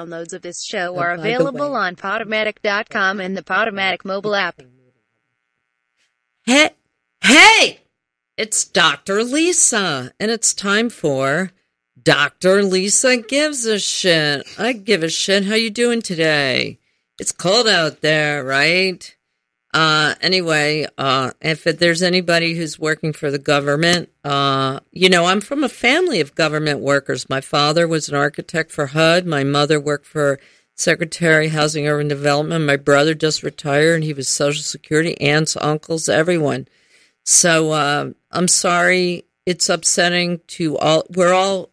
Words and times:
Downloads 0.00 0.32
of 0.32 0.42
this 0.42 0.62
show 0.62 0.96
Oh, 0.96 0.98
are 0.98 1.12
available 1.12 1.74
on 1.76 1.96
Podomatic.com 1.96 3.20
and 3.20 3.36
the 3.36 3.42
Podomatic 3.42 4.04
mobile 4.04 4.34
app. 4.34 4.60
Hey, 6.46 6.70
hey, 7.22 7.80
it's 8.36 8.64
Dr. 8.64 9.22
Lisa, 9.22 10.12
and 10.18 10.30
it's 10.30 10.54
time 10.54 10.88
for 10.88 11.52
Dr. 12.02 12.62
Lisa 12.62 13.18
gives 13.18 13.66
a 13.66 13.78
shit. 13.78 14.46
I 14.58 14.72
give 14.72 15.02
a 15.02 15.10
shit. 15.10 15.44
How 15.44 15.54
you 15.54 15.70
doing 15.70 16.00
today? 16.00 16.78
It's 17.18 17.32
cold 17.32 17.68
out 17.68 18.00
there, 18.00 18.42
right? 18.42 19.14
Uh, 19.72 20.14
anyway, 20.20 20.84
uh, 20.98 21.30
if 21.40 21.62
there's 21.64 22.02
anybody 22.02 22.54
who's 22.54 22.78
working 22.78 23.12
for 23.12 23.30
the 23.30 23.38
government, 23.38 24.10
uh, 24.24 24.80
you 24.90 25.08
know, 25.08 25.26
I'm 25.26 25.40
from 25.40 25.62
a 25.62 25.68
family 25.68 26.20
of 26.20 26.34
government 26.34 26.80
workers. 26.80 27.30
My 27.30 27.40
father 27.40 27.86
was 27.86 28.08
an 28.08 28.16
architect 28.16 28.72
for 28.72 28.86
HUD. 28.86 29.26
My 29.26 29.44
mother 29.44 29.78
worked 29.78 30.06
for 30.06 30.40
Secretary 30.74 31.48
Housing 31.48 31.86
Urban 31.86 32.08
Development. 32.08 32.64
My 32.64 32.76
brother 32.76 33.14
just 33.14 33.44
retired 33.44 33.96
and 33.96 34.04
he 34.04 34.12
was 34.12 34.28
Social 34.28 34.62
Security, 34.62 35.20
aunts, 35.20 35.56
uncles, 35.56 36.08
everyone. 36.08 36.66
So, 37.24 37.70
uh, 37.70 38.10
I'm 38.32 38.48
sorry. 38.48 39.24
It's 39.46 39.68
upsetting 39.68 40.40
to 40.48 40.78
all. 40.78 41.04
We're 41.14 41.32
all, 41.32 41.70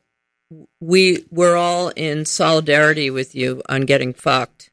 we, 0.80 1.26
we're 1.32 1.58
all 1.58 1.90
in 1.90 2.26
solidarity 2.26 3.10
with 3.10 3.34
you 3.34 3.64
on 3.68 3.82
getting 3.82 4.14
fucked 4.14 4.70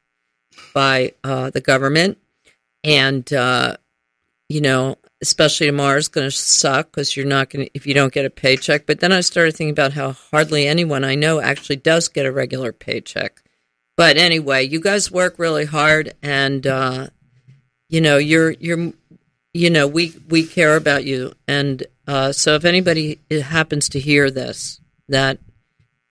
by, 0.75 1.15
uh, 1.23 1.51
the 1.51 1.61
government 1.61 2.19
and 2.85 3.33
uh, 3.33 3.77
you 4.49 4.61
know, 4.61 4.99
especially 5.23 5.67
tomorrow 5.67 5.97
is 5.97 6.09
going 6.09 6.27
to 6.27 6.31
suck 6.31 6.91
because 6.91 7.17
you're 7.17 7.27
not 7.27 7.51
going 7.51 7.65
to 7.65 7.71
if 7.75 7.87
you 7.87 7.95
don't 7.95 8.13
get 8.13 8.27
a 8.27 8.31
paycheck. 8.31 8.87
But 8.87 9.01
then 9.01 9.11
I 9.11 9.23
started 9.23 9.57
thinking 9.57 9.73
about 9.73 9.95
how 9.95 10.13
hardly 10.13 10.69
anyone 10.69 11.03
I 11.03 11.15
know 11.15 11.41
actually 11.41 11.77
does 11.77 12.09
get 12.09 12.27
a 12.27 12.33
regular 12.33 12.73
paycheck. 12.73 13.43
But 13.97 14.17
anyway, 14.17 14.65
you 14.65 14.81
guys 14.81 15.11
work 15.11 15.39
really 15.39 15.65
hard, 15.65 16.15
and 16.23 16.67
uh, 16.67 17.09
you 17.89 18.01
know, 18.01 18.19
you're 18.19 18.51
you're 18.51 18.93
you 19.55 19.71
know, 19.71 19.87
we 19.87 20.15
we 20.29 20.45
care 20.45 20.77
about 20.77 21.05
you, 21.05 21.33
and 21.49 21.85
uh, 22.07 22.33
so 22.33 22.55
if 22.57 22.65
anybody 22.65 23.21
happens 23.31 23.89
to 23.91 24.01
hear 24.01 24.31
this, 24.31 24.81
that 25.09 25.39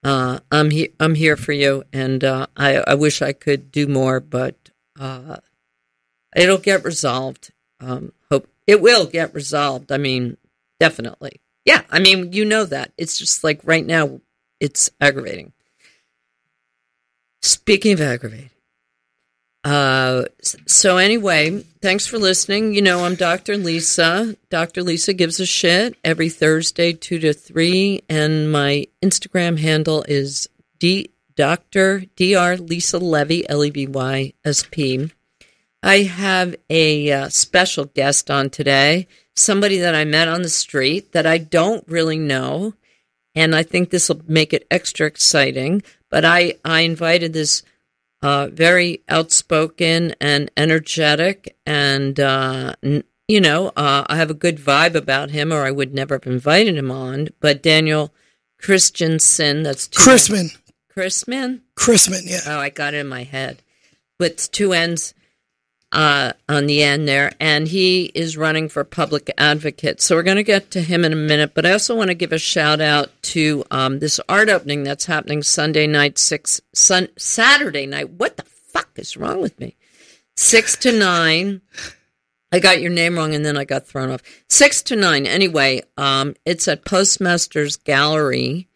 uh, 0.04 0.40
I'm 0.50 0.72
I'm 1.00 1.16
here 1.16 1.38
for 1.38 1.52
you, 1.52 1.84
and 1.94 2.24
uh, 2.24 2.48
I 2.58 2.78
I 2.78 2.96
wish 2.96 3.22
I 3.22 3.34
could 3.34 3.72
do 3.72 3.88
more, 3.88 4.20
but. 4.20 4.58
It'll 6.36 6.58
get 6.58 6.84
resolved. 6.84 7.52
Um, 7.80 8.14
hope 8.32 8.48
it 8.68 8.82
will 8.82 9.06
get 9.06 9.34
resolved. 9.34 9.92
I 9.92 9.98
mean, 9.98 10.38
definitely. 10.80 11.42
Yeah, 11.66 11.82
I 11.90 12.00
mean, 12.00 12.34
you 12.34 12.46
know 12.46 12.66
that. 12.66 12.92
It's 12.98 13.18
just 13.18 13.44
like 13.44 13.62
right 13.64 13.86
now, 13.86 14.20
it's 14.60 14.90
aggravating. 15.00 15.54
Speaking 17.42 17.94
of 17.94 18.02
aggravating, 18.02 18.50
uh, 19.64 20.26
so 20.68 20.98
anyway, 20.98 21.64
thanks 21.82 22.06
for 22.06 22.18
listening. 22.20 22.74
You 22.74 22.82
know, 22.82 23.06
I'm 23.06 23.16
Dr. 23.16 23.56
Lisa. 23.56 24.36
Dr. 24.50 24.84
Lisa 24.84 25.14
gives 25.14 25.40
a 25.40 25.46
shit 25.46 25.96
every 26.04 26.30
Thursday, 26.30 26.92
two 26.92 27.20
to 27.20 27.34
three, 27.34 28.04
and 28.10 28.52
my 28.52 28.88
Instagram 29.02 29.58
handle 29.58 30.04
is 30.08 30.50
d 30.80 31.12
Dr. 31.36 32.04
Dr. 32.16 32.58
Lisa 32.58 33.00
Levy 33.00 33.50
L 33.50 33.64
E 33.64 33.70
V 33.70 33.88
Y 33.88 34.34
S 34.44 34.66
P. 34.70 35.10
I 35.84 36.04
have 36.04 36.56
a 36.70 37.12
uh, 37.12 37.30
special 37.30 37.86
guest 37.86 38.32
on 38.32 38.50
today, 38.50 39.08
somebody 39.36 39.80
that 39.80 39.94
I 39.94 40.06
met 40.06 40.30
on 40.30 40.42
the 40.42 40.50
street 40.50 41.12
that 41.12 41.28
I 41.28 41.38
don't 41.38 41.86
really 41.90 42.18
know, 42.18 42.74
and 43.36 43.54
I 43.54 43.64
think 43.64 43.90
this 43.90 44.08
will 44.08 44.22
make 44.26 44.54
it 44.54 44.66
extra 44.72 45.06
exciting. 45.06 45.84
But 46.10 46.24
I, 46.24 46.56
I 46.64 46.82
invited 46.82 47.34
this 47.34 47.64
uh, 48.22 48.48
very 48.48 49.04
outspoken 49.10 50.16
and 50.22 50.50
energetic, 50.56 51.58
and 51.66 52.18
uh, 52.18 52.76
n- 52.82 53.04
you 53.28 53.42
know, 53.42 53.74
uh, 53.76 54.06
I 54.08 54.16
have 54.16 54.30
a 54.30 54.36
good 54.36 54.60
vibe 54.60 54.96
about 54.96 55.32
him, 55.32 55.52
or 55.52 55.66
I 55.66 55.72
would 55.72 55.94
never 55.94 56.16
have 56.16 56.28
invited 56.28 56.78
him 56.78 56.92
on. 56.92 57.28
But 57.42 57.62
Daniel 57.62 58.14
Christensen, 58.58 59.64
that's 59.64 59.90
two 59.90 60.00
Chrisman. 60.02 60.58
Chrisman. 60.96 61.62
Chrisman, 61.76 62.22
yeah. 62.24 62.40
Oh, 62.48 62.60
I 62.60 62.70
got 62.70 62.94
it 62.94 63.00
in 63.00 63.08
my 63.08 63.24
head. 63.24 63.62
With 64.18 64.50
two 64.52 64.72
N's 64.72 65.14
uh, 65.94 66.34
on 66.50 66.66
the 66.66 66.84
end 66.84 67.08
there. 67.08 67.32
And 67.40 67.68
he 67.68 68.12
is 68.14 68.36
running 68.36 68.68
for 68.68 68.84
public 68.84 69.32
advocate. 69.38 70.02
So 70.02 70.16
we're 70.16 70.24
going 70.24 70.38
to 70.38 70.44
get 70.44 70.72
to 70.72 70.82
him 70.82 71.06
in 71.06 71.14
a 71.14 71.16
minute. 71.16 71.54
But 71.54 71.66
I 71.66 71.72
also 71.72 71.96
want 71.96 72.10
to 72.10 72.16
give 72.16 72.34
a 72.34 72.38
shout 72.38 72.82
out 72.82 73.10
to 73.24 73.64
um, 73.72 74.00
this 74.00 74.20
art 74.28 74.50
opening 74.50 74.84
that's 74.84 75.06
happening 75.06 75.42
Sunday 75.42 75.88
night, 75.88 76.18
six, 76.18 76.60
sun, 76.74 77.08
Saturday 77.18 77.86
night. 77.86 78.10
What 78.10 78.36
the 78.36 78.44
fuck 78.44 78.90
is 78.98 79.16
wrong 79.16 79.42
with 79.42 79.58
me? 79.60 79.78
Six 80.36 80.76
to 80.78 80.92
nine. 80.92 81.62
I 82.52 82.60
got 82.60 82.82
your 82.82 82.92
name 82.92 83.16
wrong 83.16 83.34
and 83.34 83.46
then 83.46 83.58
I 83.58 83.64
got 83.64 83.88
thrown 83.88 84.12
off. 84.12 84.22
Six 84.50 84.82
to 84.84 84.96
nine. 84.96 85.26
Anyway, 85.26 85.84
um, 85.98 86.36
it's 86.46 86.68
at 86.68 86.86
Postmasters 86.86 87.78
Gallery 87.78 88.68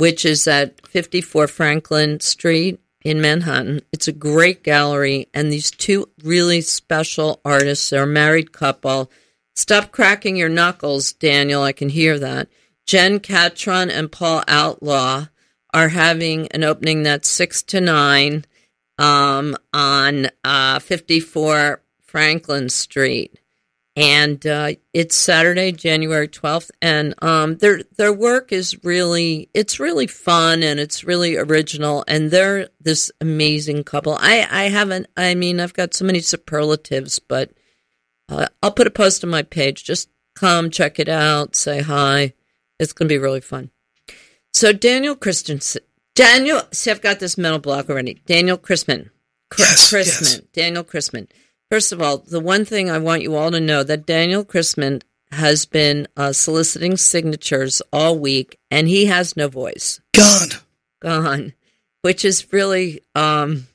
which 0.00 0.24
is 0.24 0.46
at 0.48 0.86
54 0.86 1.46
Franklin 1.46 2.20
Street 2.20 2.80
in 3.02 3.20
Manhattan. 3.20 3.80
It's 3.92 4.08
a 4.08 4.12
great 4.12 4.62
gallery, 4.62 5.28
and 5.32 5.52
these 5.52 5.70
two 5.70 6.08
really 6.22 6.60
special 6.60 7.40
artists, 7.44 7.90
they're 7.90 8.04
a 8.04 8.06
married 8.06 8.52
couple. 8.52 9.10
Stop 9.54 9.92
cracking 9.92 10.36
your 10.36 10.48
knuckles, 10.48 11.12
Daniel. 11.12 11.62
I 11.62 11.72
can 11.72 11.88
hear 11.88 12.18
that. 12.18 12.48
Jen 12.86 13.20
Catron 13.20 13.90
and 13.90 14.10
Paul 14.10 14.42
Outlaw 14.48 15.26
are 15.72 15.88
having 15.88 16.48
an 16.48 16.64
opening 16.64 17.02
that's 17.04 17.28
6 17.28 17.62
to 17.64 17.80
9 17.80 18.44
um, 18.98 19.56
on 19.72 20.28
uh, 20.44 20.78
54 20.78 21.82
Franklin 22.00 22.68
Street 22.68 23.39
and 24.00 24.46
uh, 24.46 24.72
it's 24.94 25.14
Saturday, 25.14 25.72
January 25.72 26.26
twelfth, 26.26 26.70
and 26.80 27.14
um, 27.22 27.58
their 27.58 27.82
their 27.98 28.12
work 28.12 28.50
is 28.50 28.82
really 28.82 29.50
it's 29.52 29.78
really 29.78 30.06
fun 30.06 30.62
and 30.62 30.80
it's 30.80 31.04
really 31.04 31.36
original, 31.36 32.02
and 32.08 32.30
they're 32.30 32.70
this 32.80 33.12
amazing 33.20 33.84
couple. 33.84 34.14
I 34.14 34.46
I 34.50 34.64
haven't, 34.64 35.06
I 35.18 35.34
mean, 35.34 35.60
I've 35.60 35.74
got 35.74 35.92
so 35.92 36.06
many 36.06 36.20
superlatives, 36.20 37.18
but 37.18 37.50
uh, 38.30 38.46
I'll 38.62 38.72
put 38.72 38.86
a 38.86 38.90
post 38.90 39.22
on 39.22 39.30
my 39.30 39.42
page. 39.42 39.84
Just 39.84 40.08
come 40.34 40.70
check 40.70 40.98
it 40.98 41.08
out, 41.08 41.54
say 41.54 41.82
hi. 41.82 42.32
It's 42.78 42.94
gonna 42.94 43.08
be 43.08 43.18
really 43.18 43.42
fun. 43.42 43.70
So 44.54 44.72
Daniel 44.72 45.14
Christensen, 45.14 45.82
Daniel, 46.14 46.62
see, 46.72 46.90
I've 46.90 47.02
got 47.02 47.20
this 47.20 47.36
mental 47.36 47.60
block 47.60 47.90
already. 47.90 48.14
Daniel 48.24 48.56
Chrisman, 48.56 49.10
Chris, 49.50 49.92
Yes, 49.92 49.92
Chrisman, 49.92 50.20
yes. 50.22 50.40
Daniel 50.54 50.84
Chrisman. 50.84 51.28
First 51.70 51.92
of 51.92 52.02
all, 52.02 52.18
the 52.18 52.40
one 52.40 52.64
thing 52.64 52.90
I 52.90 52.98
want 52.98 53.22
you 53.22 53.36
all 53.36 53.50
to 53.50 53.60
know 53.60 53.82
that 53.84 54.06
Daniel 54.06 54.44
Chrisman 54.44 55.02
has 55.30 55.64
been 55.66 56.08
uh, 56.16 56.32
soliciting 56.32 56.96
signatures 56.96 57.80
all 57.92 58.18
week, 58.18 58.58
and 58.70 58.88
he 58.88 59.06
has 59.06 59.36
no 59.36 59.46
voice, 59.48 60.00
Gone. 60.12 60.48
gone, 61.00 61.52
which 62.02 62.24
is 62.24 62.52
really 62.52 63.02
um, 63.14 63.68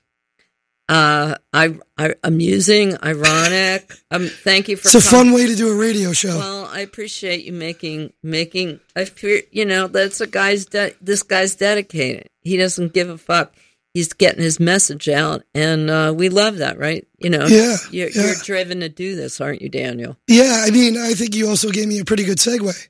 uh, 0.88 1.36
I, 1.54 1.80
I, 1.98 2.16
amusing, 2.24 2.98
ironic. 3.02 3.92
Um, 4.12 4.28
thank 4.28 4.68
you 4.68 4.78
for. 4.78 4.88
It's 4.88 4.96
a 4.96 5.02
fun 5.02 5.32
way 5.32 5.48
to 5.48 5.56
do 5.56 5.72
a 5.72 5.76
radio 5.76 6.12
show. 6.14 6.38
Well, 6.38 6.66
I 6.66 6.82
appreciate 6.82 7.46
you 7.46 7.54
making 7.54 8.14
making. 8.22 8.80
I 8.96 9.06
fear 9.06 9.42
you 9.52 9.66
know 9.66 9.88
that's 9.88 10.22
a 10.22 10.28
guy's. 10.28 10.66
De- 10.66 10.94
this 11.02 11.24
guy's 11.24 11.56
dedicated. 11.56 12.30
He 12.42 12.58
doesn't 12.58 12.94
give 12.94 13.10
a 13.10 13.18
fuck. 13.18 13.56
He's 13.96 14.12
getting 14.12 14.44
his 14.44 14.60
message 14.60 15.08
out, 15.08 15.44
and 15.56 15.90
uh, 15.90 16.14
we 16.16 16.28
love 16.28 16.58
that, 16.58 16.78
right? 16.78 17.08
You 17.18 17.30
know, 17.30 17.46
Yeah, 17.48 17.78
You're, 17.92 18.10
yeah. 18.10 18.26
you're 18.26 18.36
driven 18.44 18.82
to 18.82 18.90
do 18.90 19.16
this, 19.16 19.40
aren't 19.40 19.62
you, 19.62 19.70
Daniel? 19.70 20.18
yeah, 20.28 20.64
I 20.68 20.70
mean, 20.70 20.98
I 20.98 21.14
think 21.14 21.34
you 21.34 21.48
also 21.48 21.70
gave 21.72 21.88
me 21.88 22.00
a 22.00 22.04
pretty 22.06 22.26
good 22.26 22.38
segue 22.40 22.90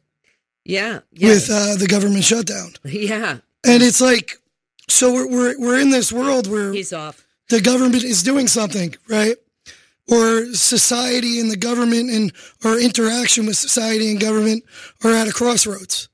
Yeah, 0.65 1.01
yeah, 1.11 1.29
with 1.29 1.47
uh, 1.51 1.75
the 1.75 1.85
government 1.87 2.23
shutdown. 2.23 2.71
yeah. 2.83 3.37
And 3.63 3.83
it's 3.83 4.01
like, 4.01 4.41
so 4.89 5.13
we're, 5.13 5.29
we're, 5.29 5.59
we're 5.59 5.79
in 5.79 5.91
this 5.91 6.11
world 6.11 6.47
where 6.49 6.73
He's 6.73 6.91
off. 6.91 7.23
the 7.49 7.61
government 7.61 8.03
is 8.03 8.23
doing 8.23 8.47
something, 8.47 8.95
right? 9.07 9.35
Or 10.11 10.53
society 10.53 11.39
and 11.39 11.51
the 11.51 11.55
government 11.57 12.09
and 12.09 12.31
our 12.63 12.79
interaction 12.79 13.45
with 13.45 13.57
society 13.57 14.09
and 14.09 14.19
government 14.19 14.63
are 15.03 15.11
at 15.11 15.27
a 15.27 15.31
crossroads. 15.31 16.09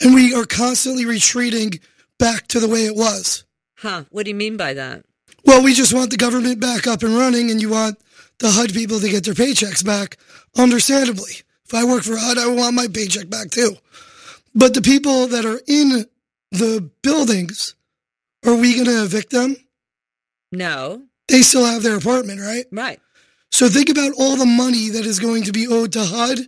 And 0.00 0.14
we 0.14 0.34
are 0.34 0.46
constantly 0.46 1.04
retreating 1.04 1.80
back 2.18 2.46
to 2.48 2.60
the 2.60 2.68
way 2.68 2.86
it 2.86 2.96
was. 2.96 3.44
Huh? 3.80 4.04
What 4.10 4.24
do 4.24 4.30
you 4.30 4.34
mean 4.36 4.56
by 4.56 4.74
that? 4.74 5.04
Well, 5.44 5.62
we 5.62 5.72
just 5.74 5.94
want 5.94 6.10
the 6.10 6.16
government 6.16 6.60
back 6.60 6.86
up 6.86 7.02
and 7.02 7.16
running, 7.16 7.50
and 7.50 7.60
you 7.60 7.70
want 7.70 7.98
the 8.38 8.50
HUD 8.50 8.74
people 8.74 9.00
to 9.00 9.08
get 9.08 9.24
their 9.24 9.34
paychecks 9.34 9.84
back. 9.84 10.18
Understandably, 10.56 11.32
if 11.64 11.72
I 11.74 11.84
work 11.84 12.02
for 12.02 12.16
HUD, 12.16 12.38
I 12.38 12.48
want 12.48 12.74
my 12.74 12.88
paycheck 12.88 13.30
back 13.30 13.50
too. 13.50 13.76
But 14.54 14.74
the 14.74 14.82
people 14.82 15.28
that 15.28 15.46
are 15.46 15.60
in 15.66 16.04
the 16.50 16.90
buildings, 17.02 17.74
are 18.44 18.54
we 18.54 18.74
going 18.74 18.86
to 18.86 19.04
evict 19.04 19.30
them? 19.30 19.56
No, 20.52 21.02
They 21.28 21.42
still 21.42 21.64
have 21.64 21.82
their 21.82 21.96
apartment, 21.96 22.40
right? 22.40 22.66
right. 22.72 23.00
So 23.52 23.68
think 23.68 23.88
about 23.88 24.12
all 24.18 24.36
the 24.36 24.46
money 24.46 24.90
that 24.90 25.06
is 25.06 25.20
going 25.20 25.44
to 25.44 25.52
be 25.52 25.66
owed 25.66 25.92
to 25.92 26.04
HUD 26.04 26.40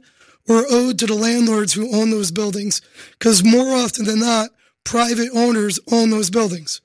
or 0.49 0.65
owed 0.69 0.99
to 0.99 1.07
the 1.07 1.15
landlords 1.15 1.73
who 1.73 1.95
own 1.97 2.11
those 2.11 2.31
buildings, 2.31 2.83
because 3.13 3.43
more 3.43 3.75
often 3.75 4.05
than 4.05 4.21
not, 4.21 4.51
private 4.85 5.31
owners 5.35 5.79
own 5.91 6.11
those 6.11 6.29
buildings. 6.31 6.81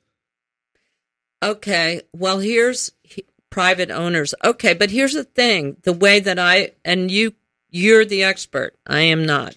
Okay. 1.42 2.02
Well, 2.14 2.40
here's 2.40 2.92
private 3.50 3.92
owners. 3.92 4.34
Okay, 4.44 4.74
but 4.74 4.92
here's 4.92 5.14
the 5.14 5.24
thing: 5.24 5.78
the 5.84 5.94
way 5.94 6.20
that 6.20 6.40
I 6.40 6.72
and 6.84 7.10
you, 7.10 7.34
you're 7.70 8.06
the 8.06 8.24
expert. 8.24 8.76
I 8.86 9.02
am 9.02 9.26
not. 9.26 9.56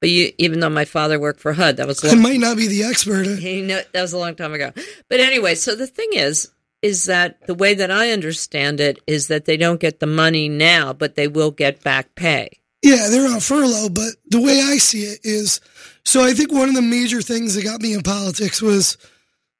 But 0.00 0.10
you, 0.10 0.32
even 0.38 0.58
though 0.58 0.68
my 0.68 0.84
father 0.84 1.20
worked 1.20 1.38
for 1.38 1.52
HUD, 1.52 1.76
that 1.76 1.86
was 1.86 2.02
a 2.02 2.08
I 2.08 2.10
long, 2.14 2.22
might 2.22 2.40
not 2.40 2.56
be 2.56 2.66
the 2.66 2.82
expert. 2.82 3.24
he 3.38 3.62
know, 3.62 3.80
that 3.92 4.02
was 4.02 4.12
a 4.12 4.18
long 4.18 4.34
time 4.34 4.52
ago. 4.52 4.72
But 5.08 5.20
anyway, 5.20 5.54
so 5.54 5.76
the 5.76 5.86
thing 5.86 6.08
is, 6.12 6.50
is 6.82 7.04
that 7.04 7.46
the 7.46 7.54
way 7.54 7.74
that 7.74 7.92
I 7.92 8.10
understand 8.10 8.80
it 8.80 9.00
is 9.06 9.28
that 9.28 9.44
they 9.44 9.56
don't 9.56 9.78
get 9.78 10.00
the 10.00 10.08
money 10.08 10.48
now, 10.48 10.92
but 10.92 11.14
they 11.14 11.28
will 11.28 11.52
get 11.52 11.84
back 11.84 12.16
pay. 12.16 12.58
Yeah, 12.82 13.08
they're 13.10 13.32
on 13.32 13.38
furlough, 13.38 13.90
but 13.90 14.14
the 14.28 14.40
way 14.40 14.60
I 14.60 14.78
see 14.78 15.04
it 15.04 15.20
is 15.22 15.60
so 16.04 16.24
I 16.24 16.32
think 16.34 16.52
one 16.52 16.68
of 16.68 16.74
the 16.74 16.82
major 16.82 17.22
things 17.22 17.54
that 17.54 17.62
got 17.62 17.80
me 17.80 17.94
in 17.94 18.02
politics 18.02 18.60
was 18.60 18.98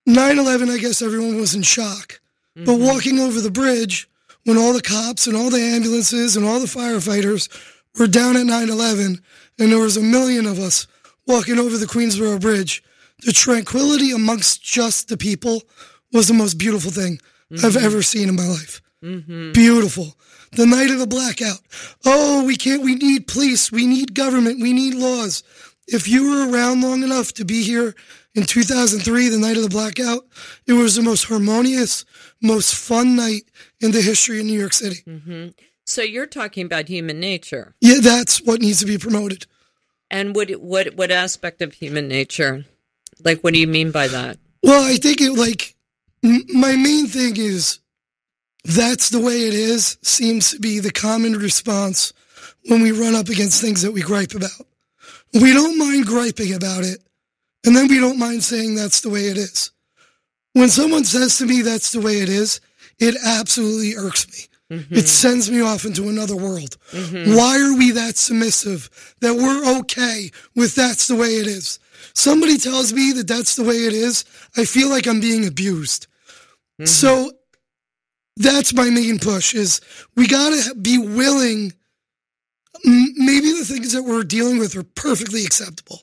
9 0.07 0.39
11. 0.39 0.71
I 0.71 0.79
guess 0.79 1.03
everyone 1.03 1.39
was 1.39 1.55
in 1.55 1.63
shock. 1.63 2.21
But 2.55 2.67
mm-hmm. 2.67 2.85
walking 2.85 3.19
over 3.19 3.41
the 3.41 3.51
bridge 3.51 4.09
when 4.45 4.59
all 4.59 4.73
the 4.73 4.83
cops 4.83 5.27
and 5.27 5.37
all 5.37 5.51
the 5.51 5.61
ambulances 5.61 6.37
and 6.37 6.45
all 6.45 6.61
the 6.61 6.67
firefighters 6.67 7.49
were 7.99 8.07
down 8.07 8.37
at 8.37 8.47
9 8.47 8.69
11, 8.69 9.23
and 9.59 9.73
there 9.73 9.79
was 9.79 9.97
a 9.97 10.03
million 10.03 10.47
of 10.47 10.59
us 10.59 10.87
walking 11.27 11.59
over 11.59 11.79
the 11.79 11.87
Queensboro 11.87 12.41
Bridge, 12.41 12.83
the 13.25 13.33
tranquility 13.33 14.11
amongst 14.11 14.63
just 14.63 15.09
the 15.09 15.17
people 15.17 15.63
was 16.13 16.29
the 16.29 16.35
most 16.35 16.55
beautiful 16.55 16.91
thing 16.91 17.21
I've 17.53 17.59
mm-hmm. 17.59 17.85
ever 17.85 18.03
seen 18.03 18.29
in 18.29 18.37
my 18.37 18.47
life. 18.47 18.83
Mm-hmm. 19.03 19.53
Beautiful. 19.53 20.15
The 20.53 20.67
night 20.67 20.91
of 20.91 20.99
the 20.99 21.07
blackout. 21.07 21.61
Oh, 22.05 22.45
we 22.45 22.57
can't, 22.57 22.83
we 22.83 22.95
need 22.95 23.27
police, 23.27 23.73
we 23.73 23.87
need 23.87 24.15
government, 24.15 24.61
we 24.61 24.73
need 24.73 24.95
laws. 24.95 25.43
If 25.87 26.09
you 26.09 26.31
were 26.31 26.51
around 26.51 26.83
long 26.83 27.03
enough 27.03 27.33
to 27.35 27.45
be 27.45 27.63
here 27.63 27.95
in 28.35 28.45
2003, 28.45 29.29
the 29.29 29.39
night 29.39 29.57
of 29.57 29.63
the 29.63 29.69
blackout, 29.69 30.27
it 30.67 30.73
was 30.73 30.95
the 30.97 31.03
most 31.03 31.25
harmonious, 31.25 32.05
most 32.43 32.75
fun 32.75 33.15
night 33.17 33.43
in 33.81 33.93
the 33.93 34.01
history 34.03 34.41
of 34.41 34.47
New 34.47 34.59
York 34.59 34.73
City. 34.73 35.03
Mm-hmm. 35.07 35.49
So 35.85 36.03
you're 36.03 36.27
talking 36.27 36.65
about 36.65 36.89
human 36.89 37.21
nature, 37.21 37.75
Yeah, 37.81 37.99
that's 38.01 38.41
what 38.41 38.61
needs 38.61 38.81
to 38.81 38.87
be 38.87 38.99
promoted. 38.99 39.47
and 40.11 40.35
what 40.37 40.51
what 40.53 40.95
what 40.95 41.11
aspect 41.11 41.61
of 41.63 41.75
human 41.75 42.07
nature? 42.09 42.65
Like, 43.25 43.41
what 43.43 43.53
do 43.55 43.61
you 43.61 43.67
mean 43.67 43.91
by 43.91 44.09
that? 44.09 44.39
Well, 44.63 44.83
I 44.85 44.97
think 44.97 45.21
it 45.21 45.33
like 45.33 45.75
m- 46.25 46.47
my 46.55 46.77
main 46.77 47.07
thing 47.07 47.37
is 47.37 47.81
that's 48.65 49.11
the 49.11 49.21
way 49.21 49.47
it 49.49 49.55
is 49.55 49.99
seems 50.03 50.51
to 50.53 50.59
be 50.61 50.79
the 50.81 50.93
common 50.93 51.33
response 51.35 52.13
when 52.69 52.81
we 52.83 52.93
run 52.93 53.15
up 53.15 53.29
against 53.29 53.61
things 53.61 53.83
that 53.83 53.93
we 53.93 54.03
gripe 54.03 54.35
about. 54.35 54.51
We 55.35 55.53
don't 55.53 55.79
mind 55.79 56.07
griping 56.07 56.55
about 56.55 56.85
it, 56.85 56.99
and 57.65 57.77
then 57.77 57.89
we 57.89 57.99
don't 57.99 58.19
mind 58.19 58.43
saying 58.43 58.75
that's 58.75 59.01
the 59.01 59.11
way 59.11 59.27
it 59.27 59.37
is. 59.37 59.71
When 60.53 60.69
someone 60.69 61.05
says 61.05 61.39
to 61.39 61.47
me 61.47 61.63
that's 61.63 61.93
the 61.93 62.01
way 62.01 62.21
it 62.21 62.29
is, 62.29 62.61
it 62.99 63.17
absolutely 63.25 63.95
irks 63.97 64.27
me. 64.29 64.79
Mm-hmm. 64.79 64.95
It 64.95 65.09
sends 65.09 65.51
me 65.51 65.61
off 65.61 65.85
into 65.85 66.09
another 66.09 66.37
world. 66.37 66.77
Mm-hmm. 66.93 67.37
Why 67.37 67.61
are 67.61 67.77
we 67.77 67.91
that 67.93 68.17
submissive 68.17 68.89
that 69.21 69.35
we're 69.35 69.79
okay 69.81 70.31
with 70.57 70.75
that's 70.75 71.09
the 71.09 71.17
way 71.17 71.37
it 71.37 71.47
is? 71.47 71.79
Somebody 72.15 72.59
tells 72.59 72.93
me 72.93 73.13
that 73.13 73.29
that's 73.29 73.55
the 73.57 73.65
way 73.65 73.77
it 73.77 73.93
is, 73.93 74.25
I 74.57 74.65
feel 74.65 74.89
like 74.89 75.07
I'm 75.07 75.21
being 75.21 75.47
abused. 75.47 76.07
Mm-hmm. 76.81 76.87
So 76.87 77.33
that's 78.37 78.73
my 78.75 78.89
main 78.89 79.19
push 79.19 79.55
is 79.55 79.81
we 80.17 80.27
got 80.27 80.51
to 80.51 80.75
be 80.75 80.99
willing 80.99 81.73
maybe 82.85 83.53
the 83.53 83.65
things 83.65 83.93
that 83.93 84.03
we're 84.03 84.25
dealing 84.25 84.59
with 84.59 84.75
are 84.77 84.83
perfectly 84.83 85.45
acceptable. 85.45 86.01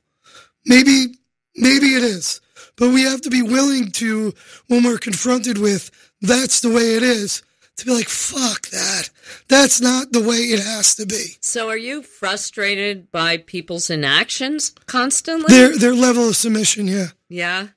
Maybe 0.65 1.18
maybe 1.59 1.87
it 1.95 2.03
is. 2.03 2.41
But 2.75 2.89
we 2.93 3.03
have 3.03 3.21
to 3.21 3.29
be 3.29 3.41
willing 3.41 3.91
to 3.91 4.33
when 4.67 4.83
we're 4.83 4.97
confronted 4.97 5.57
with 5.57 5.91
that's 6.21 6.61
the 6.61 6.69
way 6.69 6.95
it 6.95 7.03
is 7.03 7.43
to 7.79 7.85
be 7.85 7.93
like 7.93 8.09
fuck 8.09 8.67
that. 8.69 9.09
That's 9.47 9.81
not 9.81 10.11
the 10.11 10.21
way 10.21 10.37
it 10.37 10.59
has 10.59 10.95
to 10.95 11.05
be. 11.05 11.37
So, 11.41 11.69
are 11.69 11.77
you 11.77 12.01
frustrated 12.03 13.11
by 13.11 13.37
people's 13.37 13.89
inactions 13.89 14.73
constantly? 14.85 15.53
Their 15.53 15.77
their 15.77 15.95
level 15.95 16.29
of 16.29 16.35
submission, 16.35 16.87
yeah. 16.87 17.07
Yeah. 17.27 17.67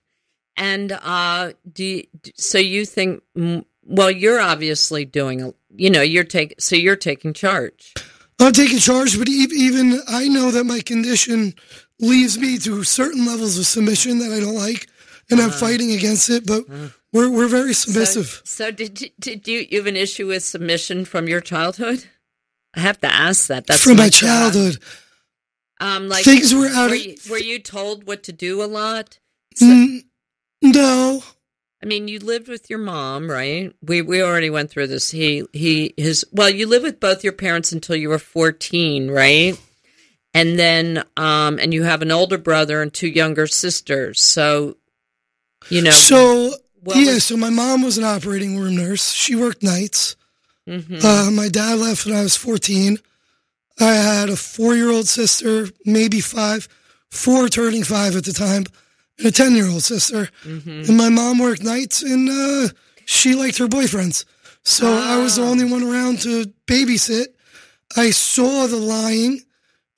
And 0.57 0.93
uh 0.93 1.53
do 1.71 1.85
you, 1.85 2.05
so 2.37 2.59
you 2.59 2.85
think 2.85 3.23
well 3.85 4.11
you're 4.11 4.41
obviously 4.41 5.05
doing 5.05 5.43
a 5.43 5.55
you 5.75 5.91
know 5.91 6.03
you're 6.03 6.25
taking 6.25 6.59
so 6.59 6.77
you're 6.77 6.97
taking 6.97 7.33
charge. 7.33 7.95
I'm 8.41 8.53
taking 8.53 8.79
charge, 8.79 9.17
but 9.19 9.29
even 9.29 10.01
I 10.09 10.27
know 10.27 10.51
that 10.51 10.65
my 10.65 10.81
condition 10.81 11.55
leaves 12.03 12.37
me 12.37 12.59
to 12.59 12.85
certain 12.85 13.25
levels 13.25 13.57
of 13.59 13.67
submission 13.67 14.19
that 14.19 14.31
I 14.33 14.41
don't 14.41 14.55
like, 14.57 14.89
and 15.31 15.41
I'm 15.41 15.51
fighting 15.51 15.93
against 15.93 16.29
it. 16.29 16.47
But 16.47 16.65
we're 17.13 17.31
we're 17.31 17.49
very 17.49 17.73
submissive. 17.73 18.27
So, 18.45 18.67
so 18.67 18.71
did 18.71 19.01
you, 19.01 19.09
did 19.19 19.49
you 19.49 19.67
you 19.71 19.79
have 19.79 19.87
an 19.87 19.97
issue 19.97 20.27
with 20.27 20.43
submission 20.45 21.07
from 21.07 21.29
your 21.29 21.41
childhood? 21.41 22.05
I 22.75 22.81
have 22.81 23.01
to 23.01 23.13
ask 23.13 23.47
that. 23.49 23.67
That's 23.67 23.83
From 23.83 23.97
my 23.97 24.09
job. 24.11 24.53
childhood, 24.53 24.79
Um 25.81 26.09
like 26.09 26.25
things 26.25 26.55
were 26.55 26.67
out 26.69 26.91
were 26.91 26.97
of 26.97 27.03
you, 27.05 27.17
were 27.31 27.39
you 27.39 27.59
told 27.59 28.07
what 28.07 28.23
to 28.25 28.33
do 28.33 28.63
a 28.63 28.67
lot? 28.67 29.19
So- 29.55 29.67
N- 29.67 30.05
no. 30.63 31.23
I 31.83 31.87
mean, 31.87 32.07
you 32.07 32.21
lived 32.21 32.47
with 32.47 32.71
your 32.71 32.79
mom, 32.79 33.29
right? 33.29 33.75
We 33.83 34.03
we 34.03 34.23
already 34.23 34.51
went 34.51 34.71
through 34.71 34.87
this. 34.87 35.11
He 35.11 35.43
he 35.53 35.93
his 35.97 36.25
well, 36.33 36.49
you 36.49 36.67
lived 36.69 36.85
with 36.85 37.01
both 37.01 37.25
your 37.25 37.33
parents 37.33 37.73
until 37.73 37.97
you 37.97 38.09
were 38.09 38.21
14, 38.21 39.11
right? 39.11 39.59
And 40.35 40.59
then 40.59 41.05
um 41.17 41.59
and 41.59 41.73
you 41.75 41.83
have 41.83 42.03
an 42.03 42.11
older 42.11 42.39
brother 42.39 42.81
and 42.83 42.93
two 42.93 43.09
younger 43.09 43.47
sisters. 43.47 44.23
So 44.23 44.77
you 45.69 45.83
know, 45.83 45.91
So 45.91 46.55
yeah, 46.95 47.15
was- 47.15 47.25
so 47.25 47.37
my 47.37 47.51
mom 47.51 47.83
was 47.83 47.99
an 47.99 48.05
operating 48.05 48.59
room 48.59 48.77
nurse. 48.77 49.13
She 49.13 49.35
worked 49.37 49.63
nights. 49.63 50.17
mhm. 50.69 51.03
Uh, 51.05 51.31
my 51.31 51.49
dad 51.49 51.79
left 51.79 52.07
when 52.07 52.15
I 52.17 52.23
was 52.23 52.37
14. 52.37 52.99
I 53.81 53.93
had 53.95 54.29
a 54.31 54.37
four 54.37 54.75
year 54.77 54.91
old 54.91 55.09
sister, 55.09 55.69
maybe 55.85 56.21
five, 56.21 56.69
four 57.11 57.49
turning 57.49 57.85
five 57.85 58.17
at 58.17 58.25
the 58.25 58.33
time, 58.33 58.65
and 59.19 59.27
a 59.27 59.33
10 59.33 59.55
year 59.57 59.69
old 59.69 59.83
sister. 59.83 60.29
Mhm. 60.45 60.89
And 60.89 60.97
my 60.97 61.09
mom 61.09 61.39
worked 61.39 61.63
nights 61.63 62.03
and 62.03 62.29
uh, 62.29 62.69
she 63.05 63.35
liked 63.35 63.59
her 63.59 63.67
boyfriends. 63.69 64.25
So 64.65 64.87
I 64.93 65.17
was 65.19 65.37
the 65.37 65.43
Ah. 65.43 65.47
only 65.51 65.65
one 65.65 65.83
around 65.83 66.21
to 66.23 66.47
babysit. 66.67 67.27
I 67.97 68.11
saw 68.13 68.67
the 68.67 68.77
lying. 68.77 69.43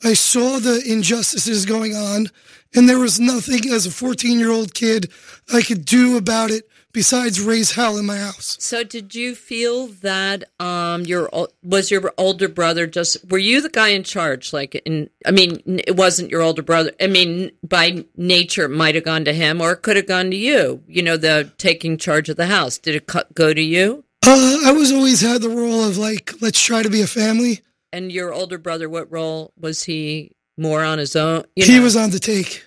I 0.05 0.13
saw 0.13 0.59
the 0.59 0.83
injustices 0.87 1.65
going 1.65 1.95
on. 1.97 2.29
And 2.77 2.89
there 2.89 2.99
was 2.99 3.21
nothing 3.21 3.71
as 3.71 3.87
a 3.87 3.91
14 3.91 4.39
year 4.39 4.51
old 4.51 4.75
kid 4.75 5.11
I 5.53 5.63
could 5.63 5.85
do 5.85 6.17
about 6.17 6.51
it 6.51 6.69
besides 6.93 7.41
raise 7.41 7.73
hell 7.73 7.97
in 7.99 8.07
my 8.07 8.19
house. 8.19 8.57
So 8.61 8.83
did 8.83 9.15
you 9.15 9.35
feel 9.37 9.87
that 10.03 10.45
um 10.59 11.03
your 11.03 11.31
was 11.63 11.91
your 11.91 12.13
older 12.19 12.49
brother 12.49 12.87
just 12.87 13.31
were 13.31 13.39
you 13.39 13.61
the 13.61 13.69
guy 13.69 13.89
in 13.89 14.03
charge 14.03 14.53
like 14.53 14.75
in 14.75 15.09
I 15.25 15.31
mean 15.31 15.63
it 15.87 15.97
wasn't 15.97 16.31
your 16.31 16.43
older 16.43 16.63
brother 16.63 16.91
I 17.01 17.07
mean 17.07 17.53
by 17.63 18.05
nature 18.17 18.65
it 18.65 18.71
might 18.71 18.97
have 18.97 19.05
gone 19.05 19.25
to 19.25 19.33
him 19.33 19.61
or 19.61 19.73
it 19.73 19.83
could 19.83 19.97
have 19.97 20.07
gone 20.09 20.31
to 20.31 20.37
you 20.37 20.83
you 20.89 21.03
know 21.03 21.17
the 21.17 21.53
taking 21.59 21.97
charge 21.97 22.29
of 22.29 22.37
the 22.37 22.47
house 22.47 22.77
did 22.79 22.97
it 22.97 23.09
go 23.35 23.55
to 23.55 23.63
you 23.63 24.05
Uh, 24.27 24.59
I 24.65 24.73
was 24.73 24.91
always 24.91 25.21
had 25.21 25.43
the 25.43 25.51
role 25.51 25.85
of 25.85 25.99
like, 25.99 26.33
let's 26.41 26.61
try 26.61 26.83
to 26.83 26.89
be 26.89 27.03
a 27.03 27.07
family. 27.07 27.61
And 27.95 28.11
your 28.13 28.33
older 28.33 28.59
brother 28.59 28.89
what 28.89 29.11
role 29.11 29.53
was 29.59 29.85
he 29.85 30.33
more 30.59 30.83
on 30.83 30.99
his 30.99 31.15
own 31.17 31.45
you 31.57 31.65
he 31.65 31.77
know, 31.77 31.83
was 31.83 31.97
on 31.97 32.11
the 32.11 32.19
take. 32.19 32.65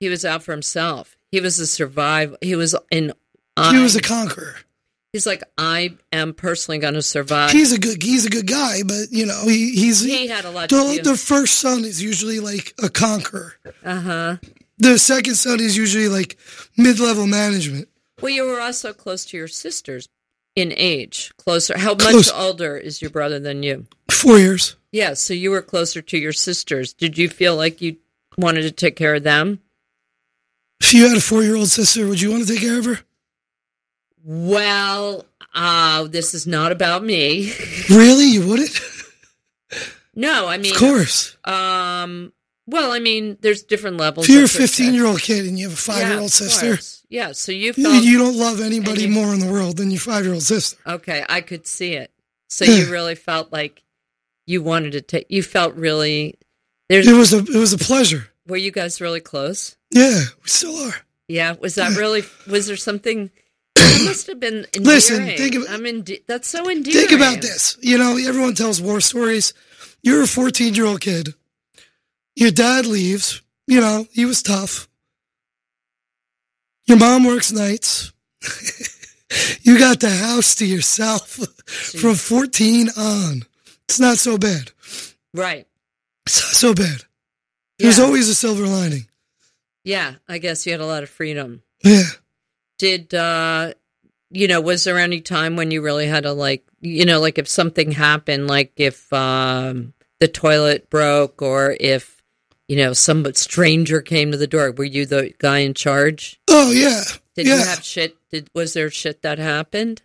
he 0.00 0.08
was 0.08 0.24
out 0.24 0.42
for 0.42 0.52
himself 0.52 1.16
he 1.30 1.40
was 1.40 1.58
a 1.60 1.66
survive 1.66 2.34
he 2.40 2.56
was 2.56 2.74
in 2.90 3.12
He 3.70 3.78
was 3.78 3.94
a 3.96 4.00
conqueror. 4.00 4.56
he's 5.12 5.26
like 5.26 5.42
I 5.58 5.96
am 6.12 6.32
personally 6.32 6.78
going 6.78 6.94
to 6.94 7.02
survive 7.02 7.50
He's 7.50 7.72
a 7.72 7.78
good. 7.78 8.02
He's 8.02 8.24
a 8.24 8.30
good 8.30 8.46
guy, 8.46 8.82
but 8.86 9.10
you 9.10 9.26
know, 9.26 9.42
he, 9.46 9.72
he's 9.74 10.00
he 10.02 10.28
had 10.28 10.44
a 10.44 10.50
lot 10.50 10.68
the, 10.70 11.00
do 11.02 11.10
the 11.10 11.16
first 11.16 11.58
son 11.58 11.84
is 11.84 12.02
usually 12.02 12.40
like 12.40 12.72
a 12.82 12.88
conqueror. 12.88 13.54
uh-huh 13.84 14.36
The 14.78 14.98
second 14.98 15.34
son 15.34 15.60
is 15.60 15.76
usually 15.76 16.08
like 16.08 16.38
mid-level 16.76 17.26
management. 17.26 17.88
Well, 18.20 18.30
you 18.30 18.44
were 18.44 18.60
also 18.60 18.92
close 18.92 19.24
to 19.26 19.36
your 19.36 19.48
sisters 19.48 20.08
in 20.58 20.72
age, 20.76 21.32
closer. 21.38 21.78
How 21.78 21.94
Close. 21.94 22.26
much 22.28 22.34
older 22.34 22.76
is 22.76 23.00
your 23.00 23.10
brother 23.10 23.38
than 23.38 23.62
you? 23.62 23.86
Four 24.10 24.38
years. 24.38 24.76
Yeah, 24.92 25.14
so 25.14 25.32
you 25.34 25.50
were 25.50 25.62
closer 25.62 26.02
to 26.02 26.18
your 26.18 26.32
sisters. 26.32 26.92
Did 26.92 27.16
you 27.16 27.28
feel 27.28 27.54
like 27.56 27.80
you 27.80 27.96
wanted 28.36 28.62
to 28.62 28.72
take 28.72 28.96
care 28.96 29.14
of 29.14 29.22
them? 29.22 29.60
If 30.80 30.94
you 30.94 31.06
had 31.08 31.16
a 31.16 31.20
four-year-old 31.20 31.68
sister, 31.68 32.06
would 32.06 32.20
you 32.20 32.30
want 32.30 32.46
to 32.46 32.52
take 32.52 32.62
care 32.62 32.78
of 32.78 32.84
her? 32.84 33.00
Well, 34.24 35.26
uh, 35.54 36.04
this 36.04 36.34
is 36.34 36.46
not 36.46 36.72
about 36.72 37.04
me. 37.04 37.52
Really, 37.90 38.26
you 38.26 38.46
wouldn't? 38.46 38.78
no, 40.14 40.46
I 40.46 40.58
mean, 40.58 40.72
Of 40.72 40.78
course. 40.78 41.36
um, 41.44 42.32
well, 42.66 42.92
I 42.92 42.98
mean, 42.98 43.38
there's 43.40 43.62
different 43.62 43.96
levels. 43.96 44.26
If 44.28 44.32
you're 44.34 44.42
a 44.42 44.44
of 44.44 44.50
protect- 44.52 44.72
15-year-old 44.74 45.22
kid 45.22 45.46
and 45.46 45.58
you 45.58 45.68
have 45.70 45.78
a 45.78 45.80
five-year-old 45.80 46.26
of 46.26 46.32
sister, 46.32 46.66
course. 46.74 46.97
Yeah, 47.10 47.32
so 47.32 47.52
you 47.52 47.72
you, 47.76 47.84
felt 47.84 48.04
you 48.04 48.18
don't 48.18 48.36
love 48.36 48.60
anybody 48.60 49.02
you- 49.02 49.08
more 49.08 49.32
in 49.32 49.40
the 49.40 49.50
world 49.50 49.76
than 49.78 49.90
your 49.90 50.00
five-year-old 50.00 50.42
sister. 50.42 50.76
okay. 50.86 51.24
I 51.28 51.40
could 51.40 51.66
see 51.66 51.94
it. 51.94 52.10
So 52.48 52.64
you 52.64 52.86
really 52.90 53.14
felt 53.14 53.52
like 53.52 53.82
you 54.46 54.62
wanted 54.62 54.92
to 54.92 55.00
take. 55.00 55.26
You 55.28 55.42
felt 55.42 55.74
really. 55.74 56.38
There's 56.88 57.06
It 57.06 57.12
was 57.14 57.32
a 57.32 57.38
it 57.38 57.54
was 57.58 57.72
a 57.72 57.78
pleasure. 57.78 58.28
were 58.46 58.56
you 58.56 58.70
guys 58.70 59.00
really 59.00 59.20
close? 59.20 59.76
Yeah, 59.90 60.20
we 60.42 60.48
still 60.48 60.76
are. 60.76 60.94
Yeah, 61.28 61.54
was 61.60 61.74
that 61.76 61.96
really? 61.98 62.22
Was 62.46 62.66
there 62.66 62.76
something 62.76 63.30
That 63.74 64.02
must 64.06 64.26
have 64.26 64.40
been 64.40 64.66
endearing. 64.74 64.84
Listen, 64.86 65.26
think 65.36 65.54
of- 65.54 65.64
I'm 65.70 65.86
ende- 65.86 66.20
That's 66.26 66.48
so 66.48 66.68
endearing. 66.70 67.08
Think 67.08 67.12
about 67.12 67.40
this. 67.42 67.76
You 67.80 67.96
know, 67.98 68.16
everyone 68.16 68.54
tells 68.54 68.80
war 68.82 69.00
stories. 69.00 69.52
You're 70.02 70.22
a 70.22 70.26
14 70.26 70.74
year 70.74 70.84
old 70.86 71.00
kid. 71.00 71.34
Your 72.36 72.50
dad 72.50 72.86
leaves. 72.86 73.42
You 73.66 73.80
know, 73.80 74.06
he 74.12 74.24
was 74.24 74.42
tough. 74.42 74.88
Your 76.88 76.98
mom 76.98 77.24
works 77.24 77.52
nights. 77.52 78.12
you 79.60 79.78
got 79.78 80.00
the 80.00 80.08
house 80.08 80.54
to 80.54 80.66
yourself 80.66 81.32
from 81.68 82.14
14 82.14 82.88
on. 82.96 83.42
It's 83.84 84.00
not 84.00 84.16
so 84.16 84.38
bad. 84.38 84.72
Right. 85.34 85.66
It's 86.26 86.42
not 86.42 86.54
so 86.54 86.74
bad. 86.74 87.04
There's 87.78 87.98
always 87.98 88.30
a 88.30 88.34
silver 88.34 88.66
lining. 88.66 89.06
Yeah, 89.84 90.14
I 90.26 90.38
guess 90.38 90.64
you 90.64 90.72
had 90.72 90.80
a 90.80 90.86
lot 90.86 91.02
of 91.02 91.10
freedom. 91.10 91.62
Yeah. 91.84 92.08
Did 92.78 93.12
uh 93.12 93.74
you 94.30 94.48
know, 94.48 94.60
was 94.62 94.84
there 94.84 94.98
any 94.98 95.20
time 95.20 95.56
when 95.56 95.70
you 95.70 95.82
really 95.82 96.06
had 96.06 96.24
to 96.24 96.32
like, 96.32 96.64
you 96.80 97.04
know, 97.04 97.20
like 97.20 97.38
if 97.38 97.48
something 97.48 97.92
happened, 97.92 98.46
like 98.48 98.72
if 98.76 99.12
um 99.12 99.92
the 100.20 100.28
toilet 100.28 100.88
broke 100.88 101.42
or 101.42 101.76
if 101.78 102.17
you 102.68 102.76
know, 102.76 102.92
some 102.92 103.24
stranger 103.34 104.00
came 104.00 104.30
to 104.30 104.36
the 104.36 104.46
door, 104.46 104.70
were 104.72 104.84
you 104.84 105.06
the 105.06 105.32
guy 105.38 105.58
in 105.58 105.74
charge? 105.74 106.40
Oh, 106.48 106.70
yeah. 106.70 107.02
Did 107.34 107.46
yeah. 107.46 107.54
you 107.56 107.64
have 107.64 107.82
shit? 107.84 108.16
Did 108.30 108.50
was 108.54 108.74
there 108.74 108.90
shit 108.90 109.22
that 109.22 109.38
happened 109.38 110.02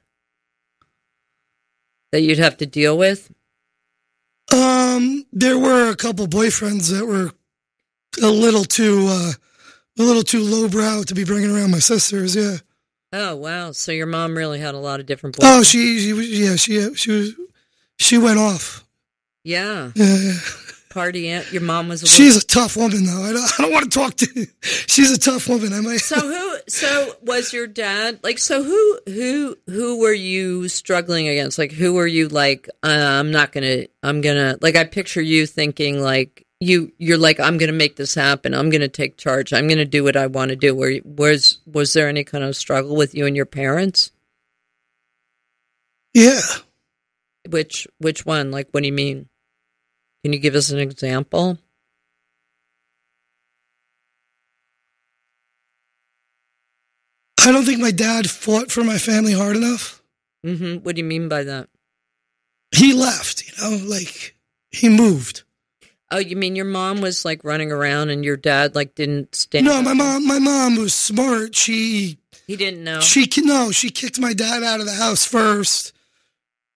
that 2.11 2.21
you'd 2.21 2.39
have 2.39 2.57
to 2.57 2.65
deal 2.65 2.97
with? 2.97 3.31
Um, 4.53 5.25
there 5.33 5.57
were 5.57 5.89
a 5.89 5.95
couple 5.95 6.27
boyfriends 6.27 6.91
that 6.91 7.05
were 7.05 7.31
a 8.21 8.31
little 8.31 8.63
too, 8.63 9.07
uh, 9.09 9.31
a 9.99 10.03
little 10.03 10.23
too 10.23 10.43
lowbrow 10.43 11.03
to 11.03 11.15
be 11.15 11.23
bringing 11.25 11.55
around 11.55 11.71
my 11.71 11.79
sisters. 11.79 12.35
Yeah. 12.35 12.57
Oh 13.15 13.35
wow! 13.35 13.71
So 13.71 13.91
your 13.91 14.07
mom 14.07 14.35
really 14.35 14.59
had 14.59 14.73
a 14.73 14.79
lot 14.79 14.99
of 14.99 15.05
different. 15.05 15.37
Boys. 15.37 15.45
Oh, 15.47 15.61
she, 15.63 15.99
she, 15.99 16.13
was- 16.13 16.29
yeah, 16.29 16.55
she, 16.55 16.93
she 16.95 17.11
was, 17.11 17.33
she 17.99 18.17
went 18.17 18.39
off. 18.39 18.85
yeah, 19.43 19.91
Yeah, 19.95 20.17
yeah. 20.17 20.33
Party 20.93 21.29
aunt. 21.29 21.51
Your 21.51 21.61
mom 21.61 21.89
was. 21.89 22.03
A 22.03 22.07
She's 22.07 22.37
a 22.37 22.45
tough 22.45 22.77
woman, 22.77 23.05
though. 23.05 23.23
I 23.23 23.33
don't, 23.33 23.51
I 23.59 23.61
don't 23.63 23.71
want 23.73 23.91
to 23.91 23.99
talk 23.99 24.15
to. 24.17 24.47
She's 24.61 25.11
a 25.11 25.19
tough 25.19 25.47
woman. 25.49 25.73
I 25.73 25.81
might. 25.81 25.97
so 25.97 26.15
who? 26.19 26.57
So 26.67 27.15
was 27.23 27.51
your 27.51 27.67
dad 27.67 28.19
like? 28.23 28.39
So 28.39 28.63
who? 28.63 28.99
Who? 29.07 29.57
Who 29.67 29.99
were 29.99 30.13
you 30.13 30.69
struggling 30.69 31.27
against? 31.27 31.57
Like 31.57 31.71
who 31.71 31.93
were 31.93 32.07
you 32.07 32.27
like? 32.29 32.69
Uh, 32.83 32.87
I'm 32.87 33.31
not 33.31 33.51
gonna. 33.51 33.85
I'm 34.03 34.21
gonna. 34.21 34.57
Like 34.61 34.75
I 34.75 34.83
picture 34.85 35.21
you 35.21 35.45
thinking 35.47 35.99
like 36.01 36.45
you. 36.59 36.91
You're 36.97 37.17
like 37.17 37.39
I'm 37.39 37.57
gonna 37.57 37.71
make 37.73 37.95
this 37.95 38.15
happen. 38.15 38.53
I'm 38.53 38.69
gonna 38.69 38.87
take 38.87 39.17
charge. 39.17 39.51
I'm 39.53 39.67
gonna 39.67 39.85
do 39.85 40.03
what 40.03 40.15
I 40.15 40.27
want 40.27 40.49
to 40.49 40.55
do. 40.55 40.75
Where 40.75 40.99
was 41.03 41.57
was 41.65 41.93
there 41.93 42.07
any 42.07 42.23
kind 42.23 42.43
of 42.43 42.55
struggle 42.55 42.95
with 42.95 43.15
you 43.15 43.25
and 43.25 43.35
your 43.35 43.45
parents? 43.45 44.11
yeah. 46.13 46.41
Which 47.49 47.87
which 47.97 48.25
one? 48.25 48.51
Like 48.51 48.69
what 48.71 48.81
do 48.81 48.87
you 48.87 48.93
mean? 48.93 49.27
Can 50.23 50.33
you 50.33 50.39
give 50.39 50.55
us 50.55 50.69
an 50.69 50.79
example? 50.79 51.57
I 57.39 57.51
don't 57.51 57.65
think 57.65 57.81
my 57.81 57.91
dad 57.91 58.29
fought 58.29 58.71
for 58.71 58.83
my 58.83 58.97
family 58.97 59.33
hard 59.33 59.57
enough. 59.57 60.01
hmm 60.43 60.75
What 60.77 60.95
do 60.95 61.01
you 61.01 61.07
mean 61.07 61.27
by 61.27 61.43
that? 61.43 61.67
He 62.71 62.93
left, 62.93 63.43
you 63.45 63.51
know, 63.61 63.83
like 63.85 64.35
he 64.71 64.89
moved. 64.89 65.43
Oh, 66.09 66.19
you 66.19 66.35
mean 66.35 66.55
your 66.55 66.65
mom 66.65 67.01
was 67.01 67.25
like 67.25 67.43
running 67.43 67.71
around 67.71 68.09
and 68.11 68.23
your 68.23 68.37
dad 68.37 68.75
like 68.75 68.95
didn't 68.95 69.35
stand? 69.35 69.65
No, 69.65 69.81
my 69.81 69.93
mom, 69.93 70.27
my 70.27 70.39
mom 70.39 70.77
was 70.77 70.93
smart. 70.93 71.55
She, 71.55 72.17
He 72.47 72.55
didn't 72.55 72.83
know, 72.83 73.01
she, 73.01 73.27
no, 73.41 73.71
she 73.71 73.89
kicked 73.89 74.19
my 74.19 74.33
dad 74.33 74.63
out 74.63 74.79
of 74.79 74.85
the 74.85 74.93
house 74.93 75.25
first. 75.25 75.91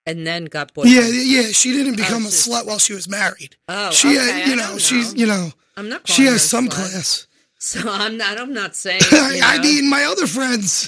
And 0.08 0.26
then 0.26 0.46
got 0.46 0.74
boyfriend. 0.74 0.96
Yeah, 0.96 1.42
yeah. 1.42 1.48
She 1.52 1.72
didn't 1.74 1.98
become 1.98 2.26
a 2.26 2.30
slut 2.30 2.66
while 2.66 2.80
she 2.80 2.94
was 2.94 3.08
married. 3.08 3.56
Oh, 3.68 3.92
she, 3.92 4.08
okay, 4.18 4.18
had, 4.40 4.48
you 4.50 4.56
know, 4.56 4.68
don't 4.70 4.82
she's, 4.82 5.14
know. 5.14 5.20
you 5.20 5.28
know, 5.28 5.50
I'm 5.76 5.90
not. 5.90 6.08
she 6.08 6.26
has 6.26 6.42
some 6.50 6.68
slut. 6.68 6.72
class. 6.72 7.28
So 7.60 7.82
I'm 7.86 8.18
not. 8.18 8.40
I'm 8.40 8.54
not 8.54 8.76
saying. 8.84 9.02
I, 9.12 9.42
I 9.44 9.62
mean, 9.62 9.90
my 9.90 10.04
other 10.06 10.26
friends, 10.28 10.88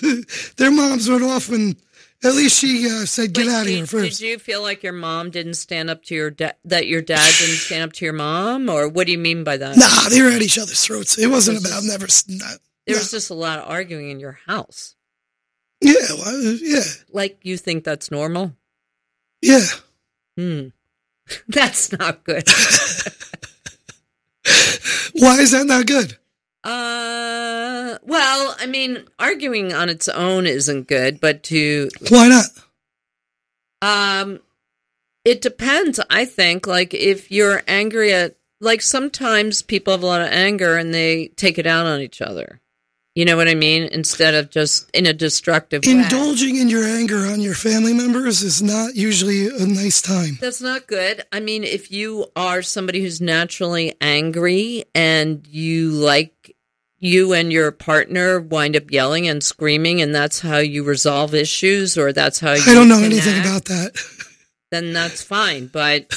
their 0.58 0.72
moms 0.72 1.10
went 1.10 1.24
off, 1.24 1.50
and 1.50 1.76
at 2.24 2.34
least 2.34 2.60
she 2.60 2.86
uh, 2.88 3.06
said, 3.06 3.34
"Get 3.34 3.48
But 3.48 3.54
out 3.54 3.62
of 3.64 3.68
here 3.70 3.86
first. 3.88 4.20
Did 4.20 4.26
you 4.28 4.40
feel 4.40 4.62
like 4.62 4.84
your 4.84 4.94
mom 4.94 5.32
didn't 5.32 5.56
stand 5.56 5.90
up 5.90 6.04
to 6.06 6.16
your 6.16 6.30
dad? 6.32 6.56
That 6.66 6.88
your 6.88 7.02
dad 7.02 7.32
didn't 7.40 7.56
stand 7.68 7.84
up 7.84 7.94
to 7.94 8.06
your 8.06 8.14
mom, 8.14 8.70
or 8.70 8.88
what 8.88 9.06
do 9.08 9.12
you 9.12 9.18
mean 9.18 9.44
by 9.44 9.58
that? 9.58 9.78
Nah, 9.78 10.10
they 10.10 10.22
were 10.22 10.30
at 10.30 10.42
each 10.42 10.58
other's 10.58 10.84
throats. 10.86 11.18
It 11.18 11.28
wasn't 11.28 11.60
about 11.60 11.84
never. 11.84 12.08
Not, 12.28 12.60
There 12.88 12.96
was 12.96 13.12
just 13.12 13.30
a 13.32 13.36
lot 13.36 13.60
of 13.60 13.68
arguing 13.70 14.12
in 14.12 14.20
your 14.20 14.40
house. 14.46 14.96
yeah, 15.82 15.94
well, 16.18 16.40
yeah, 16.62 16.82
Like 17.12 17.40
you 17.44 17.58
think 17.58 17.84
that's 17.84 18.12
normal? 18.12 18.54
Yeah. 19.42 19.66
Hmm. 20.38 20.68
That's 21.48 21.92
not 21.92 22.24
good. 22.24 22.44
Why 25.14 25.40
is 25.40 25.52
that 25.52 25.66
not 25.66 25.86
good? 25.86 26.18
Uh, 26.64 27.98
well, 28.04 28.56
I 28.60 28.66
mean, 28.68 29.04
arguing 29.18 29.74
on 29.74 29.90
its 29.90 30.08
own 30.10 30.46
isn't 30.48 30.88
good, 30.88 31.20
but 31.20 31.44
to 31.44 31.90
Why 32.10 32.28
not? 32.30 32.46
um, 33.82 34.40
it 35.26 35.42
depends. 35.42 36.00
I 36.10 36.26
think, 36.26 36.68
like, 36.68 36.94
if 36.94 37.32
you're 37.32 37.62
angry 37.68 38.14
at, 38.14 38.36
like, 38.60 38.82
sometimes 38.82 39.62
people 39.62 39.94
have 39.94 40.04
a 40.04 40.06
lot 40.06 40.22
of 40.22 40.28
anger 40.30 40.76
and 40.78 40.94
they 40.94 41.28
take 41.30 41.58
it 41.58 41.68
out 41.68 41.86
on 41.86 42.02
each 42.02 42.22
other. 42.22 42.62
You 43.16 43.26
know 43.26 43.36
what 43.36 43.48
I 43.48 43.56
mean? 43.56 43.90
Instead 43.92 44.34
of 44.36 44.50
just 44.50 44.90
in 44.92 45.06
a 45.06 45.14
destructive 45.14 45.84
way. 45.86 45.92
Indulging 45.92 46.56
in 46.56 46.70
your 46.70 46.86
anger 46.86 47.26
on 47.26 47.42
your 47.42 47.56
family 47.56 47.94
members 47.94 48.42
is 48.44 48.62
not 48.62 48.96
usually 48.96 49.48
a 49.48 49.66
nice 49.66 50.02
time. 50.02 50.38
That's 50.40 50.62
not 50.62 50.88
good. 50.88 51.24
I 51.32 51.40
mean, 51.40 51.64
if 51.64 51.92
you 51.92 52.28
are 52.36 52.62
somebody 52.62 53.02
who's 53.02 53.20
naturally 53.20 53.96
angry 54.00 54.86
and 54.94 55.46
you 55.48 55.92
like 55.92 56.56
you 57.00 57.34
and 57.34 57.52
your 57.52 57.72
partner 57.72 58.40
wind 58.40 58.76
up 58.76 58.92
yelling 58.92 59.28
and 59.28 59.44
screaming 59.44 60.02
and 60.02 60.14
that's 60.14 60.40
how 60.42 60.58
you 60.58 60.84
resolve 60.84 61.34
issues 61.34 61.98
or 61.98 62.14
that's 62.14 62.40
how 62.40 62.54
you 62.54 62.64
I 62.68 62.74
don't 62.74 62.90
know 62.90 63.02
anything 63.02 63.40
about 63.40 63.66
that. 63.66 63.98
then 64.72 64.94
that's 64.94 65.24
fine. 65.24 65.68
But 65.68 66.14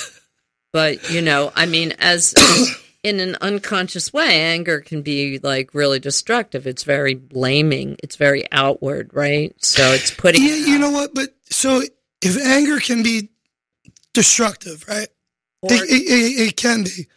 but 0.72 1.10
you 1.10 1.22
know, 1.22 1.52
I 1.54 1.66
mean 1.66 1.92
as 1.98 2.34
in 3.02 3.18
an 3.20 3.36
unconscious 3.40 4.12
way, 4.12 4.40
anger 4.40 4.80
can 4.80 5.02
be 5.02 5.38
like 5.40 5.74
really 5.74 5.98
destructive. 5.98 6.66
It's 6.66 6.84
very 6.84 7.14
blaming. 7.14 7.96
It's 8.02 8.16
very 8.16 8.44
outward, 8.52 9.10
right? 9.12 9.54
So 9.64 9.92
it's 9.92 10.10
putting 10.12 10.42
Yeah, 10.42 10.54
you 10.54 10.78
know 10.78 10.90
what? 10.90 11.14
But 11.14 11.30
so 11.50 11.82
if 12.22 12.36
anger 12.40 12.78
can 12.78 13.02
be 13.02 13.30
destructive, 14.14 14.84
right? 14.88 15.08
or- 15.62 15.72
It, 15.72 15.82
it, 15.90 16.02
it, 16.02 16.48
it 16.48 16.56
can 16.56 16.84
be. 16.84 17.08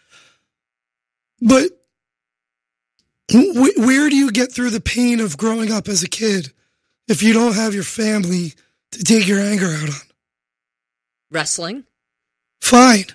But 1.42 1.70
wh- 3.32 3.78
where 3.78 4.10
do 4.10 4.16
you 4.16 4.32
get 4.32 4.52
through 4.52 4.72
the 4.72 4.82
pain 4.82 5.20
of 5.20 5.38
growing 5.38 5.72
up 5.72 5.88
as 5.88 6.02
a 6.02 6.08
kid 6.10 6.52
if 7.08 7.22
you 7.22 7.34
don't 7.34 7.54
have 7.56 7.76
your 7.76 7.84
family 7.84 8.54
to 8.92 9.04
take 9.04 9.28
your 9.28 9.40
anger 9.40 9.68
out 9.68 9.90
on? 9.90 10.02
wrestling. 11.32 11.84
Fine. 12.62 13.06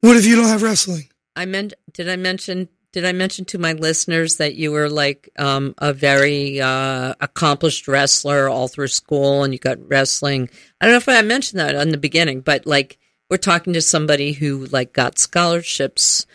What 0.00 0.16
if 0.16 0.26
you 0.26 0.36
don't 0.36 0.48
have 0.48 0.62
wrestling? 0.62 1.08
I 1.36 1.44
meant 1.44 1.74
did 1.92 2.08
I 2.08 2.16
mention 2.16 2.68
did 2.92 3.04
I 3.04 3.12
mention 3.12 3.44
to 3.46 3.58
my 3.58 3.74
listeners 3.74 4.36
that 4.38 4.54
you 4.54 4.72
were 4.72 4.88
like 4.88 5.28
um, 5.38 5.74
a 5.78 5.92
very 5.92 6.60
uh, 6.62 7.14
accomplished 7.20 7.86
wrestler 7.88 8.48
all 8.48 8.68
through 8.68 8.88
school 8.88 9.44
and 9.44 9.52
you 9.52 9.58
got 9.58 9.78
wrestling? 9.86 10.48
I 10.80 10.86
don't 10.86 10.92
know 10.94 10.98
if 10.98 11.08
I 11.08 11.20
mentioned 11.22 11.60
that 11.60 11.74
in 11.74 11.90
the 11.90 11.98
beginning, 11.98 12.40
but 12.40 12.66
like 12.66 12.98
we're 13.28 13.36
talking 13.36 13.74
to 13.74 13.82
somebody 13.82 14.32
who 14.32 14.66
like 14.66 14.92
got 14.92 15.18
scholarships. 15.18 16.26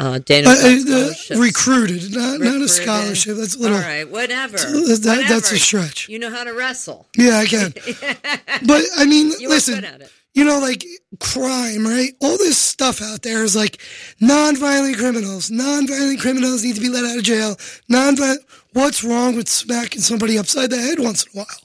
Uh, 0.00 0.18
Dana 0.18 0.48
Uh, 0.48 0.52
uh, 0.52 0.54
uh, 0.54 0.78
scholarships. 0.80 1.38
recruited, 1.40 2.14
not, 2.14 2.40
not 2.40 2.60
a 2.62 2.68
scholarship. 2.68 3.36
That's 3.36 3.54
a 3.54 3.58
little. 3.58 3.76
All 3.76 3.82
right, 3.82 4.10
whatever. 4.10 4.56
That, 4.56 5.26
that's 5.28 5.52
a 5.52 5.58
stretch. 5.58 6.08
You 6.08 6.18
know 6.18 6.30
how 6.30 6.42
to 6.42 6.54
wrestle. 6.54 7.06
Yeah, 7.18 7.36
I 7.38 7.44
can. 7.44 7.74
But 8.66 8.82
I 8.96 9.04
mean, 9.04 9.32
You 9.38 9.50
listen, 9.50 9.74
good 9.74 9.84
at 9.84 10.00
it. 10.00 10.10
You 10.34 10.44
know, 10.44 10.58
like 10.60 10.84
crime, 11.18 11.84
right? 11.84 12.12
All 12.20 12.38
this 12.38 12.58
stuff 12.58 13.02
out 13.02 13.22
there 13.22 13.42
is 13.42 13.56
like 13.56 13.80
non-violent 14.20 14.96
criminals. 14.96 15.50
Non-violent 15.50 16.20
criminals 16.20 16.64
need 16.64 16.76
to 16.76 16.80
be 16.80 16.88
let 16.88 17.04
out 17.04 17.18
of 17.18 17.24
jail. 17.24 17.56
Non-violent. 17.88 18.42
What's 18.72 19.02
wrong 19.02 19.34
with 19.34 19.48
smacking 19.48 20.00
somebody 20.00 20.38
upside 20.38 20.70
the 20.70 20.80
head 20.80 21.00
once 21.00 21.24
in 21.24 21.32
a 21.32 21.42
while? 21.42 21.58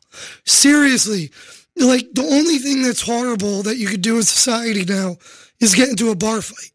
Seriously, 0.46 1.30
like 1.76 2.08
the 2.14 2.24
only 2.24 2.58
thing 2.58 2.82
that's 2.82 3.02
horrible 3.02 3.62
that 3.64 3.78
you 3.78 3.88
could 3.88 4.02
do 4.02 4.18
in 4.18 4.24
society 4.24 4.84
now 4.86 5.18
is 5.60 5.76
get 5.76 5.90
into 5.90 6.10
a 6.10 6.16
bar 6.16 6.42
fight. 6.42 6.72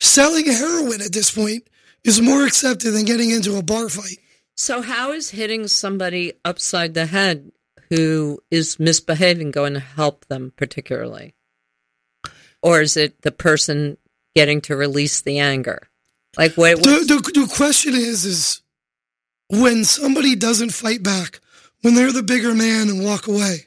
Selling 0.00 0.46
heroin 0.46 1.00
at 1.00 1.12
this 1.12 1.30
point 1.30 1.66
is 2.04 2.20
more 2.20 2.44
accepted 2.44 2.90
than 2.90 3.06
getting 3.06 3.30
into 3.30 3.56
a 3.56 3.62
bar 3.62 3.88
fight. 3.88 4.18
So, 4.56 4.82
how 4.82 5.12
is 5.12 5.30
hitting 5.30 5.66
somebody 5.66 6.34
upside 6.44 6.94
the 6.94 7.06
head 7.06 7.50
who 7.94 8.40
is 8.50 8.80
misbehaving 8.80 9.50
going 9.50 9.74
to 9.74 9.80
help 9.80 10.26
them 10.26 10.52
particularly? 10.56 11.34
Or 12.62 12.80
is 12.80 12.96
it 12.96 13.22
the 13.22 13.32
person 13.32 13.98
getting 14.34 14.60
to 14.62 14.76
release 14.76 15.20
the 15.20 15.38
anger? 15.38 15.88
Like, 16.36 16.56
what? 16.56 16.82
The, 16.82 17.04
the, 17.06 17.40
the 17.40 17.54
question 17.54 17.94
is, 17.94 18.24
is 18.24 18.62
when 19.48 19.84
somebody 19.84 20.34
doesn't 20.34 20.70
fight 20.72 21.02
back, 21.02 21.40
when 21.82 21.94
they're 21.94 22.12
the 22.12 22.22
bigger 22.22 22.54
man 22.54 22.88
and 22.88 23.04
walk 23.04 23.28
away. 23.28 23.66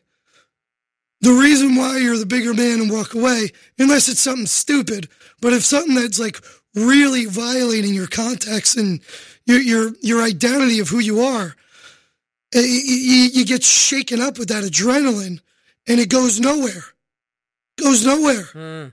The 1.21 1.31
reason 1.31 1.75
why 1.75 1.97
you're 1.97 2.17
the 2.17 2.25
bigger 2.25 2.53
man 2.53 2.81
and 2.81 2.91
walk 2.91 3.13
away, 3.13 3.49
unless 3.79 4.07
it's 4.07 4.19
something 4.19 4.45
stupid, 4.45 5.07
but 5.41 5.53
if 5.53 5.63
something 5.63 5.95
that's 5.95 6.19
like 6.19 6.39
really 6.75 7.25
violating 7.25 7.93
your 7.93 8.07
context 8.07 8.77
and 8.77 8.99
your 9.45 9.59
your 9.59 9.91
your 10.01 10.21
identity 10.21 10.79
of 10.79 10.89
who 10.89 10.99
you 10.99 11.21
are, 11.21 11.55
you, 12.53 12.61
you 13.33 13.45
get 13.45 13.63
shaken 13.63 14.21
up 14.21 14.37
with 14.39 14.49
that 14.49 14.63
adrenaline, 14.63 15.39
and 15.87 15.99
it 15.99 16.09
goes 16.09 16.39
nowhere. 16.39 16.83
Goes 17.81 18.05
nowhere. 18.05 18.43
Hmm. 18.43 18.87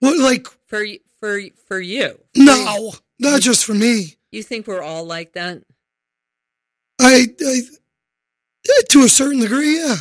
What 0.00 0.18
like 0.18 0.46
For 0.66 0.84
for 1.20 1.40
for 1.66 1.80
you? 1.80 2.18
no, 2.36 2.92
not 3.18 3.40
just 3.40 3.64
for 3.64 3.74
me. 3.74 4.16
You 4.30 4.42
think 4.42 4.66
we're 4.66 4.82
all 4.82 5.04
like 5.04 5.32
that? 5.32 5.62
I, 7.00 7.26
I 7.40 7.60
to 8.90 9.00
a 9.00 9.08
certain 9.08 9.40
degree, 9.40 9.78
yeah. 9.78 9.96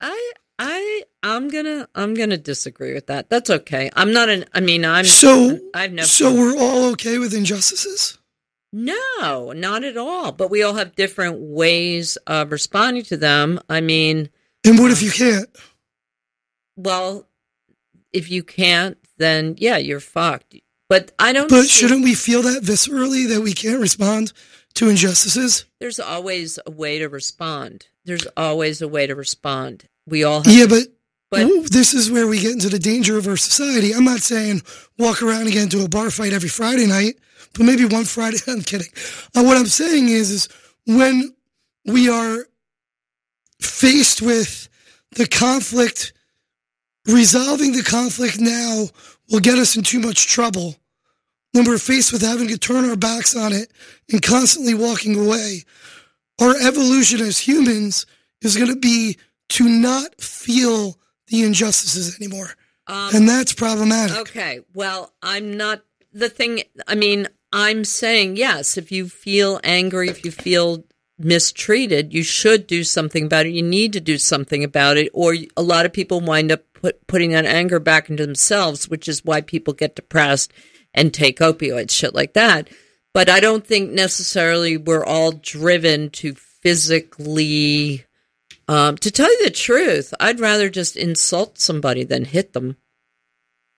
I 0.00 0.32
I 0.58 1.02
I'm 1.22 1.48
gonna 1.48 1.88
I'm 1.94 2.14
gonna 2.14 2.36
disagree 2.36 2.94
with 2.94 3.06
that. 3.08 3.28
That's 3.30 3.50
okay. 3.50 3.90
I'm 3.96 4.12
not 4.12 4.28
an. 4.28 4.44
I 4.54 4.60
mean, 4.60 4.84
I'm 4.84 5.04
So 5.04 5.58
I've 5.74 5.92
never. 5.92 6.06
so 6.06 6.32
we're 6.32 6.56
all 6.58 6.90
okay 6.92 7.18
with 7.18 7.34
injustices. 7.34 8.18
No, 8.76 9.52
not 9.52 9.84
at 9.84 9.96
all. 9.96 10.32
But 10.32 10.50
we 10.50 10.62
all 10.62 10.74
have 10.74 10.94
different 10.96 11.38
ways 11.40 12.16
of 12.26 12.52
responding 12.52 13.04
to 13.04 13.16
them. 13.16 13.58
I 13.68 13.80
mean, 13.80 14.28
And 14.64 14.78
what 14.78 14.90
if 14.90 15.02
you 15.02 15.10
can't? 15.10 15.48
well, 16.76 17.26
if 18.12 18.30
you 18.30 18.42
can't, 18.42 18.98
then 19.18 19.54
yeah, 19.58 19.76
you're 19.76 20.00
fucked. 20.00 20.56
But 20.88 21.12
I 21.18 21.32
don't. 21.32 21.48
But 21.48 21.62
see- 21.62 21.68
shouldn't 21.68 22.04
we 22.04 22.14
feel 22.14 22.42
that 22.42 22.62
viscerally 22.62 23.28
that 23.28 23.40
we 23.42 23.52
can't 23.52 23.80
respond 23.80 24.32
to 24.74 24.88
injustices? 24.88 25.64
There's 25.80 25.98
always 25.98 26.58
a 26.66 26.70
way 26.70 26.98
to 26.98 27.08
respond. 27.08 27.86
There's 28.04 28.26
always 28.36 28.80
a 28.82 28.88
way 28.88 29.06
to 29.06 29.14
respond. 29.14 29.88
We 30.06 30.22
all 30.22 30.42
have. 30.44 30.52
Yeah, 30.54 30.66
but, 30.66 30.84
But- 31.30 31.42
ooh, 31.42 31.62
this 31.64 31.92
is 31.92 32.10
where 32.10 32.28
we 32.28 32.38
get 32.40 32.52
into 32.52 32.68
the 32.68 32.78
danger 32.78 33.18
of 33.18 33.26
our 33.26 33.36
society. 33.36 33.92
I'm 33.92 34.04
not 34.04 34.20
saying 34.20 34.62
walk 34.98 35.22
around 35.22 35.42
and 35.42 35.52
get 35.52 35.64
into 35.64 35.84
a 35.84 35.88
bar 35.88 36.10
fight 36.10 36.32
every 36.32 36.48
Friday 36.48 36.86
night, 36.86 37.18
but 37.56 37.64
maybe 37.64 37.84
one 37.84 38.04
Friday. 38.04 38.38
I'm 38.46 38.62
kidding. 38.62 38.88
Uh, 39.34 39.42
what 39.42 39.56
I'm 39.56 39.66
saying 39.66 40.08
is, 40.08 40.30
is 40.30 40.48
when 40.86 41.34
we 41.84 42.08
are 42.08 42.46
faced 43.60 44.22
with 44.22 44.68
the 45.12 45.26
conflict, 45.26 46.12
resolving 47.06 47.72
the 47.72 47.82
conflict 47.82 48.38
now 48.40 48.86
will 49.30 49.40
get 49.40 49.58
us 49.58 49.76
in 49.76 49.82
too 49.82 50.00
much 50.00 50.26
trouble. 50.26 50.76
When 51.52 51.64
we're 51.64 51.78
faced 51.78 52.12
with 52.12 52.22
having 52.22 52.48
to 52.48 52.58
turn 52.58 52.88
our 52.88 52.96
backs 52.96 53.34
on 53.34 53.52
it 53.52 53.72
and 54.12 54.20
constantly 54.22 54.74
walking 54.74 55.16
away, 55.18 55.64
our 56.40 56.54
evolution 56.54 57.20
as 57.20 57.38
humans 57.38 58.04
is 58.42 58.56
going 58.56 58.68
to 58.72 58.78
be 58.78 59.16
to 59.50 59.66
not 59.68 60.20
feel 60.20 60.98
the 61.28 61.44
injustices 61.44 62.16
anymore. 62.20 62.50
Um, 62.86 63.10
And 63.14 63.28
that's 63.28 63.52
problematic. 63.52 64.16
Okay. 64.18 64.60
Well, 64.74 65.12
I'm 65.22 65.56
not 65.56 65.82
the 66.12 66.28
thing. 66.28 66.62
I 66.86 66.94
mean, 66.94 67.28
I'm 67.52 67.84
saying 67.84 68.36
yes. 68.36 68.76
If 68.76 68.92
you 68.92 69.08
feel 69.08 69.60
angry, 69.64 70.08
if 70.08 70.24
you 70.24 70.30
feel 70.30 70.84
mistreated, 71.18 72.12
you 72.12 72.22
should 72.22 72.66
do 72.66 72.84
something 72.84 73.24
about 73.26 73.46
it. 73.46 73.52
You 73.52 73.62
need 73.62 73.92
to 73.94 74.00
do 74.00 74.18
something 74.18 74.62
about 74.62 74.96
it, 74.96 75.10
or 75.12 75.34
a 75.56 75.62
lot 75.62 75.86
of 75.86 75.92
people 75.92 76.20
wind 76.20 76.52
up 76.52 76.62
put, 76.74 77.06
putting 77.06 77.30
that 77.30 77.46
anger 77.46 77.78
back 77.78 78.10
into 78.10 78.26
themselves, 78.26 78.88
which 78.88 79.08
is 79.08 79.24
why 79.24 79.40
people 79.40 79.72
get 79.72 79.96
depressed 79.96 80.52
and 80.92 81.12
take 81.12 81.38
opioids, 81.38 81.90
shit 81.90 82.14
like 82.14 82.34
that. 82.34 82.68
But 83.14 83.30
I 83.30 83.40
don't 83.40 83.66
think 83.66 83.92
necessarily 83.92 84.76
we're 84.76 85.04
all 85.04 85.32
driven 85.32 86.10
to 86.10 86.34
physically. 86.34 88.04
Um, 88.68 88.96
to 88.98 89.10
tell 89.10 89.30
you 89.30 89.44
the 89.44 89.50
truth, 89.50 90.12
I'd 90.18 90.40
rather 90.40 90.68
just 90.68 90.96
insult 90.96 91.58
somebody 91.58 92.04
than 92.04 92.24
hit 92.24 92.52
them. 92.52 92.76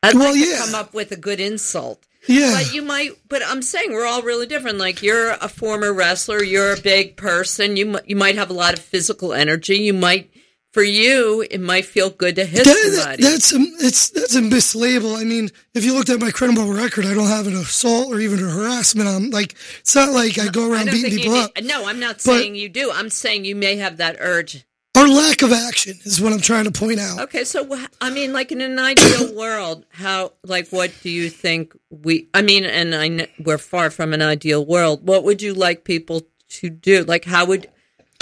I'd 0.03 0.15
Well, 0.15 0.33
like 0.33 0.45
yeah. 0.45 0.65
come 0.65 0.75
up 0.75 0.95
with 0.95 1.13
a 1.13 1.17
good 1.17 1.41
insult. 1.41 2.07
Yeah. 2.29 2.53
But 2.63 2.75
you 2.75 2.83
might, 2.83 3.13
but 3.29 3.43
I'm 3.45 3.63
saying 3.63 3.93
we're 3.93 4.07
all 4.07 4.23
really 4.23 4.47
different. 4.47 4.79
Like 4.79 5.03
you're 5.03 5.31
a 5.31 5.49
former 5.49 5.93
wrestler, 5.93 6.43
you're 6.43 6.75
a 6.75 6.81
big 6.81 7.17
person. 7.17 7.77
You 7.77 7.99
you 8.07 8.17
might 8.17 8.37
have 8.37 8.51
a 8.51 8.55
lot 8.55 8.75
of 8.75 8.81
physical 8.81 9.33
energy. 9.33 9.77
You 9.79 9.95
might, 9.95 10.31
for 10.73 10.83
you, 10.83 11.45
it 11.51 11.61
might 11.61 11.87
feel 11.87 12.11
good 12.11 12.37
to 12.37 12.45
hit 12.45 12.65
That- 12.65 12.75
that- 12.75 12.93
somebody. 13.01 13.23
that's 13.23 13.53
a, 13.53 13.57
it's 13.87 14.11
that's 14.11 14.35
a 14.37 14.41
mislabel. 14.43 15.17
I 15.17 15.25
mean, 15.25 15.49
if 15.75 15.85
you 15.85 15.95
looked 15.95 16.11
at 16.11 16.21
my 16.21 16.31
criminal 16.31 16.73
record, 16.73 17.07
I 17.07 17.15
don't 17.15 17.29
have 17.29 17.47
an 17.47 17.55
assault 17.57 18.13
or 18.13 18.21
even 18.21 18.39
a 18.45 18.51
harassment. 18.51 19.09
I'm 19.09 19.31
like, 19.31 19.55
it's 19.81 19.95
not 19.95 20.11
like 20.13 20.39
I 20.39 20.49
go 20.49 20.71
around 20.71 20.87
don't 20.87 20.95
beating 20.97 21.19
people 21.19 21.35
you 21.35 21.41
up. 21.43 21.53
No, 21.63 21.87
I'm 21.87 21.99
not 21.99 22.17
But- 22.17 22.21
saying 22.23 22.55
you 22.57 22.69
do. 22.69 22.91
I'm 22.93 23.09
saying 23.09 23.47
you 23.47 23.57
may 23.57 23.77
have 23.77 23.97
that 23.97 24.17
urge. 24.21 24.65
Our 24.97 25.09
lack 25.09 25.43
of 25.43 25.53
action 25.53 25.97
is 26.05 26.21
what 26.21 26.33
I'm 26.33 26.41
trying 26.41 26.65
to 26.65 26.73
point 26.73 26.99
out. 26.99 27.21
Okay, 27.21 27.45
so 27.45 27.79
I 28.01 28.11
mean, 28.11 28.33
like 28.33 28.51
in 28.51 28.61
an 28.61 28.79
ideal 28.79 29.33
world, 29.37 29.87
how, 29.91 30.33
like, 30.43 30.69
what 30.71 30.93
do 31.03 31.11
you 31.11 31.31
think 31.31 31.73
we? 31.91 32.29
I 32.35 32.43
mean, 32.43 32.65
and 32.65 32.95
I 32.95 33.09
kn- 33.09 33.29
we're 33.39 33.59
far 33.59 33.91
from 33.91 34.13
an 34.13 34.23
ideal 34.23 34.65
world. 34.65 35.07
What 35.07 35.23
would 35.25 35.41
you 35.41 35.55
like 35.55 35.85
people 35.85 36.23
to 36.49 36.71
do? 36.71 37.05
Like, 37.05 37.25
how 37.25 37.45
would? 37.47 37.69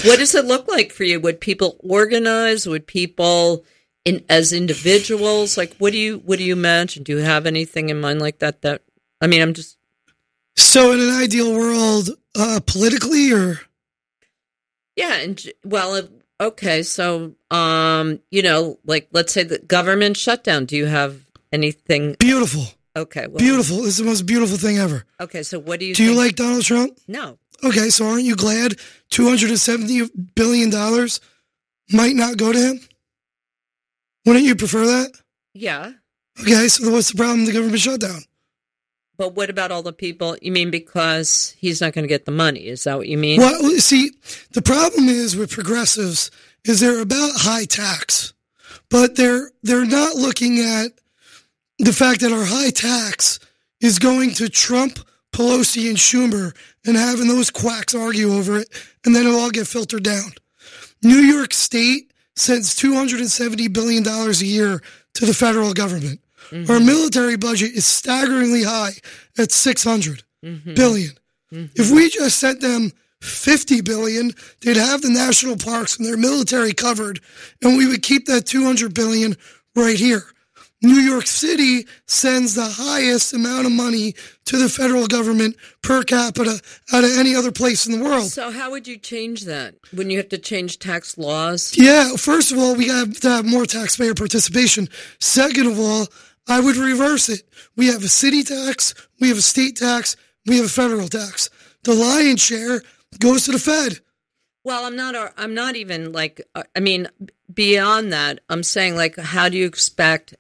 What 0.05 0.19
does 0.19 0.35
it 0.35 0.45
look 0.45 0.69
like 0.69 0.93
for 0.93 1.05
you? 1.05 1.19
Would 1.21 1.41
people 1.41 1.77
organize? 1.81 2.67
Would 2.67 2.87
people, 2.87 3.65
in 4.05 4.23
as 4.29 4.53
individuals, 4.53 5.57
like, 5.57 5.75
what 5.77 5.93
do 5.93 5.99
you 5.99 6.19
what 6.27 6.39
do 6.39 6.45
you 6.45 6.53
imagine? 6.53 7.05
Do 7.05 7.13
you 7.13 7.19
have 7.25 7.47
anything 7.47 7.89
in 7.89 8.01
mind 8.01 8.21
like 8.21 8.41
that? 8.41 8.61
That 8.61 8.83
I 9.23 9.29
mean, 9.29 9.41
I'm 9.41 9.55
just 9.55 9.79
So, 10.57 10.93
in 10.93 11.01
an 11.01 11.11
ideal 11.11 11.55
world, 11.55 12.11
uh, 12.35 12.61
politically, 12.67 13.33
or 13.33 13.61
yeah, 14.97 15.15
and 15.15 15.43
well, 15.65 16.07
okay, 16.41 16.83
so 16.83 17.35
um, 17.51 18.21
you 18.31 18.43
know, 18.43 18.79
like, 18.85 19.09
let's 19.13 19.33
say 19.33 19.43
the 19.43 19.59
government 19.59 20.17
shutdown. 20.17 20.65
Do 20.67 20.77
you 20.77 20.87
have 20.87 21.21
anything? 21.53 22.17
beautiful, 22.19 22.65
Okay, 22.97 23.27
well, 23.27 23.39
beautiful. 23.39 23.85
It's 23.85 23.99
the 23.99 24.05
most 24.05 24.25
beautiful 24.25 24.57
thing 24.57 24.79
ever. 24.79 25.05
Okay, 25.21 25.43
so 25.43 25.59
what 25.59 25.81
do 25.81 25.87
you 25.87 25.95
Do 25.95 26.03
you 26.03 26.15
like 26.15 26.37
Donald 26.37 26.65
Trump? 26.65 26.99
No. 27.07 27.39
Okay, 27.63 27.91
so 27.91 28.07
aren't 28.07 28.25
you 28.25 28.37
glad 28.37 28.75
two 29.11 29.29
hundred 29.29 29.51
and 29.51 29.61
seventy 29.61 30.03
billion 30.35 30.71
dollars 30.71 31.21
might 31.93 32.17
not 32.17 32.39
go 32.39 32.53
to 32.53 32.59
him? 32.59 32.81
Wouldn't 34.25 34.47
you 34.47 34.57
prefer 34.57 34.87
that? 34.87 35.13
Yeah. 35.53 35.93
Okay, 36.41 36.69
so 36.69 36.91
what's 36.91 37.13
the 37.13 37.17
problem 37.17 37.45
the 37.45 37.53
government 37.53 37.81
shutdown? 37.81 38.21
But 39.17 39.35
what 39.35 39.51
about 39.51 39.73
all 39.73 39.83
the 39.83 39.93
people? 39.93 40.37
You 40.43 40.53
mean 40.53 40.71
because 40.71 41.55
he's 41.59 41.81
not 41.81 41.93
going 41.93 42.05
to 42.05 42.09
get 42.09 42.27
the 42.27 42.33
money? 42.33 42.67
Is 42.67 42.85
that 42.85 42.99
what 42.99 43.09
you 43.09 43.17
mean? 43.17 43.41
Well, 43.41 43.71
see, 43.79 44.11
the 44.53 44.63
problem 44.63 45.09
is 45.09 45.37
with 45.37 45.51
progressives 45.51 46.31
is 46.65 46.81
they're 46.81 47.01
about 47.01 47.33
high 47.37 47.65
tax, 47.65 48.35
but 48.91 49.17
they're 49.17 49.51
they're 49.63 49.87
not 49.87 50.17
looking 50.17 50.59
at 50.59 50.93
the 51.79 51.93
fact 51.93 52.21
that 52.21 52.33
our 52.33 52.45
high 52.45 52.71
tax 52.71 53.39
is 53.81 53.99
going 53.99 54.33
to 54.35 54.49
Trump, 54.49 54.99
Pelosi, 55.33 55.89
and 55.89 55.99
Schumer, 55.99 56.57
and 56.85 56.97
having 56.97 57.29
those 57.29 57.51
quacks 57.51 57.95
argue 57.95 58.33
over 58.33 58.59
it, 58.59 58.69
and 59.05 59.15
then 59.15 59.27
it'll 59.27 59.41
all 59.41 59.51
get 59.51 59.67
filtered 59.67 60.03
down. 60.03 60.33
New 61.03 61.19
York 61.19 61.53
State 61.55 62.13
sends 62.35 62.75
two 62.75 62.95
hundred 62.95 63.21
and 63.21 63.31
seventy 63.31 63.69
billion 63.69 64.03
dollars 64.03 64.43
a 64.43 64.47
year 64.47 64.83
to 65.15 65.27
the 65.27 65.35
federal 65.35 65.73
government. 65.73 66.21
Mm-hmm. 66.51 66.71
Our 66.71 66.81
military 66.81 67.37
budget 67.37 67.73
is 67.73 67.87
staggeringly 67.87 68.65
high 68.65 68.93
at 69.39 69.53
six 69.53 69.85
hundred 69.85 70.23
mm-hmm. 70.45 70.75
billion. 70.75 71.13
Mm-hmm. 71.53 71.81
If 71.81 71.91
we 71.91 72.11
just 72.11 72.39
sent 72.39 72.61
them 72.61 72.93
50 73.21 73.81
billion, 73.83 74.33
they'd 74.61 74.77
have 74.77 75.03
the 75.03 75.11
national 75.11 75.57
parks 75.57 75.97
and 75.97 76.07
their 76.07 76.17
military 76.17 76.73
covered, 76.73 77.21
and 77.63 77.77
we 77.77 77.87
would 77.87 78.03
keep 78.03 78.27
that 78.27 78.47
200 78.47 78.95
billion 78.95 79.37
right 79.75 79.97
here. 79.97 80.25
New 80.83 81.01
York 81.01 81.27
City 81.27 81.87
sends 82.07 82.55
the 82.55 82.69
highest 82.69 83.33
amount 83.33 83.67
of 83.67 83.73
money 83.73 84.15
to 84.45 84.59
the 84.59 84.69
federal 84.69 85.07
government 85.07 85.57
per 85.83 86.03
capita 86.03 86.61
out 86.93 87.03
of 87.03 87.11
any 87.17 87.35
other 87.35 87.51
place 87.51 87.87
in 87.87 87.99
the 87.99 88.05
world. 88.05 88.31
So 88.31 88.51
how 88.51 88.71
would 88.71 88.87
you 88.87 88.99
change 88.99 89.45
that? 89.47 89.75
When 89.93 90.11
you 90.11 90.19
have 90.19 90.29
to 90.29 90.39
change 90.39 90.79
tax 90.79 91.17
laws? 91.17 91.73
Yeah, 91.77 92.17
first 92.17 92.53
of 92.53 92.59
all, 92.59 92.77
we 92.77 92.89
have 92.89 93.19
to 93.21 93.29
have 93.29 93.47
more 93.47 93.65
taxpayer 93.65 94.15
participation. 94.15 94.89
Second 95.19 95.67
of 95.67 95.81
all, 95.81 96.09
I 96.49 96.61
would 96.61 96.77
reverse 96.77 97.29
it. 97.29 97.43
We 97.77 97.89
have 97.89 98.03
a 98.05 98.09
city 98.09 98.43
tax, 98.43 98.95
we 99.21 99.29
have 99.29 99.39
a 99.39 99.43
state 99.43 99.77
tax, 99.77 100.17
we 100.47 100.57
have 100.57 100.67
a 100.67 100.69
federal 100.69 101.09
tax. 101.09 101.51
The 101.83 101.95
lion's 101.95 102.41
share 102.43 102.83
goes 103.19 103.45
to 103.45 103.53
the 103.53 103.59
Fed. 103.59 104.01
Well, 104.65 104.85
I'm 104.85 104.97
not. 104.97 105.15
I'm 105.37 105.55
not 105.55 105.77
even 105.77 106.11
like. 106.13 106.41
uh, 106.57 106.65
I 106.75 106.81
mean, 106.81 107.07
beyond 107.53 108.13
that, 108.13 108.41
I'm 108.49 108.65
saying 108.65 108.97
like, 108.97 109.17
how 109.17 109.49
do 109.49 109.57
you 109.57 109.65
expect 109.67 110.35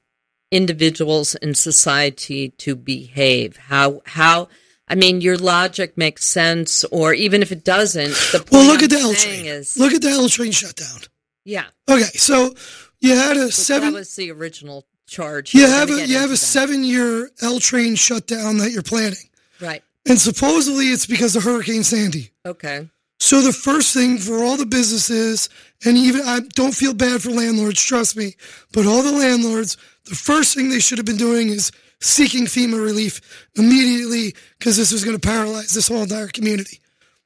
individuals 0.50 1.34
in 1.36 1.54
society 1.54 2.50
to 2.50 2.74
behave? 2.74 3.56
How 3.56 4.02
how? 4.06 4.48
I 4.88 4.94
mean, 4.94 5.20
your 5.20 5.36
logic 5.36 5.96
makes 5.98 6.24
sense, 6.24 6.84
or 6.84 7.12
even 7.12 7.42
if 7.42 7.50
it 7.50 7.64
doesn't, 7.64 8.10
the 8.32 8.38
point 8.38 8.52
Well, 8.52 8.66
look 8.66 8.78
I'm 8.78 8.84
at 8.84 8.90
the 8.90 8.98
L 9.00 9.14
train. 9.14 9.46
is, 9.46 9.76
Look 9.76 9.92
at 9.92 10.02
the 10.02 10.10
L 10.10 10.28
train 10.28 10.52
shutdown. 10.52 11.00
yeah, 11.44 11.64
Okay, 11.88 12.02
so 12.04 12.54
you 13.00 13.14
had 13.16 13.36
a 13.36 13.46
Which 13.46 13.54
seven. 13.54 13.92
That 13.92 13.98
was 13.98 14.14
the 14.14 14.30
original 14.30 14.86
charge. 15.06 15.54
you 15.54 15.66
have 15.66 15.90
a 15.90 16.06
you 16.06 16.16
have 16.16 16.26
a 16.26 16.32
that. 16.32 16.36
seven 16.38 16.84
year 16.84 17.30
L 17.42 17.58
train 17.60 17.94
shutdown 17.94 18.58
that 18.58 18.72
you're 18.72 18.82
planning, 18.82 19.28
Right. 19.60 19.82
and 20.06 20.18
supposedly 20.20 20.86
it's 20.86 21.06
because 21.06 21.36
of 21.36 21.44
Hurricane 21.44 21.84
Sandy. 21.84 22.30
Okay. 22.44 22.88
So 23.18 23.40
the 23.40 23.52
first 23.52 23.94
thing 23.94 24.18
for 24.18 24.44
all 24.44 24.56
the 24.58 24.66
businesses, 24.66 25.48
and 25.84 25.96
even 25.96 26.20
I 26.22 26.40
don't 26.54 26.74
feel 26.74 26.92
bad 26.92 27.22
for 27.22 27.30
landlords, 27.30 27.82
trust 27.82 28.14
me, 28.16 28.34
but 28.72 28.84
all 28.86 29.02
the 29.02 29.12
landlords, 29.12 29.76
the 30.04 30.14
first 30.14 30.54
thing 30.54 30.68
they 30.68 30.80
should 30.80 30.98
have 30.98 31.06
been 31.06 31.16
doing 31.16 31.48
is 31.48 31.72
seeking 32.00 32.44
FEMA 32.44 32.82
relief 32.84 33.48
immediately 33.56 34.34
because 34.58 34.76
this 34.76 34.92
was 34.92 35.02
going 35.02 35.18
to 35.18 35.26
paralyze 35.28 35.72
this 35.72 35.88
whole 35.88 36.02
entire 36.02 36.28
community 36.28 36.80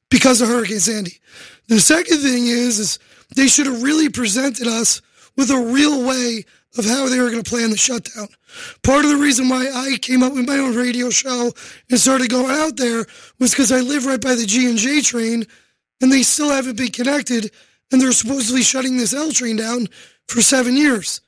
because 0.09 0.39
of 0.41 0.47
Hurricane 0.47 0.79
Sandy. 0.79 1.19
The 1.67 1.81
second 1.81 2.19
thing 2.19 2.47
is, 2.47 2.79
is 2.79 2.97
they 3.35 3.47
should 3.47 3.65
have 3.65 3.83
really 3.83 4.07
presented 4.07 4.67
us 4.67 5.01
with 5.35 5.51
a 5.51 5.57
real 5.59 6.05
way 6.07 6.45
of 6.77 6.85
how 6.85 7.09
they 7.09 7.19
were 7.19 7.29
going 7.29 7.43
to 7.43 7.49
plan 7.49 7.69
the 7.69 7.77
shutdown. 7.77 8.27
Part 8.83 9.03
of 9.05 9.11
the 9.11 9.17
reason 9.17 9.49
why 9.49 9.69
I 9.73 9.97
came 10.01 10.23
up 10.23 10.33
with 10.33 10.47
my 10.47 10.57
own 10.57 10.75
radio 10.75 11.09
show 11.09 11.51
and 11.89 11.99
started 11.99 12.29
going 12.29 12.51
out 12.51 12.77
there 12.77 13.05
was 13.39 13.51
because 13.51 13.71
I 13.71 13.79
live 13.81 14.05
right 14.05 14.21
by 14.21 14.35
the 14.35 14.45
G 14.45 14.69
and 14.69 14.77
J 14.77 15.01
train, 15.01 15.45
and 16.01 16.11
they 16.11 16.23
still 16.23 16.49
haven't 16.49 16.77
been 16.77 16.91
connected, 16.91 17.51
and 17.91 18.01
they're 18.01 18.11
supposedly 18.13 18.61
shutting 18.63 18.97
this 18.97 19.13
L 19.13 19.31
train 19.31 19.57
down 19.57 19.87
for 20.27 20.41
seven 20.41 20.77
years. 20.77 21.21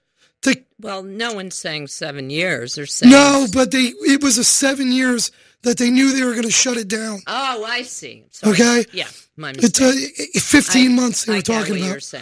To, 0.44 0.56
Well, 0.80 1.04
no 1.04 1.34
one's 1.34 1.56
saying 1.56 1.88
seven 1.88 2.30
years. 2.30 2.76
They're 2.76 2.86
saying 2.86 3.12
no, 3.12 3.48
but 3.54 3.72
they 3.72 3.92
it 4.02 4.22
was 4.24 4.38
a 4.38 4.44
seven 4.44 4.92
years 4.92 5.32
that 5.62 5.78
they 5.78 5.90
knew 5.90 6.12
they 6.14 6.24
were 6.26 6.32
going 6.32 6.44
to 6.44 6.52
shut 6.52 6.76
it 6.78 6.90
down. 6.90 7.20
Oh, 7.28 7.64
I 7.66 7.84
see. 7.84 8.26
Sorry. 8.32 8.54
Okay. 8.54 8.86
Yeah, 8.92 9.08
my 9.38 9.54
It's 9.56 9.80
uh, 9.80 9.94
15 10.40 10.92
I- 10.92 10.94
months 10.94 11.24
they 11.26 11.34
I 11.34 11.36
were 11.38 11.42
talking 11.42 11.78
about. 11.78 12.14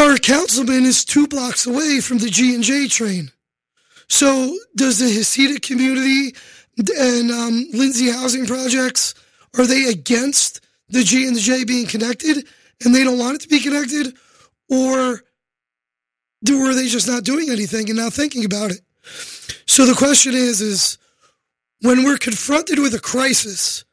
Our 0.00 0.16
councilman 0.16 0.84
is 0.84 1.04
two 1.04 1.26
blocks 1.26 1.66
away 1.66 2.00
from 2.00 2.18
the 2.18 2.30
G 2.30 2.54
and 2.54 2.62
J 2.62 2.86
train. 2.86 3.32
So 4.08 4.56
does 4.76 5.00
the 5.00 5.06
Hasidic 5.06 5.62
community 5.62 6.36
and 6.78 7.30
um, 7.32 7.66
Lindsay 7.72 8.08
Housing 8.08 8.46
Projects 8.46 9.14
are 9.56 9.66
they 9.66 9.86
against 9.86 10.60
the 10.88 11.02
G 11.02 11.26
and 11.26 11.34
the 11.34 11.40
J 11.40 11.64
being 11.64 11.86
connected, 11.86 12.46
and 12.84 12.94
they 12.94 13.02
don't 13.02 13.18
want 13.18 13.36
it 13.36 13.40
to 13.42 13.48
be 13.48 13.58
connected, 13.58 14.14
or 14.70 15.22
are 16.48 16.74
they 16.74 16.86
just 16.86 17.08
not 17.08 17.24
doing 17.24 17.50
anything 17.50 17.90
and 17.90 17.98
not 17.98 18.12
thinking 18.12 18.44
about 18.44 18.70
it? 18.70 18.80
So 19.66 19.84
the 19.84 19.94
question 19.94 20.32
is: 20.34 20.60
is 20.60 20.98
when 21.80 22.04
we're 22.04 22.18
confronted 22.18 22.78
with 22.78 22.94
a 22.94 23.00
crisis, 23.00 23.84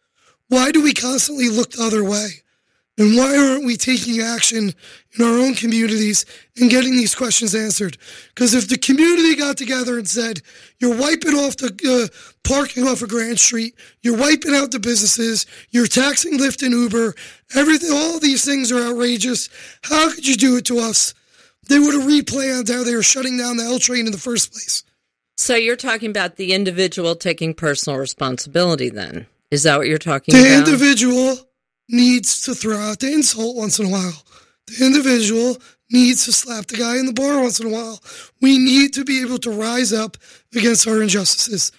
why 0.50 0.72
do 0.72 0.84
we 0.84 0.94
constantly 0.94 1.50
look 1.50 1.72
the 1.72 1.84
other 1.84 2.04
way? 2.04 2.44
And 2.98 3.18
why 3.18 3.36
aren't 3.36 3.66
we 3.66 3.76
taking 3.76 4.22
action 4.22 4.74
in 5.18 5.26
our 5.26 5.38
own 5.38 5.54
communities 5.54 6.26
and 6.56 6.70
getting 6.70 6.92
these 6.92 7.14
questions 7.14 7.54
answered? 7.54 7.98
Because 8.34 8.54
if 8.54 8.70
the 8.70 8.78
community 8.78 9.36
got 9.36 9.58
together 9.58 9.98
and 9.98 10.08
said, 10.08 10.42
you're 10.80 10.98
wiping 10.98 11.34
off 11.34 11.58
the 11.58 11.76
uh, 11.86 12.16
parking 12.48 12.88
off 12.88 13.02
of 13.02 13.10
Grand 13.10 13.40
Street, 13.40 13.76
you're 14.02 14.18
wiping 14.18 14.56
out 14.56 14.72
the 14.72 14.80
businesses, 14.80 15.46
you're 15.72 15.88
taxing 15.88 16.38
Lyft 16.38 16.64
and 16.64 16.72
Uber, 16.72 17.16
everything, 17.54 17.92
all 17.92 18.20
these 18.20 18.46
things 18.46 18.72
are 18.72 18.82
outrageous. 18.82 19.50
How 19.82 20.14
could 20.14 20.26
you 20.26 20.36
do 20.36 20.56
it 20.56 20.66
to 20.66 20.80
us? 20.80 21.14
They 21.68 21.80
would 21.80 21.96
have 21.96 22.04
replanned 22.04 22.70
how 22.70 22.86
they 22.86 22.96
were 22.96 23.04
shutting 23.04 23.38
down 23.38 23.58
the 23.58 23.64
L 23.64 23.80
train 23.80 24.06
in 24.06 24.14
the 24.14 24.18
first 24.18 24.54
place. 24.54 24.84
So 25.36 25.56
you're 25.56 25.76
talking 25.76 26.10
about 26.10 26.38
the 26.38 26.54
individual 26.54 27.16
taking 27.16 27.54
personal 27.54 28.00
responsibility 28.00 28.90
then? 28.90 29.28
Is 29.52 29.64
that 29.64 29.78
what 29.78 29.88
you're 29.88 29.98
talking 29.98 30.34
The 30.34 30.40
about? 30.40 30.66
The 30.66 30.72
individual 30.72 31.45
needs 31.89 32.41
to 32.41 32.56
throw 32.56 32.78
out 32.78 33.00
the 33.00 33.12
insult 33.12 33.56
once 33.56 33.80
in 33.80 33.88
a 33.88 33.89
while. 33.89 34.24
The 34.67 34.86
individual 34.86 35.58
needs 35.91 36.26
to 36.26 36.32
slap 36.32 36.67
the 36.67 36.78
guy 36.78 36.98
in 36.98 37.06
the 37.06 37.13
bar 37.13 37.41
once 37.41 37.60
in 37.60 37.67
a 37.67 37.69
while. 37.69 38.02
We 38.41 38.58
need 38.58 38.93
to 38.93 39.06
be 39.06 39.21
able 39.21 39.38
to 39.39 39.52
rise 39.52 39.93
up 39.93 40.17
against 40.56 40.88
our 40.88 41.02
injustices. 41.02 41.71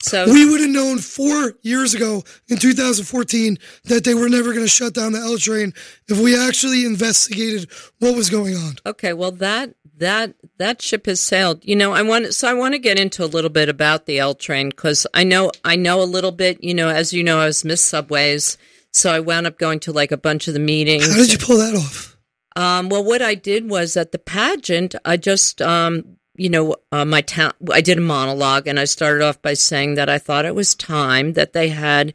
so 0.00 0.24
We 0.32 0.48
would 0.48 0.60
have 0.60 0.70
known 0.70 0.98
four 0.98 1.54
years 1.62 1.94
ago 1.94 2.22
in 2.48 2.56
2014 2.56 3.58
that 3.84 4.04
they 4.04 4.14
were 4.14 4.28
never 4.28 4.52
going 4.52 4.64
to 4.64 4.68
shut 4.68 4.94
down 4.94 5.12
the 5.12 5.20
L 5.20 5.36
train 5.36 5.74
if 6.08 6.18
we 6.18 6.38
actually 6.38 6.86
investigated 6.86 7.68
what 7.98 8.16
was 8.16 8.30
going 8.30 8.56
on. 8.56 8.76
Okay, 8.86 9.12
well 9.12 9.32
that 9.32 9.74
that 9.98 10.34
that 10.58 10.82
ship 10.82 11.06
has 11.06 11.20
sailed. 11.20 11.64
You 11.64 11.76
know, 11.76 11.92
I 11.92 12.02
want 12.02 12.34
so 12.34 12.48
I 12.48 12.54
want 12.54 12.74
to 12.74 12.78
get 12.78 12.98
into 12.98 13.24
a 13.24 13.26
little 13.26 13.50
bit 13.50 13.68
about 13.68 14.06
the 14.06 14.18
L 14.18 14.34
train 14.34 14.70
because 14.70 15.06
I 15.14 15.24
know 15.24 15.52
I 15.64 15.76
know 15.76 16.02
a 16.02 16.04
little 16.04 16.32
bit. 16.32 16.64
You 16.64 16.74
know, 16.74 16.88
as 16.88 17.12
you 17.12 17.22
know, 17.22 17.40
I 17.40 17.46
was 17.46 17.64
Miss 17.64 17.80
Subways, 17.82 18.58
so 18.94 19.10
I 19.12 19.20
wound 19.20 19.46
up 19.46 19.58
going 19.58 19.80
to 19.80 19.92
like 19.92 20.12
a 20.12 20.16
bunch 20.16 20.46
of 20.48 20.54
the 20.54 20.60
meetings. 20.60 21.06
How 21.10 21.16
did 21.16 21.32
you 21.32 21.38
pull 21.38 21.58
that 21.58 21.74
off? 21.74 22.16
Um, 22.56 22.88
well, 22.88 23.02
what 23.02 23.20
I 23.20 23.34
did 23.34 23.68
was 23.68 23.96
at 23.96 24.12
the 24.12 24.18
pageant, 24.18 24.94
I 25.04 25.16
just, 25.16 25.60
um, 25.60 26.16
you 26.36 26.48
know, 26.48 26.76
uh, 26.92 27.04
my 27.04 27.20
town, 27.20 27.52
I 27.72 27.80
did 27.80 27.98
a 27.98 28.00
monologue 28.00 28.68
and 28.68 28.78
I 28.78 28.84
started 28.84 29.24
off 29.24 29.42
by 29.42 29.54
saying 29.54 29.94
that 29.94 30.08
I 30.08 30.18
thought 30.18 30.44
it 30.44 30.54
was 30.54 30.76
time 30.76 31.32
that 31.32 31.52
they 31.52 31.70
had 31.70 32.14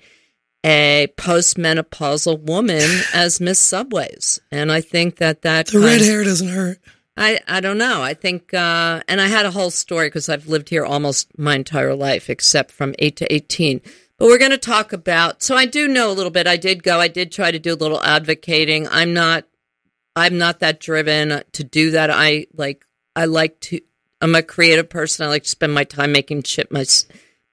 a 0.66 1.08
postmenopausal 1.18 2.42
woman 2.44 3.02
as 3.14 3.42
Miss 3.42 3.60
Subways. 3.60 4.40
And 4.50 4.72
I 4.72 4.80
think 4.80 5.18
that 5.18 5.42
that 5.42 5.68
The 5.68 5.80
red 5.80 6.02
hair 6.02 6.24
doesn't 6.24 6.48
hurt. 6.48 6.80
I, 7.18 7.42
I 7.46 7.60
don't 7.60 7.78
know. 7.78 8.02
I 8.02 8.14
think, 8.14 8.54
uh, 8.54 9.02
and 9.10 9.20
I 9.20 9.28
had 9.28 9.46
a 9.46 9.52
whole 9.52 9.72
story 9.72 10.08
because 10.08 10.30
I've 10.30 10.48
lived 10.48 10.70
here 10.70 10.86
almost 10.86 11.38
my 11.38 11.56
entire 11.56 11.94
life, 11.94 12.30
except 12.30 12.72
from 12.72 12.96
8 12.98 13.18
to 13.18 13.34
18. 13.34 13.82
But 14.20 14.28
we're 14.28 14.38
going 14.38 14.52
to 14.52 14.58
talk 14.58 14.92
about, 14.92 15.42
so 15.42 15.56
I 15.56 15.66
do 15.66 15.88
know 15.88 16.12
a 16.12 16.14
little 16.14 16.32
bit. 16.32 16.46
I 16.46 16.58
did 16.58 16.84
go, 16.84 17.00
I 17.00 17.08
did 17.08 17.32
try 17.32 17.52
to 17.52 17.58
do 17.58 17.74
a 17.74 17.76
little 17.76 18.04
advocating. 18.04 18.86
I'm 18.90 19.14
not, 19.14 19.46
I'm 20.14 20.38
not 20.38 20.60
that 20.60 20.82
driven 20.82 21.42
to 21.54 21.64
do 21.64 21.92
that. 21.92 22.12
I 22.12 22.48
like, 22.54 22.86
I 23.16 23.26
like 23.26 23.62
to, 23.62 23.80
I'm 24.20 24.36
a 24.36 24.44
creative 24.44 24.90
person. 24.90 25.26
I 25.26 25.30
like 25.30 25.44
to 25.44 25.50
spend 25.50 25.74
my 25.74 25.86
time 25.86 26.12
making 26.12 26.44
shit 26.44 26.70
my, 26.70 26.84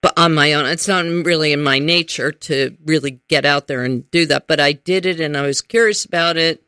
but 0.03 0.19
on 0.19 0.35
my 0.35 0.55
own. 0.55 0.67
It's 0.67 0.89
not 0.89 1.05
really 1.05 1.53
in 1.53 1.63
my 1.63 1.79
nature 1.79 2.33
to 2.33 2.77
really 2.85 3.21
get 3.29 3.45
out 3.45 3.69
there 3.69 3.85
and 3.85 4.11
do 4.11 4.27
that. 4.27 4.49
But 4.49 4.59
I 4.59 4.73
did 4.73 5.07
it 5.07 5.21
and 5.21 5.37
I 5.37 5.43
was 5.43 5.63
curious 5.63 6.05
about 6.05 6.37
it 6.37 6.66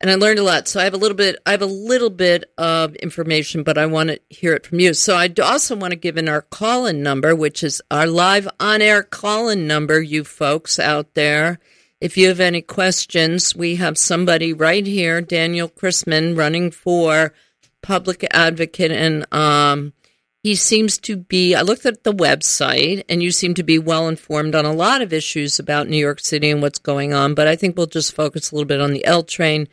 and 0.00 0.10
I 0.10 0.16
learned 0.16 0.38
a 0.38 0.42
lot. 0.42 0.68
So 0.68 0.80
I 0.80 0.84
have 0.84 0.94
a 0.94 0.98
little 0.98 1.16
bit, 1.16 1.36
I 1.46 1.52
have 1.52 1.62
a 1.62 1.66
little 1.66 2.10
bit 2.10 2.52
of 2.58 2.94
information, 2.96 3.62
but 3.62 3.78
I 3.78 3.86
want 3.86 4.10
to 4.10 4.20
hear 4.28 4.52
it 4.54 4.66
from 4.66 4.80
you. 4.80 4.94
So 4.94 5.14
I 5.14 5.32
also 5.42 5.76
want 5.76 5.92
to 5.92 5.96
give 5.96 6.16
in 6.18 6.28
our 6.28 6.42
call-in 6.42 7.02
number, 7.02 7.34
which 7.34 7.62
is 7.62 7.80
our 7.90 8.06
live 8.06 8.48
on-air 8.60 9.02
call-in 9.02 9.66
number. 9.66 10.00
You 10.00 10.24
folks 10.24 10.78
out 10.78 11.14
there, 11.14 11.58
if 12.00 12.16
you 12.18 12.28
have 12.28 12.40
any 12.40 12.60
questions, 12.60 13.56
we 13.56 13.76
have 13.76 13.96
somebody 13.96 14.52
right 14.52 14.86
here, 14.86 15.22
Daniel 15.22 15.68
Chrisman, 15.68 16.36
running 16.36 16.70
for 16.70 17.32
public 17.80 18.26
advocate, 18.30 18.90
and 18.90 19.32
um, 19.32 19.92
he 20.42 20.54
seems 20.54 20.98
to 20.98 21.16
be. 21.16 21.54
I 21.54 21.62
looked 21.62 21.86
at 21.86 22.04
the 22.04 22.12
website, 22.12 23.04
and 23.08 23.22
you 23.22 23.30
seem 23.30 23.54
to 23.54 23.62
be 23.62 23.78
well 23.78 24.08
informed 24.08 24.54
on 24.54 24.66
a 24.66 24.72
lot 24.72 25.00
of 25.00 25.12
issues 25.14 25.58
about 25.58 25.88
New 25.88 25.96
York 25.96 26.20
City 26.20 26.50
and 26.50 26.60
what's 26.60 26.78
going 26.78 27.14
on. 27.14 27.34
But 27.34 27.46
I 27.46 27.56
think 27.56 27.76
we'll 27.76 27.86
just 27.86 28.14
focus 28.14 28.50
a 28.50 28.54
little 28.54 28.66
bit 28.66 28.80
on 28.80 28.92
the 28.92 29.04
L 29.06 29.22
train 29.22 29.68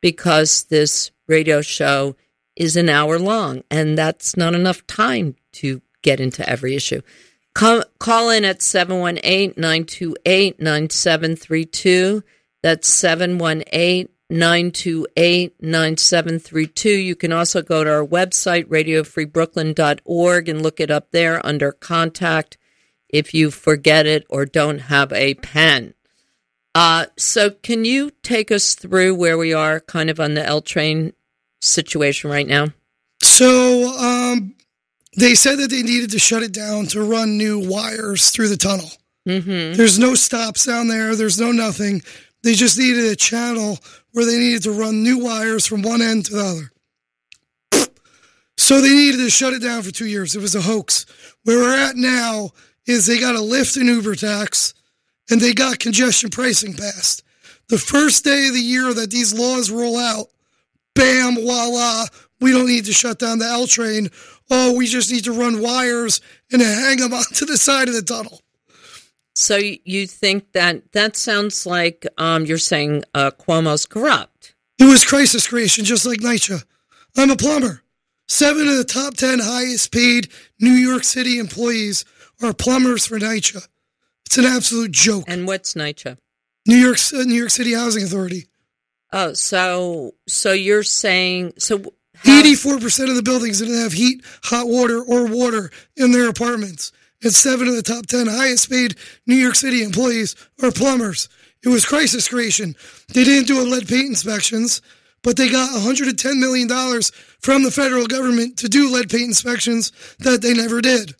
because 0.00 0.64
this 0.64 1.10
radio 1.26 1.60
show 1.62 2.16
is 2.56 2.76
an 2.76 2.88
hour 2.88 3.18
long, 3.18 3.62
and 3.70 3.96
that's 3.96 4.36
not 4.36 4.54
enough 4.54 4.86
time 4.86 5.36
to 5.52 5.80
get 6.02 6.20
into 6.20 6.48
every 6.48 6.74
issue. 6.74 7.00
Call, 7.54 7.82
call 7.98 8.30
in 8.30 8.44
at 8.44 8.62
718 8.62 9.54
928 9.56 10.60
9732. 10.60 12.22
That's 12.62 12.88
718 12.88 14.08
928 14.28 15.54
9732. 15.60 16.88
You 16.90 17.16
can 17.16 17.32
also 17.32 17.62
go 17.62 17.82
to 17.82 17.90
our 17.90 18.06
website, 18.06 18.66
radiofreebrooklyn.org, 18.66 20.48
and 20.48 20.62
look 20.62 20.80
it 20.80 20.90
up 20.90 21.10
there 21.10 21.44
under 21.44 21.72
contact 21.72 22.56
if 23.08 23.34
you 23.34 23.50
forget 23.50 24.06
it 24.06 24.24
or 24.30 24.46
don't 24.46 24.78
have 24.82 25.12
a 25.12 25.34
pen. 25.34 25.94
Uh, 26.74 27.06
so, 27.16 27.50
can 27.50 27.84
you 27.84 28.12
take 28.22 28.50
us 28.52 28.74
through 28.74 29.14
where 29.14 29.36
we 29.36 29.52
are 29.52 29.80
kind 29.80 30.08
of 30.08 30.20
on 30.20 30.34
the 30.34 30.46
L 30.46 30.60
train 30.60 31.12
situation 31.60 32.30
right 32.30 32.46
now? 32.46 32.68
So 33.22 33.96
um, 33.98 34.54
they 35.16 35.34
said 35.34 35.58
that 35.58 35.70
they 35.70 35.82
needed 35.82 36.10
to 36.10 36.18
shut 36.18 36.42
it 36.42 36.52
down 36.52 36.86
to 36.86 37.02
run 37.02 37.36
new 37.36 37.58
wires 37.58 38.30
through 38.30 38.48
the 38.48 38.56
tunnel. 38.56 38.90
Mm-hmm. 39.28 39.76
There's 39.76 39.98
no 39.98 40.14
stops 40.14 40.64
down 40.64 40.88
there. 40.88 41.14
There's 41.14 41.38
no 41.38 41.52
nothing. 41.52 42.02
They 42.42 42.54
just 42.54 42.78
needed 42.78 43.04
a 43.04 43.16
channel 43.16 43.78
where 44.12 44.24
they 44.24 44.38
needed 44.38 44.62
to 44.62 44.72
run 44.72 45.02
new 45.02 45.18
wires 45.18 45.66
from 45.66 45.82
one 45.82 46.00
end 46.00 46.26
to 46.26 46.34
the 46.34 46.44
other. 47.72 47.88
So 48.56 48.80
they 48.80 48.90
needed 48.90 49.18
to 49.18 49.30
shut 49.30 49.52
it 49.52 49.62
down 49.62 49.82
for 49.82 49.90
two 49.90 50.06
years. 50.06 50.34
It 50.34 50.40
was 50.40 50.54
a 50.54 50.60
hoax. 50.60 51.06
Where 51.44 51.58
we're 51.58 51.76
at 51.76 51.96
now 51.96 52.50
is 52.86 53.06
they 53.06 53.18
got 53.18 53.34
a 53.34 53.40
Lyft 53.40 53.76
and 53.76 53.86
Uber 53.86 54.14
tax 54.14 54.74
and 55.30 55.40
they 55.40 55.52
got 55.52 55.78
congestion 55.78 56.30
pricing 56.30 56.74
passed. 56.74 57.22
The 57.68 57.78
first 57.78 58.24
day 58.24 58.48
of 58.48 58.54
the 58.54 58.60
year 58.60 58.92
that 58.92 59.10
these 59.10 59.32
laws 59.32 59.70
roll 59.70 59.96
out, 59.96 60.26
bam, 60.94 61.36
voila, 61.36 62.06
we 62.40 62.52
don't 62.52 62.66
need 62.66 62.86
to 62.86 62.92
shut 62.92 63.18
down 63.18 63.38
the 63.38 63.46
L 63.46 63.66
train. 63.66 64.10
Oh, 64.50 64.74
we 64.74 64.86
just 64.86 65.12
need 65.12 65.24
to 65.24 65.32
run 65.32 65.62
wires 65.62 66.20
and 66.52 66.60
hang 66.60 66.98
them 66.98 67.14
onto 67.14 67.46
the 67.46 67.56
side 67.56 67.88
of 67.88 67.94
the 67.94 68.02
tunnel. 68.02 68.42
So, 69.36 69.56
you 69.56 70.06
think 70.06 70.52
that 70.52 70.92
that 70.92 71.16
sounds 71.16 71.64
like 71.64 72.04
um, 72.18 72.44
you're 72.44 72.58
saying 72.58 73.04
uh, 73.14 73.30
Cuomo's 73.30 73.86
corrupt? 73.86 74.54
It 74.78 74.84
was 74.84 75.04
crisis 75.04 75.46
creation, 75.46 75.84
just 75.84 76.04
like 76.04 76.18
NYCHA. 76.18 76.64
I'm 77.16 77.30
a 77.30 77.36
plumber. 77.36 77.82
Seven 78.28 78.68
of 78.68 78.76
the 78.76 78.84
top 78.84 79.14
10 79.14 79.38
highest 79.40 79.92
paid 79.92 80.28
New 80.60 80.72
York 80.72 81.04
City 81.04 81.38
employees 81.38 82.04
are 82.42 82.52
plumbers 82.52 83.06
for 83.06 83.18
NYCHA. 83.18 83.66
It's 84.30 84.38
an 84.38 84.44
absolute 84.44 84.92
joke. 84.92 85.24
And 85.26 85.44
what's 85.44 85.74
NYCHA? 85.74 86.16
New 86.64 86.76
York, 86.76 86.98
uh, 87.12 87.24
New 87.24 87.34
York 87.34 87.50
City 87.50 87.74
Housing 87.74 88.04
Authority. 88.04 88.46
Oh, 89.12 89.32
so 89.32 90.14
so 90.28 90.52
you're 90.52 90.84
saying 90.84 91.54
so 91.58 91.82
Eighty-four 92.24 92.78
percent 92.78 93.08
of 93.08 93.16
the 93.16 93.24
buildings 93.24 93.58
didn't 93.58 93.82
have 93.82 93.92
heat, 93.92 94.22
hot 94.44 94.68
water, 94.68 95.02
or 95.02 95.26
water 95.26 95.72
in 95.96 96.12
their 96.12 96.28
apartments. 96.28 96.92
And 97.24 97.34
seven 97.34 97.66
of 97.66 97.74
the 97.74 97.82
top 97.82 98.06
ten 98.06 98.28
highest 98.28 98.70
paid 98.70 98.94
New 99.26 99.34
York 99.34 99.56
City 99.56 99.82
employees 99.82 100.36
are 100.62 100.70
plumbers. 100.70 101.28
It 101.64 101.70
was 101.70 101.84
crisis 101.84 102.28
creation. 102.28 102.76
They 103.12 103.24
didn't 103.24 103.48
do 103.48 103.60
a 103.60 103.66
lead 103.66 103.88
paint 103.88 104.06
inspections, 104.06 104.80
but 105.24 105.36
they 105.36 105.50
got 105.50 105.72
110 105.72 106.38
million 106.38 106.68
dollars 106.68 107.10
from 107.40 107.64
the 107.64 107.72
federal 107.72 108.06
government 108.06 108.58
to 108.58 108.68
do 108.68 108.92
lead 108.94 109.10
paint 109.10 109.24
inspections 109.24 109.90
that 110.20 110.40
they 110.40 110.54
never 110.54 110.80
did. 110.80 111.16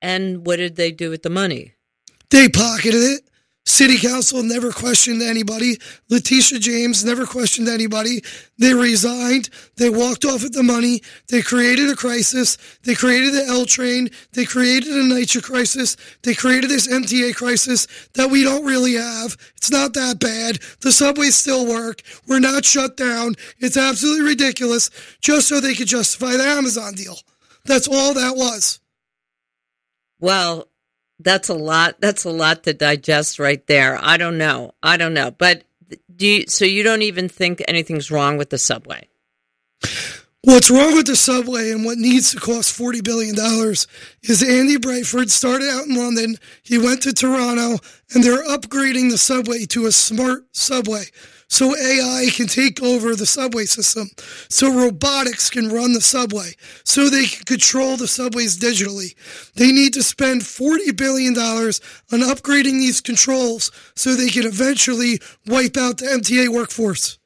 and 0.00 0.46
what 0.46 0.56
did 0.58 0.76
they 0.76 0.92
do 0.92 1.10
with 1.10 1.24
the 1.24 1.30
money? 1.30 1.72
They 2.30 2.48
pocketed 2.48 3.02
it. 3.02 3.22
City 3.66 3.98
council 3.98 4.44
never 4.44 4.70
questioned 4.70 5.20
anybody. 5.20 5.76
Letitia 6.08 6.60
James 6.60 7.04
never 7.04 7.26
questioned 7.26 7.68
anybody. 7.68 8.22
They 8.58 8.72
resigned. 8.72 9.50
They 9.76 9.90
walked 9.90 10.24
off 10.24 10.44
with 10.44 10.52
the 10.52 10.62
money. 10.62 11.02
They 11.28 11.42
created 11.42 11.90
a 11.90 11.96
crisis. 11.96 12.58
They 12.84 12.94
created 12.94 13.34
the 13.34 13.44
L 13.44 13.66
train. 13.66 14.10
They 14.34 14.44
created 14.44 14.92
a 14.92 15.02
NYCHA 15.02 15.42
crisis. 15.42 15.96
They 16.22 16.32
created 16.32 16.70
this 16.70 16.86
MTA 16.86 17.34
crisis 17.34 17.88
that 18.14 18.30
we 18.30 18.44
don't 18.44 18.64
really 18.64 18.94
have. 18.94 19.36
It's 19.56 19.72
not 19.72 19.94
that 19.94 20.20
bad. 20.20 20.60
The 20.80 20.92
subways 20.92 21.34
still 21.34 21.66
work. 21.66 22.02
We're 22.28 22.38
not 22.38 22.64
shut 22.64 22.96
down. 22.96 23.34
It's 23.58 23.76
absolutely 23.76 24.26
ridiculous 24.28 24.90
just 25.20 25.48
so 25.48 25.58
they 25.58 25.74
could 25.74 25.88
justify 25.88 26.36
the 26.36 26.44
Amazon 26.44 26.94
deal. 26.94 27.18
That's 27.64 27.88
all 27.88 28.14
that 28.14 28.36
was. 28.36 28.78
Well, 30.20 30.68
that's 31.18 31.48
a 31.48 31.54
lot. 31.54 31.96
That's 32.00 32.24
a 32.24 32.30
lot 32.30 32.64
to 32.64 32.74
digest 32.74 33.38
right 33.38 33.66
there. 33.66 33.98
I 34.00 34.16
don't 34.16 34.38
know. 34.38 34.72
I 34.82 34.96
don't 34.96 35.14
know. 35.14 35.30
But 35.30 35.64
do 36.14 36.26
you, 36.26 36.46
so 36.46 36.64
you 36.64 36.82
don't 36.82 37.02
even 37.02 37.28
think 37.28 37.62
anything's 37.66 38.10
wrong 38.10 38.36
with 38.36 38.50
the 38.50 38.58
subway? 38.58 39.08
What's 40.42 40.70
wrong 40.70 40.94
with 40.94 41.06
the 41.06 41.16
subway 41.16 41.72
and 41.72 41.84
what 41.84 41.98
needs 41.98 42.30
to 42.30 42.38
cost 42.38 42.78
$40 42.78 43.02
billion 43.02 43.34
is 44.22 44.42
Andy 44.42 44.76
Byford 44.76 45.28
started 45.28 45.68
out 45.68 45.86
in 45.86 45.96
London. 45.96 46.36
He 46.62 46.78
went 46.78 47.02
to 47.02 47.12
Toronto 47.12 47.78
and 48.14 48.22
they're 48.22 48.46
upgrading 48.46 49.10
the 49.10 49.18
subway 49.18 49.66
to 49.66 49.86
a 49.86 49.92
smart 49.92 50.44
subway. 50.52 51.06
So 51.48 51.76
AI 51.76 52.28
can 52.34 52.48
take 52.48 52.82
over 52.82 53.14
the 53.14 53.26
subway 53.26 53.66
system. 53.66 54.10
So 54.48 54.72
robotics 54.72 55.48
can 55.48 55.68
run 55.68 55.92
the 55.92 56.00
subway. 56.00 56.52
So 56.84 57.08
they 57.08 57.26
can 57.26 57.44
control 57.44 57.96
the 57.96 58.08
subways 58.08 58.58
digitally. 58.58 59.14
They 59.54 59.70
need 59.72 59.94
to 59.94 60.02
spend 60.02 60.42
$40 60.42 60.96
billion 60.96 61.36
on 61.36 62.34
upgrading 62.34 62.80
these 62.80 63.00
controls 63.00 63.70
so 63.94 64.14
they 64.14 64.28
can 64.28 64.44
eventually 64.46 65.20
wipe 65.46 65.76
out 65.76 65.98
the 65.98 66.06
MTA 66.06 66.48
workforce. 66.48 67.18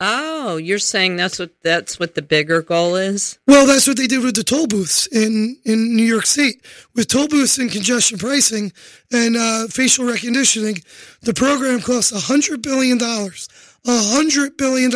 Oh, 0.00 0.58
you're 0.58 0.78
saying 0.78 1.16
that's 1.16 1.40
what 1.40 1.50
that's 1.62 1.98
what 1.98 2.14
the 2.14 2.22
bigger 2.22 2.62
goal 2.62 2.94
is? 2.94 3.38
Well, 3.48 3.66
that's 3.66 3.88
what 3.88 3.96
they 3.96 4.06
did 4.06 4.22
with 4.22 4.36
the 4.36 4.44
toll 4.44 4.68
booths 4.68 5.08
in, 5.08 5.58
in 5.64 5.96
New 5.96 6.04
York 6.04 6.24
State. 6.26 6.64
With 6.94 7.08
toll 7.08 7.26
booths 7.26 7.58
and 7.58 7.70
congestion 7.70 8.16
pricing 8.16 8.72
and 9.12 9.36
uh, 9.36 9.66
facial 9.66 10.04
recognition, 10.04 10.74
the 11.22 11.34
program 11.34 11.80
costs 11.80 12.12
a 12.12 12.32
$100 12.32 12.62
billion. 12.62 12.98
$100 12.98 14.56
billion. 14.56 14.90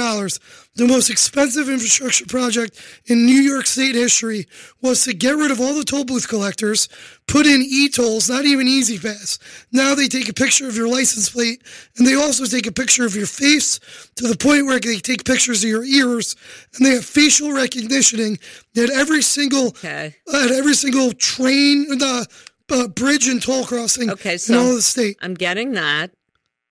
The 0.74 0.86
most 0.86 1.10
expensive 1.10 1.68
infrastructure 1.68 2.24
project 2.24 2.80
in 3.04 3.26
New 3.26 3.42
York 3.42 3.66
State 3.66 3.94
history 3.94 4.46
was 4.80 5.04
to 5.04 5.12
get 5.12 5.36
rid 5.36 5.50
of 5.50 5.60
all 5.60 5.74
the 5.74 5.84
toll 5.84 6.04
booth 6.04 6.28
collectors, 6.28 6.88
put 7.28 7.46
in 7.46 7.60
e-tolls, 7.60 8.30
not 8.30 8.46
even 8.46 8.66
E-ZPass. 8.66 9.38
Now 9.70 9.94
they 9.94 10.08
take 10.08 10.30
a 10.30 10.32
picture 10.32 10.66
of 10.66 10.74
your 10.74 10.88
license 10.88 11.28
plate 11.28 11.62
and 11.98 12.06
they 12.06 12.14
also 12.14 12.46
take 12.46 12.66
a 12.66 12.72
picture 12.72 13.04
of 13.04 13.14
your 13.14 13.26
face 13.26 13.80
to 14.16 14.26
the 14.26 14.36
point 14.36 14.64
where 14.64 14.80
they 14.80 14.96
take 14.96 15.26
pictures 15.26 15.62
of 15.62 15.68
your 15.68 15.84
ears 15.84 16.36
and 16.74 16.86
they 16.86 16.92
have 16.94 17.04
facial 17.04 17.52
recognition 17.52 18.38
at 18.74 18.90
every 18.90 19.20
single 19.20 19.66
Okay. 19.68 20.16
at 20.32 20.50
every 20.52 20.74
single 20.74 21.12
train, 21.12 21.86
the 21.98 22.26
uh, 22.70 22.88
bridge 22.88 23.28
and 23.28 23.42
toll 23.42 23.66
crossing 23.66 24.08
Okay, 24.10 24.32
in 24.34 24.38
so- 24.38 24.58
all 24.58 24.74
the 24.76 24.80
state. 24.82 25.18
I'm 25.20 25.34
getting 25.34 25.72
that, 25.72 26.12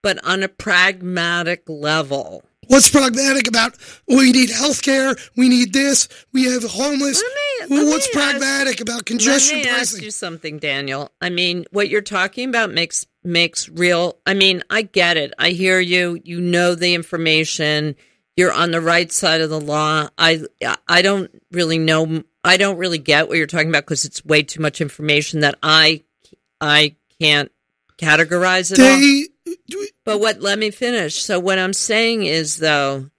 but 0.01 0.17
on 0.25 0.41
a 0.41 0.47
pragmatic 0.47 1.61
level. 1.69 2.43
What's 2.71 2.89
pragmatic 2.89 3.49
about? 3.49 3.75
We 4.07 4.31
need 4.31 4.49
health 4.49 4.81
care. 4.81 5.13
We 5.35 5.49
need 5.49 5.73
this. 5.73 6.07
We 6.31 6.45
have 6.45 6.63
homeless. 6.63 7.21
Let 7.21 7.69
me- 7.69 7.75
let 7.77 7.87
What's 7.87 8.07
me 8.15 8.21
ask- 8.21 8.29
pragmatic 8.31 8.79
about 8.79 9.05
congestion 9.05 9.57
Let 9.57 9.65
me 9.65 9.69
ask 9.71 9.91
pricing? 9.91 10.03
you 10.05 10.11
something, 10.11 10.57
Daniel. 10.57 11.11
I 11.21 11.29
mean, 11.29 11.65
what 11.71 11.89
you're 11.89 12.01
talking 12.01 12.47
about 12.47 12.71
makes 12.71 13.05
makes 13.25 13.67
real. 13.67 14.17
I 14.25 14.33
mean, 14.35 14.63
I 14.69 14.83
get 14.83 15.17
it. 15.17 15.33
I 15.37 15.49
hear 15.49 15.79
you. 15.81 16.19
You 16.23 16.39
know 16.39 16.73
the 16.73 16.93
information. 16.95 17.95
You're 18.37 18.53
on 18.53 18.71
the 18.71 18.79
right 18.81 19.11
side 19.11 19.41
of 19.41 19.49
the 19.49 19.59
law. 19.59 20.07
I 20.17 20.41
I 20.87 21.01
don't 21.01 21.29
really 21.51 21.77
know. 21.77 22.23
I 22.43 22.55
don't 22.55 22.77
really 22.77 22.97
get 22.99 23.27
what 23.27 23.37
you're 23.37 23.47
talking 23.47 23.67
about 23.69 23.83
because 23.83 24.05
it's 24.05 24.23
way 24.23 24.43
too 24.43 24.61
much 24.61 24.79
information 24.79 25.41
that 25.41 25.55
I 25.61 26.03
I 26.61 26.95
can't 27.19 27.51
categorize 27.97 28.71
it 28.71 28.79
all. 28.79 29.30
But 30.05 30.19
what, 30.19 30.41
let 30.41 30.57
me 30.57 30.71
finish. 30.71 31.21
So, 31.21 31.39
what 31.39 31.59
I'm 31.59 31.73
saying 31.73 32.23
is, 32.23 32.57
though, 32.57 33.09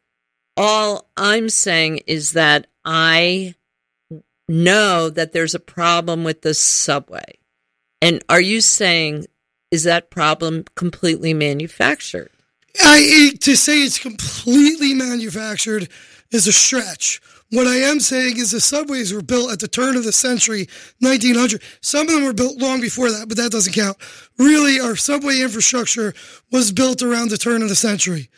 all 0.57 1.09
I'm 1.17 1.49
saying 1.49 2.01
is 2.07 2.33
that 2.33 2.67
I 2.85 3.55
know 4.49 5.09
that 5.11 5.33
there's 5.33 5.55
a 5.55 5.61
problem 5.61 6.25
with 6.25 6.43
the 6.43 6.55
subway. 6.55 7.39
And 8.01 8.23
are 8.29 8.41
you 8.41 8.61
saying, 8.61 9.27
is 9.71 9.85
that 9.85 10.11
problem 10.11 10.65
completely 10.75 11.33
manufactured? 11.33 12.31
I 12.83 13.33
to 13.41 13.57
say 13.57 13.83
it's 13.83 13.99
completely 13.99 14.95
manufactured 14.95 15.89
is 16.31 16.47
a 16.47 16.53
stretch. 16.53 17.21
What 17.53 17.67
I 17.67 17.77
am 17.77 18.01
saying 18.01 18.39
is 18.39 18.51
the 18.51 18.61
subways 18.61 19.13
were 19.13 19.21
built 19.21 19.53
at 19.53 19.61
the 19.61 19.69
turn 19.69 19.95
of 19.97 20.05
the 20.05 20.13
century, 20.13 20.69
1900. 21.01 21.63
Some 21.83 22.09
of 22.09 22.15
them 22.15 22.25
were 22.25 22.33
built 22.33 22.59
long 22.59 22.81
before 22.81 23.11
that, 23.11 23.29
but 23.29 23.37
that 23.37 23.53
doesn't 23.53 23.75
count. 23.75 23.99
Really, 24.39 24.81
our 24.81 24.97
subway 24.97 25.39
infrastructure 25.39 26.15
was 26.51 26.73
built 26.73 27.03
around 27.03 27.29
the 27.29 27.37
turn 27.37 27.63
of 27.63 27.69
the 27.69 27.77
century. 27.77 28.31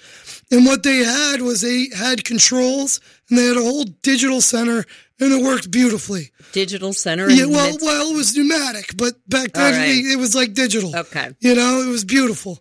And 0.50 0.66
what 0.66 0.82
they 0.82 0.96
had 1.04 1.42
was 1.42 1.60
they 1.60 1.90
had 1.96 2.24
controls 2.24 3.00
and 3.30 3.38
they 3.38 3.46
had 3.46 3.56
a 3.56 3.62
whole 3.62 3.84
digital 3.84 4.40
center 4.40 4.84
and 5.20 5.32
it 5.32 5.44
worked 5.44 5.70
beautifully. 5.70 6.32
Digital 6.50 6.92
center? 6.92 7.30
Yeah, 7.30 7.46
well, 7.46 7.70
mid- 7.70 7.82
well, 7.82 8.10
it 8.10 8.16
was 8.16 8.36
pneumatic, 8.36 8.96
but 8.96 9.14
back 9.28 9.52
then 9.52 9.78
right. 9.78 9.88
it, 9.90 10.14
it 10.14 10.18
was 10.18 10.34
like 10.34 10.54
digital. 10.54 10.94
Okay. 10.96 11.30
You 11.38 11.54
know, 11.54 11.82
it 11.86 11.88
was 11.88 12.04
beautiful. 12.04 12.58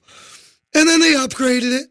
And 0.76 0.88
then 0.88 1.00
they 1.00 1.14
upgraded 1.14 1.82
it. 1.82 1.88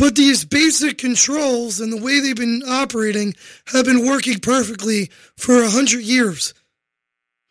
But 0.00 0.16
these 0.16 0.46
basic 0.46 0.96
controls 0.96 1.78
and 1.78 1.92
the 1.92 2.02
way 2.02 2.20
they've 2.20 2.34
been 2.34 2.62
operating 2.66 3.34
have 3.66 3.84
been 3.84 4.06
working 4.06 4.38
perfectly 4.38 5.10
for 5.36 5.62
a 5.62 5.68
hundred 5.68 6.00
years. 6.00 6.54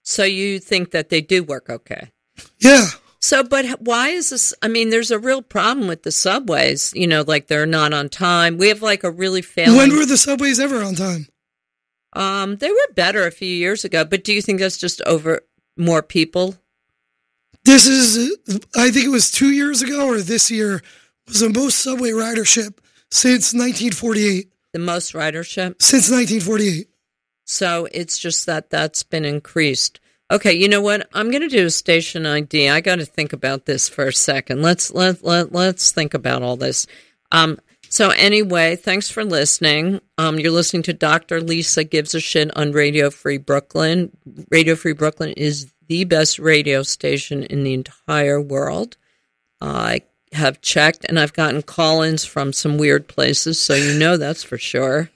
So, 0.01 0.23
you 0.23 0.57
think 0.57 0.89
that 0.89 1.09
they 1.09 1.21
do 1.21 1.43
work 1.43 1.69
okay? 1.69 2.09
Yeah. 2.57 2.87
So, 3.19 3.43
but 3.43 3.79
why 3.81 4.09
is 4.09 4.31
this? 4.31 4.55
I 4.63 4.67
mean, 4.67 4.89
there's 4.89 5.11
a 5.11 5.19
real 5.19 5.43
problem 5.43 5.87
with 5.87 6.01
the 6.01 6.11
subways, 6.11 6.91
you 6.95 7.05
know, 7.05 7.23
like 7.27 7.45
they're 7.45 7.67
not 7.67 7.93
on 7.93 8.09
time. 8.09 8.57
We 8.57 8.69
have 8.69 8.81
like 8.81 9.03
a 9.03 9.11
really 9.11 9.43
failing. 9.43 9.77
When 9.77 9.95
were 9.95 10.07
the 10.07 10.17
subways 10.17 10.59
ever 10.59 10.81
on 10.81 10.95
time? 10.95 11.27
Um, 12.13 12.55
they 12.55 12.71
were 12.71 12.93
better 12.95 13.27
a 13.27 13.31
few 13.31 13.47
years 13.47 13.85
ago, 13.85 14.03
but 14.05 14.23
do 14.23 14.33
you 14.33 14.41
think 14.41 14.59
that's 14.59 14.77
just 14.77 15.03
over 15.03 15.41
more 15.77 16.01
people? 16.01 16.55
This 17.63 17.85
is, 17.85 18.35
I 18.75 18.89
think 18.89 19.05
it 19.05 19.09
was 19.09 19.29
two 19.29 19.51
years 19.51 19.83
ago 19.83 20.07
or 20.07 20.19
this 20.19 20.49
year, 20.49 20.81
was 21.29 21.39
the 21.39 21.49
most 21.49 21.79
subway 21.79 22.09
ridership 22.09 22.77
since 23.11 23.53
1948. 23.53 24.51
The 24.73 24.79
most 24.79 25.13
ridership. 25.13 25.81
Since 25.81 26.09
1948. 26.09 26.87
So 27.45 27.87
it's 27.91 28.19
just 28.19 28.45
that 28.45 28.69
that's 28.69 29.03
been 29.03 29.25
increased. 29.25 29.99
Okay, 30.31 30.53
you 30.53 30.67
know 30.67 30.81
what? 30.81 31.09
I'm 31.13 31.31
going 31.31 31.41
to 31.41 31.49
do 31.49 31.65
a 31.65 31.71
station 31.71 32.27
ID. 32.27 32.69
I 32.69 32.81
got 32.81 32.97
to 32.97 33.05
think 33.05 33.33
about 33.33 33.65
this 33.65 33.89
for 33.89 34.05
a 34.05 34.13
second. 34.13 34.61
Let's 34.61 34.91
let 34.91 35.23
let 35.23 35.51
let's 35.51 35.91
think 35.91 36.13
about 36.13 36.43
all 36.43 36.57
this. 36.57 36.85
Um. 37.31 37.59
So 37.91 38.11
anyway, 38.11 38.75
thanks 38.75 39.09
for 39.09 39.25
listening. 39.25 39.99
Um, 40.19 40.37
you're 40.37 40.51
listening 40.51 40.83
to 40.83 40.93
Dr. 40.93 41.41
Lisa 41.41 41.83
gives 41.83 42.13
a 42.13 42.19
shit 42.19 42.55
on 42.55 42.71
Radio 42.71 43.09
Free 43.09 43.39
Brooklyn. 43.39 44.15
Radio 44.51 44.75
Free 44.75 44.93
Brooklyn 44.93 45.33
is 45.33 45.73
the 45.87 46.03
best 46.03 46.37
radio 46.37 46.83
station 46.83 47.41
in 47.41 47.63
the 47.63 47.73
entire 47.73 48.39
world. 48.39 48.95
I 49.59 50.03
have 50.33 50.61
checked, 50.61 51.05
and 51.07 51.19
I've 51.19 51.33
gotten 51.33 51.61
call-ins 51.61 52.25
from 52.25 52.53
some 52.53 52.77
weird 52.77 53.07
places, 53.07 53.59
so 53.59 53.73
you 53.73 53.97
know 53.97 54.17
that's 54.17 54.43
for 54.43 54.57
sure. 54.57 55.09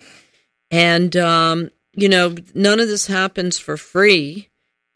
And 0.71 1.15
um, 1.15 1.69
you 1.95 2.10
know, 2.10 2.36
none 2.54 2.80
of 2.80 2.88
this 2.88 3.08
happens 3.08 3.60
for 3.60 3.78
free. 3.78 4.49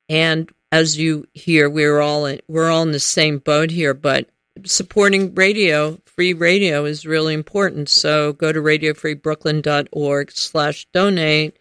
And 0.09 0.49
as 0.71 0.97
you 0.97 1.27
hear, 1.33 1.69
we're 1.69 1.99
all 1.99 2.25
in, 2.25 2.41
we're 2.47 2.71
all 2.71 2.83
in 2.83 2.91
the 2.91 2.99
same 2.99 3.37
boat 3.37 3.71
here. 3.71 3.93
But 3.93 4.29
supporting 4.65 5.35
radio, 5.35 5.99
free 6.05 6.33
radio, 6.33 6.85
is 6.85 7.05
really 7.05 7.33
important. 7.33 7.89
So 7.89 8.33
go 8.33 8.51
to 8.51 8.59
radiofreebrooklyn.org 8.59 10.31
slash 10.31 10.87
donate, 10.93 11.57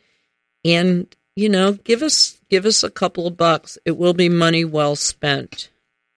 and 0.65 1.15
you 1.35 1.49
know, 1.49 1.73
give 1.73 2.03
us 2.03 2.41
give 2.49 2.65
us 2.65 2.83
a 2.83 2.91
couple 2.91 3.27
of 3.27 3.37
bucks. 3.37 3.79
It 3.85 3.97
will 3.97 4.15
be 4.15 4.29
money 4.29 4.65
well 4.65 4.97
spent. 4.97 5.69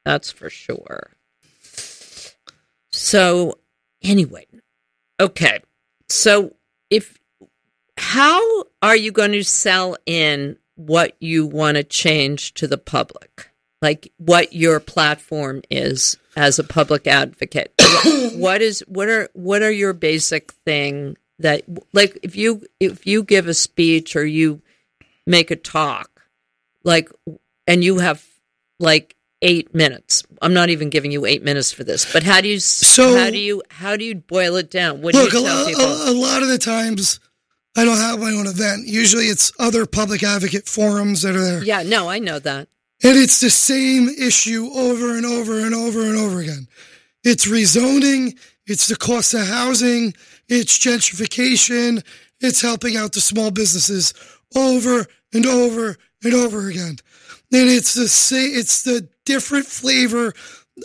That's 0.06 0.32
for 0.32 0.50
sure. 0.50 1.12
So 3.00 3.58
anyway, 4.04 4.46
okay. 5.22 5.62
So 6.10 6.54
if 6.90 7.18
how 7.98 8.42
are 8.82 8.96
you 8.96 9.14
going 9.14 9.32
to 9.32 9.44
sell 9.44 9.96
in 10.06 10.58
what 10.76 11.16
you 11.22 11.46
want 11.46 11.78
to 11.78 11.84
change 11.86 12.54
to 12.56 12.68
the 12.68 12.78
public? 12.78 13.52
Like 13.82 14.12
what 14.18 14.52
your 14.52 14.82
platform 14.82 15.62
is 15.72 16.18
as 16.36 16.60
a 16.60 16.64
public 16.64 17.08
advocate. 17.08 17.74
what 18.34 18.62
is 18.62 18.82
what 18.82 19.08
are 19.08 19.30
what 19.32 19.62
are 19.62 19.72
your 19.72 19.94
basic 19.94 20.52
thing 20.66 21.16
that 21.40 21.64
like 21.94 22.20
if 22.22 22.36
you 22.36 22.66
if 22.82 23.08
you 23.08 23.24
give 23.24 23.48
a 23.48 23.54
speech 23.54 24.18
or 24.18 24.26
you 24.26 24.62
make 25.26 25.52
a 25.52 25.56
talk 25.56 26.24
like 26.84 27.10
and 27.66 27.82
you 27.82 28.00
have 28.00 28.26
like 28.78 29.16
eight 29.42 29.74
minutes. 29.74 30.24
I'm 30.42 30.54
not 30.54 30.70
even 30.70 30.90
giving 30.90 31.12
you 31.12 31.26
eight 31.26 31.44
minutes 31.44 31.72
for 31.72 31.84
this, 31.84 32.12
but 32.12 32.24
how 32.24 32.42
do 32.42 32.48
you 32.48 32.60
So- 32.60 33.18
how 33.18 33.30
do 33.30 33.38
you 33.38 33.64
how 33.70 33.96
do 33.96 34.04
you 34.06 34.16
boil 34.16 34.56
it 34.58 34.70
down? 34.70 35.02
What 35.02 35.14
Look, 35.16 35.32
do 35.32 35.38
a, 35.38 35.42
you 35.42 35.48
tell 35.48 35.58
lo- 35.62 35.68
people? 35.68 35.86
a, 35.86 36.12
a 36.12 36.14
lot 36.14 36.42
of 36.44 36.50
the 36.50 36.58
times 36.58 37.20
I 37.78 37.86
don't 37.86 37.98
have 37.98 38.20
my 38.20 38.32
own 38.32 38.48
event. 38.48 38.88
Usually 38.88 39.26
it's 39.26 39.52
other 39.60 39.86
public 39.86 40.24
advocate 40.24 40.68
forums 40.68 41.22
that 41.22 41.36
are 41.36 41.42
there. 41.44 41.64
yeah, 41.64 41.84
no, 41.84 42.10
I 42.10 42.20
know 42.20 42.40
that. 42.40 42.68
And 43.02 43.18
it's 43.18 43.40
the 43.40 43.50
same 43.50 44.10
issue 44.10 44.70
over 44.74 45.16
and 45.16 45.26
over 45.26 45.60
and 45.66 45.74
over 45.74 46.02
and 46.02 46.18
over 46.18 46.40
again. 46.42 46.68
It's 47.24 47.46
rezoning, 47.48 48.38
it's 48.66 48.88
the 48.88 48.96
cost 48.98 49.34
of 49.34 49.48
housing, 49.48 50.14
it's 50.50 50.78
gentrification, 51.24 52.04
it's 52.42 52.62
helping 52.62 52.98
out 52.98 53.14
the 53.14 53.22
small 53.22 53.52
businesses 53.52 54.14
over 54.56 55.06
and 55.34 55.46
over 55.46 55.96
and 56.24 56.34
over 56.34 56.68
again. 56.68 56.98
And 57.52 57.70
it's 57.70 57.94
the 57.94 58.08
same, 58.08 58.52
it's 58.54 58.84
the 58.84 59.08
different 59.30 59.68
flavor 59.68 60.34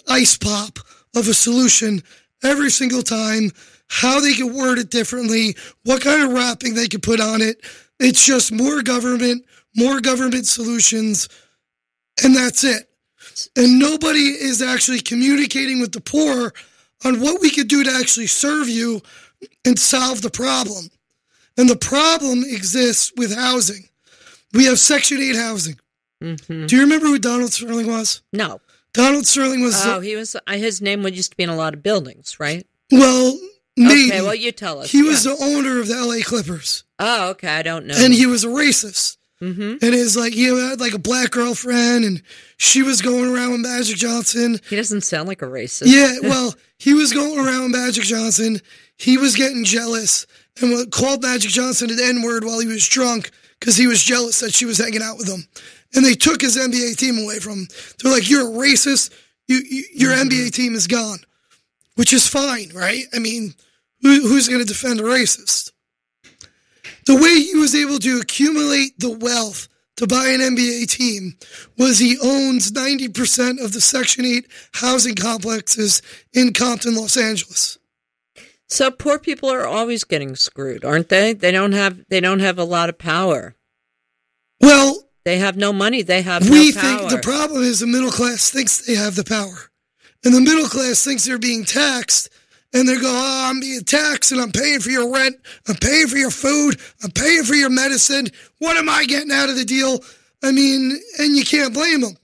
ice 0.06 0.36
pop 0.36 0.78
of 1.16 1.28
a 1.28 1.32
solution 1.32 2.02
every 2.42 2.68
single 2.68 3.00
time, 3.00 3.50
how 3.88 4.20
they 4.20 4.34
can 4.34 4.54
word 4.54 4.78
it 4.78 4.90
differently, 4.90 5.56
what 5.84 6.02
kind 6.02 6.22
of 6.22 6.32
wrapping 6.32 6.74
they 6.74 6.86
can 6.86 7.00
put 7.00 7.20
on 7.20 7.40
it. 7.40 7.56
It's 7.98 8.26
just 8.26 8.52
more 8.52 8.82
government, 8.82 9.46
more 9.74 9.98
government 10.02 10.46
solutions, 10.46 11.26
and 12.22 12.36
that's 12.36 12.64
it. 12.64 12.86
And 13.56 13.78
nobody 13.78 14.28
is 14.28 14.60
actually 14.60 15.00
communicating 15.00 15.80
with 15.80 15.92
the 15.92 16.02
poor 16.02 16.52
on 17.02 17.20
what 17.20 17.40
we 17.40 17.50
could 17.50 17.68
do 17.68 17.82
to 17.82 17.90
actually 17.92 18.26
serve 18.26 18.68
you 18.68 19.00
and 19.64 19.78
solve 19.78 20.20
the 20.20 20.30
problem. 20.30 20.90
And 21.56 21.66
the 21.66 21.76
problem 21.76 22.44
exists 22.44 23.10
with 23.16 23.34
housing. 23.34 23.88
We 24.52 24.66
have 24.66 24.78
Section 24.78 25.22
8 25.22 25.34
housing. 25.34 25.76
Hmm 26.24 26.66
Do 26.66 26.76
you 26.76 26.82
remember 26.82 27.06
who 27.06 27.18
Donald 27.18 27.52
Sterling 27.52 27.86
was? 27.86 28.22
No. 28.32 28.60
Donald 28.92 29.26
Sterling 29.26 29.62
was, 29.62 29.74
Oh, 29.86 30.00
he 30.00 30.14
was. 30.16 30.34
uh, 30.36 30.40
His 30.52 30.80
name 30.80 31.02
would 31.02 31.16
used 31.16 31.32
to 31.32 31.36
be 31.36 31.42
in 31.42 31.50
a 31.50 31.56
lot 31.56 31.74
of 31.74 31.82
buildings, 31.82 32.38
right? 32.40 32.66
well, 32.92 33.36
maybe. 33.76 34.08
Okay, 34.12 34.22
well, 34.22 34.34
you 34.34 34.52
tell 34.52 34.80
us. 34.80 34.90
he 34.90 35.02
was 35.02 35.24
the 35.24 35.36
owner 35.40 35.80
of 35.80 35.88
the 35.88 35.94
LA 35.96 36.22
Clippers. 36.24 36.84
Oh, 37.00 37.30
okay. 37.30 37.48
I 37.48 37.62
don't 37.62 37.86
know. 37.86 37.94
And 37.96 38.14
he 38.14 38.26
was 38.26 38.44
a 38.44 38.48
racist. 38.48 39.16
hmm 39.40 39.50
And 39.82 39.94
it's 39.94 40.16
like 40.16 40.32
he 40.32 40.44
had 40.44 40.78
like 40.80 40.94
a 40.94 40.98
black 40.98 41.30
girlfriend 41.32 42.04
and 42.04 42.22
she 42.56 42.82
was 42.82 43.02
going 43.02 43.34
around 43.34 43.50
with 43.52 43.60
Magic 43.62 43.96
Johnson. 43.96 44.60
He 44.70 44.76
doesn't 44.76 45.00
sound 45.00 45.26
like 45.26 45.42
a 45.42 45.46
racist. 45.46 45.86
Yeah, 45.86 46.18
well, 46.22 46.54
he 46.78 46.94
was 46.94 47.12
going 47.12 47.36
around 47.44 47.64
with 47.64 47.72
Magic 47.80 48.04
Johnson. 48.04 48.60
He 48.96 49.18
was 49.18 49.34
getting 49.34 49.64
jealous 49.64 50.24
and 50.60 50.70
what- 50.70 50.92
called 50.92 51.22
Magic 51.22 51.50
Johnson 51.50 51.90
an 51.90 51.98
N 52.00 52.22
word 52.22 52.44
while 52.44 52.60
he 52.60 52.68
was 52.68 52.86
drunk 52.86 53.32
because 53.58 53.76
he 53.76 53.88
was 53.88 54.00
jealous 54.04 54.38
that 54.38 54.54
she 54.54 54.66
was 54.66 54.78
hanging 54.78 55.02
out 55.02 55.16
with 55.18 55.26
him. 55.28 55.48
And 55.94 56.04
they 56.04 56.14
took 56.14 56.40
his 56.40 56.56
NBA 56.56 56.96
team 56.96 57.18
away 57.18 57.38
from 57.38 57.52
him. 57.52 57.68
They're 58.02 58.12
like, 58.12 58.28
"You're 58.28 58.48
a 58.48 58.50
racist. 58.50 59.12
You, 59.46 59.60
you 59.68 59.84
your 59.94 60.12
mm-hmm. 60.12 60.28
NBA 60.28 60.52
team 60.52 60.74
is 60.74 60.86
gone," 60.86 61.18
which 61.94 62.12
is 62.12 62.26
fine, 62.26 62.70
right? 62.74 63.04
I 63.14 63.18
mean, 63.18 63.54
who, 64.02 64.28
who's 64.28 64.48
going 64.48 64.60
to 64.60 64.66
defend 64.66 65.00
a 65.00 65.04
racist? 65.04 65.70
The 67.06 67.14
way 67.14 67.40
he 67.40 67.54
was 67.54 67.74
able 67.74 67.98
to 67.98 68.20
accumulate 68.20 68.98
the 68.98 69.10
wealth 69.10 69.68
to 69.96 70.06
buy 70.06 70.28
an 70.28 70.40
NBA 70.40 70.88
team 70.90 71.34
was 71.78 71.98
he 71.98 72.18
owns 72.22 72.72
90% 72.72 73.62
of 73.62 73.72
the 73.72 73.80
Section 73.80 74.24
8 74.24 74.46
housing 74.74 75.14
complexes 75.14 76.02
in 76.32 76.52
Compton, 76.52 76.96
Los 76.96 77.16
Angeles. 77.16 77.78
So 78.68 78.90
poor 78.90 79.18
people 79.18 79.50
are 79.50 79.66
always 79.66 80.04
getting 80.04 80.34
screwed, 80.34 80.84
aren't 80.84 81.08
they? 81.08 81.32
They 81.32 81.52
don't 81.52 81.72
have. 81.72 82.04
They 82.08 82.20
don't 82.20 82.40
have 82.40 82.58
a 82.58 82.64
lot 82.64 82.88
of 82.88 82.98
power. 82.98 83.54
Well, 84.60 85.03
They 85.24 85.38
have 85.38 85.56
no 85.56 85.72
money. 85.72 86.02
They 86.02 86.22
have 86.22 86.48
we 86.48 86.70
no 86.70 86.80
think 86.80 87.10
the 87.10 87.20
problem 87.22 87.62
is 87.62 87.80
the 87.80 87.86
middle 87.86 88.10
class 88.10 88.50
thinks 88.50 88.86
they 88.86 88.94
have 88.94 89.16
the 89.16 89.24
power. 89.24 89.70
And 90.24 90.34
the 90.34 90.40
middle 90.40 90.68
class 90.68 91.04
thinks 91.04 91.24
they're 91.24 91.38
being 91.38 91.64
taxed. 91.64 92.30
And 92.72 92.88
they 92.88 92.96
go, 92.96 93.06
oh, 93.06 93.46
I'm 93.50 93.60
being 93.60 93.84
taxed 93.84 94.32
and 94.32 94.40
I'm 94.40 94.50
paying 94.50 94.80
for 94.80 94.90
your 94.90 95.12
rent. 95.12 95.36
I'm 95.68 95.76
paying 95.76 96.08
for 96.08 96.16
your 96.16 96.32
food. 96.32 96.80
I'm 97.04 97.12
paying 97.12 97.44
for 97.44 97.54
your 97.54 97.70
medicine. 97.70 98.26
What 98.58 98.76
am 98.76 98.88
I 98.88 99.04
getting 99.04 99.30
out 99.30 99.48
of 99.48 99.56
the 99.56 99.64
deal? 99.64 100.00
I 100.42 100.50
mean, 100.50 100.98
and 101.18 101.36
you 101.36 101.44
can't 101.44 101.72
blame 101.72 102.00
them. 102.00 102.16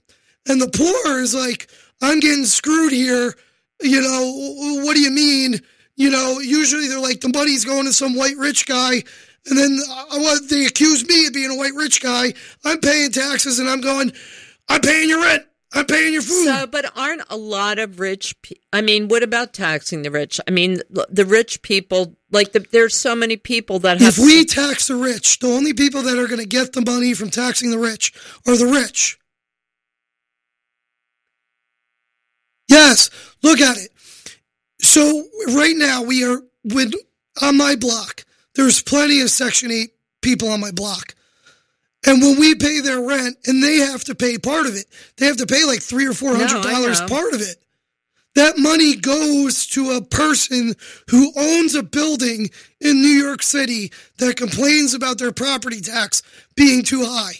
And 0.47 0.61
the 0.61 0.67
poor 0.67 1.19
is 1.21 1.33
like, 1.33 1.69
I'm 2.01 2.19
getting 2.19 2.45
screwed 2.45 2.91
here. 2.91 3.33
You 3.81 4.01
know, 4.01 4.83
what 4.83 4.95
do 4.95 5.01
you 5.01 5.11
mean? 5.11 5.61
You 5.95 6.09
know, 6.09 6.39
usually 6.39 6.87
they're 6.87 6.99
like, 6.99 7.21
the 7.21 7.31
money's 7.33 7.63
going 7.63 7.85
to 7.85 7.93
some 7.93 8.15
white 8.15 8.37
rich 8.37 8.65
guy. 8.65 9.03
And 9.47 9.57
then 9.57 9.79
uh, 9.89 10.05
what 10.19 10.49
they 10.49 10.65
accuse 10.65 11.07
me 11.07 11.25
of 11.27 11.33
being 11.33 11.51
a 11.51 11.55
white 11.55 11.73
rich 11.73 12.01
guy. 12.01 12.33
I'm 12.63 12.79
paying 12.79 13.11
taxes 13.11 13.59
and 13.59 13.67
I'm 13.67 13.81
going, 13.81 14.11
I'm 14.69 14.81
paying 14.81 15.09
your 15.09 15.21
rent. 15.21 15.45
I'm 15.73 15.85
paying 15.85 16.11
your 16.13 16.21
food. 16.21 16.45
So, 16.45 16.67
but 16.67 16.91
aren't 16.97 17.23
a 17.29 17.37
lot 17.37 17.79
of 17.79 17.99
rich? 17.99 18.39
Pe- 18.41 18.55
I 18.73 18.81
mean, 18.81 19.07
what 19.07 19.23
about 19.23 19.53
taxing 19.53 20.01
the 20.01 20.11
rich? 20.11 20.39
I 20.45 20.51
mean, 20.51 20.81
the 21.09 21.25
rich 21.25 21.61
people, 21.61 22.17
like 22.29 22.51
the, 22.51 22.59
there's 22.71 22.95
so 22.95 23.15
many 23.15 23.37
people 23.37 23.79
that 23.79 24.01
have. 24.01 24.17
if 24.17 24.23
we 24.23 24.43
tax 24.43 24.87
the 24.87 24.95
rich, 24.95 25.39
the 25.39 25.47
only 25.47 25.71
people 25.73 26.01
that 26.01 26.19
are 26.19 26.27
going 26.27 26.41
to 26.41 26.45
get 26.45 26.73
the 26.73 26.81
money 26.81 27.13
from 27.13 27.29
taxing 27.29 27.71
the 27.71 27.79
rich 27.79 28.13
are 28.45 28.57
the 28.57 28.65
rich. 28.65 29.17
Yes, 32.67 33.09
look 33.41 33.59
at 33.61 33.77
it. 33.77 33.91
So 34.81 35.25
right 35.55 35.75
now 35.75 36.03
we 36.03 36.23
are 36.25 36.41
with 36.63 36.93
on 37.41 37.57
my 37.57 37.75
block. 37.75 38.25
There's 38.55 38.81
plenty 38.81 39.21
of 39.21 39.29
Section 39.29 39.71
Eight 39.71 39.91
people 40.21 40.49
on 40.49 40.59
my 40.59 40.71
block, 40.71 41.15
and 42.05 42.21
when 42.21 42.39
we 42.39 42.55
pay 42.55 42.79
their 42.79 43.01
rent, 43.01 43.37
and 43.45 43.63
they 43.63 43.77
have 43.77 44.03
to 44.05 44.15
pay 44.15 44.37
part 44.37 44.65
of 44.65 44.75
it, 44.75 44.85
they 45.17 45.25
have 45.25 45.37
to 45.37 45.45
pay 45.45 45.65
like 45.65 45.81
three 45.81 46.07
or 46.07 46.13
four 46.13 46.35
hundred 46.35 46.63
dollars 46.63 46.99
know. 46.99 47.07
part 47.07 47.33
of 47.33 47.41
it. 47.41 47.57
That 48.35 48.57
money 48.57 48.95
goes 48.95 49.67
to 49.67 49.91
a 49.91 50.01
person 50.01 50.73
who 51.09 51.33
owns 51.35 51.75
a 51.75 51.83
building 51.83 52.49
in 52.79 53.01
New 53.01 53.09
York 53.09 53.43
City 53.43 53.91
that 54.19 54.37
complains 54.37 54.93
about 54.93 55.17
their 55.17 55.33
property 55.33 55.81
tax 55.81 56.23
being 56.55 56.83
too 56.83 57.03
high. 57.05 57.33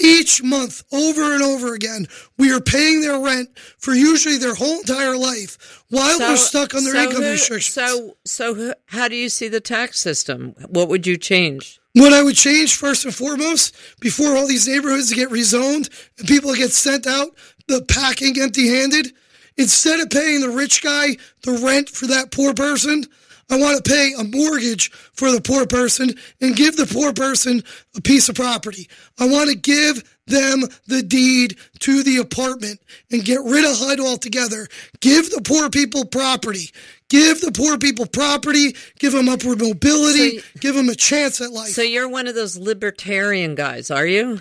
Each 0.00 0.42
month, 0.42 0.82
over 0.92 1.34
and 1.34 1.42
over 1.42 1.72
again, 1.72 2.06
we 2.36 2.52
are 2.52 2.60
paying 2.60 3.00
their 3.00 3.18
rent 3.18 3.50
for 3.78 3.94
usually 3.94 4.38
their 4.38 4.54
whole 4.54 4.80
entire 4.80 5.16
life 5.16 5.84
while 5.88 6.18
they're 6.18 6.36
stuck 6.36 6.74
on 6.74 6.82
their 6.84 6.94
so 6.94 7.02
income 7.02 7.22
who- 7.22 7.30
restrictions. 7.30 7.74
So, 7.74 8.16
so 8.24 8.74
how 8.86 9.06
do 9.08 9.14
you 9.14 9.28
see 9.28 9.48
the 9.48 9.60
tax 9.60 10.00
system? 10.00 10.54
What 10.68 10.88
would 10.88 11.06
you 11.06 11.16
change? 11.16 11.80
What 11.92 12.12
I 12.12 12.24
would 12.24 12.34
change 12.34 12.74
first 12.74 13.04
and 13.04 13.14
foremost, 13.14 13.72
before 14.00 14.36
all 14.36 14.48
these 14.48 14.66
neighborhoods 14.66 15.12
get 15.12 15.30
rezoned 15.30 15.88
and 16.18 16.26
people 16.26 16.52
get 16.54 16.72
sent 16.72 17.06
out, 17.06 17.28
the 17.68 17.82
packing 17.82 18.40
empty 18.40 18.66
handed, 18.68 19.12
instead 19.56 20.00
of 20.00 20.10
paying 20.10 20.40
the 20.40 20.50
rich 20.50 20.82
guy 20.82 21.16
the 21.44 21.52
rent 21.52 21.88
for 21.88 22.08
that 22.08 22.32
poor 22.32 22.52
person, 22.52 23.04
I 23.50 23.58
want 23.58 23.84
to 23.84 23.90
pay 23.90 24.12
a 24.18 24.24
mortgage 24.24 24.90
for 25.12 25.30
the 25.30 25.40
poor 25.40 25.66
person 25.66 26.14
and 26.40 26.56
give 26.56 26.76
the 26.76 26.86
poor 26.86 27.12
person 27.12 27.62
a 27.96 28.00
piece 28.00 28.28
of 28.28 28.36
property. 28.36 28.88
I 29.18 29.28
want 29.28 29.50
to 29.50 29.56
give 29.56 30.02
them 30.26 30.62
the 30.86 31.02
deed 31.02 31.56
to 31.80 32.02
the 32.02 32.16
apartment 32.18 32.80
and 33.10 33.24
get 33.24 33.40
rid 33.44 33.64
of 33.64 33.76
HUD 33.76 34.00
altogether. 34.00 34.66
Give 35.00 35.30
the 35.30 35.42
poor 35.42 35.68
people 35.68 36.06
property. 36.06 36.70
Give 37.10 37.40
the 37.40 37.52
poor 37.52 37.76
people 37.76 38.06
property. 38.06 38.74
Give 38.98 39.12
them 39.12 39.28
upward 39.28 39.60
mobility. 39.60 40.38
So- 40.38 40.44
give 40.60 40.74
them 40.74 40.88
a 40.88 40.94
chance 40.94 41.40
at 41.40 41.52
life. 41.52 41.70
So 41.70 41.82
you're 41.82 42.08
one 42.08 42.26
of 42.26 42.34
those 42.34 42.56
libertarian 42.56 43.54
guys, 43.54 43.90
are 43.90 44.06
you? 44.06 44.40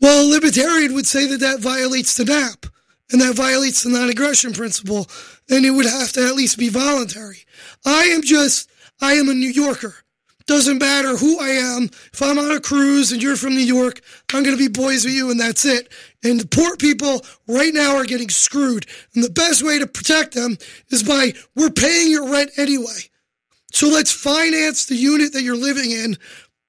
Well, 0.00 0.26
a 0.26 0.28
libertarian 0.28 0.94
would 0.94 1.06
say 1.06 1.26
that 1.28 1.38
that 1.40 1.60
violates 1.60 2.14
the 2.16 2.24
NAP 2.24 2.66
and 3.12 3.20
that 3.20 3.36
violates 3.36 3.84
the 3.84 3.90
non 3.90 4.10
aggression 4.10 4.52
principle, 4.52 5.08
and 5.50 5.64
it 5.64 5.70
would 5.70 5.86
have 5.86 6.12
to 6.12 6.26
at 6.26 6.34
least 6.34 6.58
be 6.58 6.68
voluntary. 6.68 7.38
I 7.84 8.04
am 8.04 8.22
just, 8.22 8.70
I 9.00 9.14
am 9.14 9.28
a 9.28 9.34
New 9.34 9.50
Yorker. 9.50 9.94
Doesn't 10.46 10.78
matter 10.78 11.16
who 11.16 11.38
I 11.38 11.50
am. 11.50 11.84
If 12.12 12.20
I'm 12.20 12.38
on 12.38 12.50
a 12.50 12.60
cruise 12.60 13.12
and 13.12 13.22
you're 13.22 13.36
from 13.36 13.54
New 13.54 13.60
York, 13.60 14.00
I'm 14.32 14.42
going 14.42 14.56
to 14.56 14.62
be 14.62 14.68
boys 14.68 15.04
with 15.04 15.14
you, 15.14 15.30
and 15.30 15.38
that's 15.38 15.64
it. 15.64 15.92
And 16.24 16.40
the 16.40 16.46
poor 16.46 16.76
people 16.76 17.24
right 17.46 17.72
now 17.72 17.96
are 17.96 18.04
getting 18.04 18.28
screwed. 18.28 18.86
And 19.14 19.22
the 19.22 19.30
best 19.30 19.62
way 19.62 19.78
to 19.78 19.86
protect 19.86 20.34
them 20.34 20.58
is 20.90 21.02
by 21.02 21.34
we're 21.54 21.70
paying 21.70 22.10
your 22.10 22.28
rent 22.30 22.50
anyway. 22.56 23.10
So 23.72 23.88
let's 23.88 24.12
finance 24.12 24.86
the 24.86 24.96
unit 24.96 25.32
that 25.32 25.42
you're 25.42 25.56
living 25.56 25.90
in, 25.90 26.16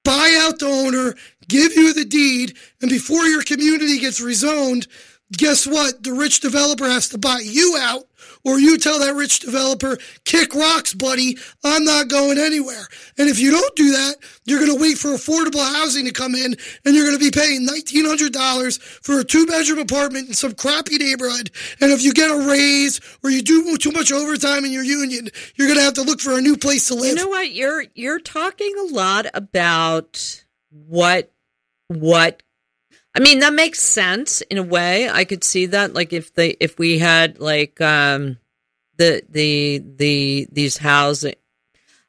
buy 0.04 0.38
out 0.40 0.60
the 0.60 0.66
owner, 0.66 1.14
give 1.48 1.74
you 1.74 1.92
the 1.92 2.04
deed, 2.04 2.56
and 2.80 2.90
before 2.90 3.24
your 3.24 3.42
community 3.42 3.98
gets 3.98 4.22
rezoned, 4.22 4.86
guess 5.32 5.66
what? 5.66 6.02
The 6.02 6.12
rich 6.12 6.40
developer 6.40 6.84
has 6.84 7.08
to 7.10 7.18
buy 7.18 7.40
you 7.42 7.76
out, 7.80 8.04
or 8.44 8.58
you 8.58 8.78
tell 8.78 8.98
that 9.00 9.14
rich 9.14 9.40
developer, 9.40 9.98
kick 10.24 10.54
rocks, 10.54 10.94
buddy. 10.94 11.38
I'm 11.64 11.84
not 11.84 12.08
going 12.08 12.38
anywhere. 12.38 12.86
And 13.18 13.28
if 13.28 13.38
you 13.38 13.50
don't 13.50 13.76
do 13.76 13.92
that, 13.92 14.16
you're 14.44 14.60
going 14.60 14.74
to 14.74 14.80
wait 14.80 14.98
for 14.98 15.08
affordable 15.08 15.64
housing 15.64 16.04
to 16.06 16.12
come 16.12 16.34
in, 16.34 16.56
and 16.84 16.94
you're 16.94 17.06
going 17.06 17.18
to 17.18 17.24
be 17.24 17.30
paying 17.30 17.66
$1,900 17.66 18.82
for 18.82 19.20
a 19.20 19.24
two 19.24 19.46
bedroom 19.46 19.78
apartment 19.78 20.28
in 20.28 20.34
some 20.34 20.54
crappy 20.54 20.98
neighborhood. 20.98 21.50
And 21.80 21.90
if 21.90 22.02
you 22.02 22.12
get 22.12 22.30
a 22.30 22.48
raise 22.48 23.00
or 23.22 23.30
you 23.30 23.42
do 23.42 23.76
too 23.76 23.92
much 23.92 24.12
overtime 24.12 24.64
in 24.64 24.72
your 24.72 24.84
union, 24.84 25.28
you're 25.56 25.68
going 25.68 25.78
to 25.78 25.84
have 25.84 25.94
to 25.94 26.02
look 26.02 26.20
for 26.20 26.36
a 26.38 26.40
new 26.40 26.56
place 26.56 26.88
to 26.88 26.94
live. 26.94 27.16
You 27.16 27.24
know 27.24 27.28
what? 27.28 27.52
You're 27.52 27.84
you're 27.94 28.20
talking 28.20 28.74
a 28.78 28.94
lot 28.94 29.26
about 29.34 30.44
what 30.70 31.32
what 31.88 32.42
I 33.14 33.20
mean, 33.20 33.40
that 33.40 33.52
makes 33.52 33.80
sense 33.80 34.40
in 34.42 34.58
a 34.58 34.62
way. 34.62 35.08
I 35.08 35.24
could 35.24 35.44
see 35.44 35.66
that. 35.66 35.94
Like 35.94 36.12
if 36.12 36.34
they 36.34 36.56
if 36.60 36.78
we 36.78 36.98
had 36.98 37.38
like 37.38 37.80
um 37.80 38.38
the 38.96 39.22
the 39.28 39.82
the 39.96 40.48
these 40.50 40.76
housing 40.76 41.34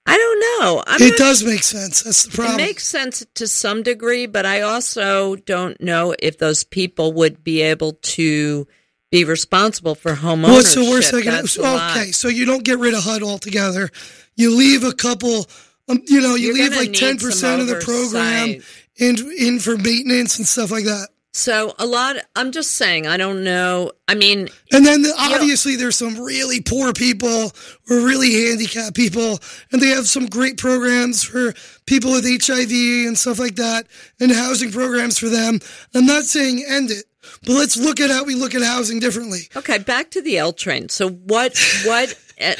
I 0.07 0.17
don't 0.17 0.39
know. 0.39 0.83
I'm 0.85 1.01
it 1.01 1.09
not- 1.11 1.17
does 1.17 1.43
make 1.43 1.63
sense. 1.63 2.03
That's 2.03 2.23
the 2.23 2.31
problem. 2.31 2.59
It 2.59 2.63
makes 2.63 2.87
sense 2.87 3.25
to 3.35 3.47
some 3.47 3.81
degree, 3.81 4.27
but 4.27 4.45
I 4.45 4.61
also 4.61 5.35
don't 5.35 5.81
know 5.81 6.15
if 6.19 6.37
those 6.37 6.63
people 6.63 7.13
would 7.13 7.43
be 7.43 7.61
able 7.61 7.93
to 7.93 8.67
be 9.11 9.23
responsible 9.23 9.95
for 9.95 10.13
home 10.13 10.43
What's 10.43 10.75
the 10.75 10.83
worst 10.83 11.11
thing? 11.11 11.25
That's 11.25 11.57
a 11.57 11.61
lot. 11.61 11.97
Okay, 11.97 12.11
so 12.11 12.27
you 12.27 12.45
don't 12.45 12.63
get 12.63 12.77
rid 12.79 12.93
of 12.93 13.03
HUD 13.03 13.23
altogether. 13.23 13.89
You 14.35 14.55
leave 14.55 14.83
a 14.83 14.93
couple. 14.93 15.47
Um, 15.87 16.01
you 16.05 16.21
know, 16.21 16.35
you 16.35 16.53
You're 16.55 16.69
leave 16.69 16.77
like 16.77 16.93
ten 16.93 17.17
percent 17.17 17.61
of 17.61 17.67
the 17.67 17.75
program. 17.75 18.61
In 18.97 19.15
in 19.37 19.59
for 19.59 19.77
maintenance 19.77 20.37
and 20.37 20.47
stuff 20.47 20.71
like 20.71 20.85
that. 20.85 21.09
So 21.33 21.73
a 21.77 21.85
lot. 21.85 22.15
I'm 22.37 22.53
just 22.53 22.71
saying. 22.71 23.07
I 23.07 23.17
don't 23.17 23.43
know. 23.43 23.91
I 24.07 24.15
mean, 24.15 24.47
And 24.71 24.85
then 24.85 25.01
the, 25.01 25.13
obviously 25.19 25.75
there's 25.75 25.97
some 25.97 26.17
really 26.17 26.61
poor 26.61 26.93
people 26.93 27.51
or 27.89 27.97
really 27.97 28.31
handicapped 28.47 28.95
people, 28.95 29.39
and 29.69 29.81
they 29.81 29.89
have 29.89 30.07
some 30.07 30.27
great 30.27 30.57
programs 30.57 31.23
for 31.23 31.53
people 31.85 32.11
with 32.11 32.23
HIV 32.23 32.71
and 32.71 33.17
stuff 33.17 33.37
like 33.37 33.55
that, 33.55 33.85
and 34.21 34.31
housing 34.31 34.71
programs 34.71 35.19
for 35.19 35.27
them. 35.27 35.59
I'm 35.93 36.05
not 36.05 36.23
saying 36.23 36.63
end 36.69 36.89
it, 36.91 37.03
but 37.41 37.51
let's 37.51 37.75
look 37.75 37.99
at 37.99 38.09
how 38.09 38.23
we 38.23 38.35
look 38.35 38.55
at 38.55 38.61
housing 38.61 39.01
differently. 39.01 39.49
okay. 39.57 39.77
Back 39.77 40.11
to 40.11 40.21
the 40.21 40.37
L 40.37 40.53
train. 40.53 40.87
So 40.87 41.09
what? 41.09 41.57
What? 41.83 42.17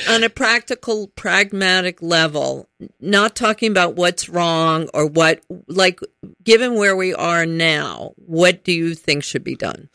On 0.10 0.24
a 0.24 0.30
practical, 0.30 1.08
pragmatic 1.10 2.02
level, 2.02 2.70
not 3.02 3.36
talking 3.36 3.70
about 3.72 3.96
what's 3.96 4.30
wrong 4.30 4.90
or 4.94 5.06
what, 5.06 5.42
like, 5.68 6.00
given 6.44 6.76
where 6.76 6.96
we 6.96 7.14
are 7.14 7.46
now, 7.46 8.14
what 8.16 8.64
do 8.64 8.72
you 8.72 8.96
think 8.96 9.24
should 9.24 9.44
be 9.44 9.56
done? 9.56 9.90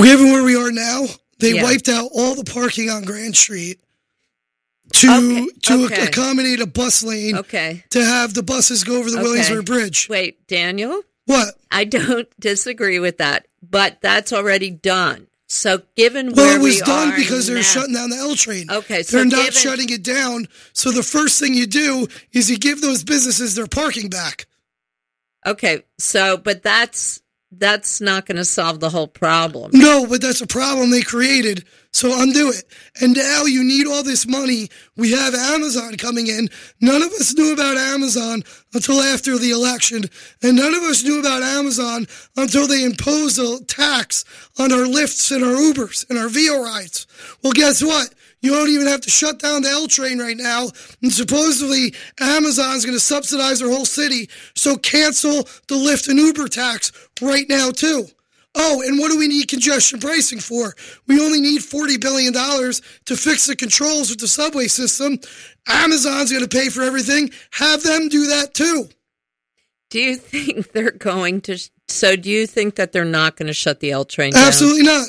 Given 0.00 0.30
where 0.30 0.44
we 0.44 0.54
are 0.56 0.70
now, 0.70 1.06
they 1.40 1.54
Yeah. 1.54 1.64
wiped 1.64 1.88
out 1.88 2.10
all 2.14 2.34
the 2.36 2.44
parking 2.44 2.90
on 2.90 3.02
Grand 3.04 3.36
Street 3.36 3.80
to 4.94 5.08
Okay, 5.10 5.46
to 5.64 5.84
okay. 5.86 6.06
accommodate 6.06 6.60
a 6.60 6.66
bus 6.66 7.02
lane 7.02 7.36
Okay. 7.36 7.84
to 7.90 8.04
have 8.04 8.34
the 8.34 8.42
buses 8.42 8.84
go 8.84 8.98
over 8.98 9.10
the 9.10 9.16
Okay. 9.18 9.24
Williamsburg 9.24 9.66
Bridge. 9.66 10.08
Wait, 10.08 10.46
Daniel? 10.46 11.02
What? 11.26 11.54
I 11.70 11.84
don't 11.84 12.28
disagree 12.40 12.98
with 13.00 13.18
that, 13.18 13.46
but 13.68 13.98
that's 14.00 14.32
already 14.32 14.70
done. 14.70 15.26
So 15.50 15.80
given 15.96 16.32
Well, 16.34 16.44
where 16.46 16.56
it 16.56 16.62
was 16.62 16.74
we 16.74 16.80
done 16.82 17.14
because 17.16 17.46
they're 17.46 17.56
now- 17.56 17.62
shutting 17.62 17.94
down 17.94 18.10
the 18.10 18.16
L 18.16 18.34
train. 18.36 18.70
Okay, 18.70 19.02
so 19.02 19.16
they're 19.16 19.24
not 19.24 19.46
given- 19.46 19.52
shutting 19.60 19.88
it 19.90 20.02
down. 20.02 20.46
So 20.74 20.90
the 20.90 21.02
first 21.02 21.40
thing 21.40 21.54
you 21.54 21.66
do 21.66 22.06
is 22.32 22.50
you 22.50 22.58
give 22.58 22.82
those 22.82 23.02
businesses 23.02 23.54
their 23.54 23.66
parking 23.66 24.08
back. 24.10 24.46
Okay, 25.46 25.84
so 25.98 26.36
but 26.36 26.62
that's 26.62 27.22
that's 27.50 27.98
not 28.02 28.26
going 28.26 28.36
to 28.36 28.44
solve 28.44 28.78
the 28.80 28.90
whole 28.90 29.08
problem. 29.08 29.70
No, 29.72 30.06
but 30.06 30.20
that's 30.20 30.42
a 30.42 30.46
problem 30.46 30.90
they 30.90 31.00
created. 31.00 31.64
So 31.92 32.20
undo 32.20 32.50
it. 32.50 32.64
And 33.00 33.16
now 33.16 33.44
you 33.44 33.64
need 33.64 33.86
all 33.86 34.02
this 34.02 34.26
money. 34.26 34.68
We 34.96 35.12
have 35.12 35.34
Amazon 35.34 35.96
coming 35.96 36.26
in. 36.26 36.48
None 36.80 37.02
of 37.02 37.08
us 37.12 37.34
knew 37.34 37.52
about 37.52 37.76
Amazon 37.76 38.42
until 38.74 39.00
after 39.00 39.38
the 39.38 39.50
election. 39.50 40.04
And 40.42 40.56
none 40.56 40.74
of 40.74 40.82
us 40.82 41.02
knew 41.02 41.18
about 41.18 41.42
Amazon 41.42 42.06
until 42.36 42.66
they 42.66 42.84
imposed 42.84 43.38
a 43.38 43.64
tax 43.64 44.24
on 44.58 44.70
our 44.72 44.86
Lyfts 44.86 45.34
and 45.34 45.42
our 45.42 45.54
Ubers 45.54 46.08
and 46.10 46.18
our 46.18 46.28
Via 46.28 46.60
rides. 46.60 47.06
Well, 47.42 47.52
guess 47.52 47.82
what? 47.82 48.14
You 48.40 48.52
don't 48.52 48.68
even 48.68 48.86
have 48.86 49.00
to 49.00 49.10
shut 49.10 49.40
down 49.40 49.62
the 49.62 49.70
L 49.70 49.88
train 49.88 50.18
right 50.18 50.36
now. 50.36 50.68
And 51.02 51.12
supposedly 51.12 51.94
Amazon's 52.20 52.84
going 52.84 52.96
to 52.96 53.04
subsidize 53.04 53.58
their 53.60 53.70
whole 53.70 53.86
city. 53.86 54.28
So 54.54 54.76
cancel 54.76 55.42
the 55.66 55.74
Lyft 55.74 56.08
and 56.08 56.18
Uber 56.18 56.48
tax 56.48 56.92
right 57.20 57.48
now, 57.48 57.70
too. 57.70 58.06
Oh, 58.60 58.82
and 58.84 58.98
what 58.98 59.12
do 59.12 59.18
we 59.18 59.28
need 59.28 59.46
congestion 59.46 60.00
pricing 60.00 60.40
for? 60.40 60.74
We 61.06 61.20
only 61.24 61.40
need 61.40 61.60
$40 61.60 62.00
billion 62.00 62.32
to 62.32 63.16
fix 63.16 63.46
the 63.46 63.54
controls 63.54 64.10
with 64.10 64.18
the 64.18 64.26
subway 64.26 64.66
system. 64.66 65.20
Amazon's 65.68 66.32
going 66.32 66.42
to 66.42 66.48
pay 66.48 66.68
for 66.68 66.82
everything. 66.82 67.30
Have 67.52 67.84
them 67.84 68.08
do 68.08 68.26
that 68.26 68.54
too. 68.54 68.88
Do 69.90 70.00
you 70.00 70.16
think 70.16 70.72
they're 70.72 70.90
going 70.90 71.40
to? 71.42 71.56
So 71.86 72.16
do 72.16 72.28
you 72.28 72.48
think 72.48 72.74
that 72.74 72.90
they're 72.90 73.04
not 73.04 73.36
going 73.36 73.46
to 73.46 73.54
shut 73.54 73.78
the 73.78 73.92
L 73.92 74.04
train 74.04 74.32
down? 74.32 74.44
Absolutely 74.44 74.82
not. 74.82 75.08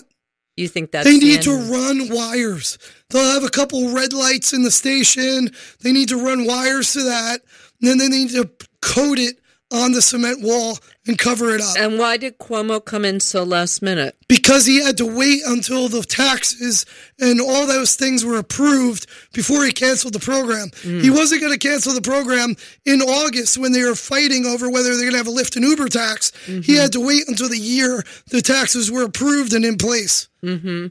You 0.55 0.67
think 0.67 0.91
that 0.91 1.05
They 1.05 1.17
need 1.17 1.41
to 1.43 1.55
run 1.55 2.09
wires. 2.09 2.77
They'll 3.09 3.33
have 3.33 3.43
a 3.43 3.49
couple 3.49 3.93
red 3.93 4.13
lights 4.13 4.53
in 4.53 4.61
the 4.61 4.71
station. 4.71 5.51
They 5.81 5.91
need 5.91 6.09
to 6.09 6.23
run 6.23 6.45
wires 6.45 6.93
to 6.93 7.03
that. 7.03 7.41
And 7.81 7.89
then 7.89 7.97
they 7.97 8.09
need 8.09 8.29
to 8.31 8.49
coat 8.81 9.17
it 9.17 9.39
on 9.71 9.91
the 9.91 10.01
cement 10.01 10.41
wall 10.41 10.77
and 11.07 11.17
cover 11.17 11.53
it 11.55 11.61
up. 11.61 11.77
And 11.77 11.99
why 11.99 12.17
did 12.17 12.37
Cuomo 12.37 12.83
come 12.83 13.05
in 13.05 13.19
so 13.19 13.43
last 13.43 13.81
minute? 13.81 14.15
because 14.29 14.65
he 14.65 14.81
had 14.81 14.95
to 14.97 15.05
wait 15.05 15.41
until 15.45 15.89
the 15.89 16.03
taxes 16.03 16.85
and 17.19 17.41
all 17.41 17.67
those 17.67 17.95
things 17.95 18.23
were 18.23 18.37
approved 18.37 19.07
before 19.33 19.65
he 19.65 19.71
canceled 19.71 20.13
the 20.13 20.19
program. 20.19 20.69
Mm. 20.83 21.01
He 21.01 21.09
wasn't 21.09 21.41
going 21.41 21.51
to 21.51 21.59
cancel 21.59 21.93
the 21.93 22.01
program 22.01 22.55
in 22.85 23.01
August 23.01 23.57
when 23.57 23.73
they 23.73 23.83
were 23.83 23.95
fighting 23.95 24.45
over 24.45 24.69
whether 24.69 24.95
they're 24.95 25.09
going 25.09 25.11
to 25.11 25.17
have 25.17 25.27
a 25.27 25.31
Lyft 25.31 25.55
and 25.55 25.65
Uber 25.65 25.89
tax. 25.89 26.31
He 26.45 26.51
mm-hmm. 26.53 26.73
had 26.73 26.93
to 26.93 27.05
wait 27.05 27.27
until 27.27 27.49
the 27.49 27.57
year 27.57 28.03
the 28.27 28.41
taxes 28.41 28.91
were 28.91 29.03
approved 29.03 29.53
and 29.53 29.65
in 29.65 29.77
place. 29.77 30.29
Mm-hmm. 30.43 30.87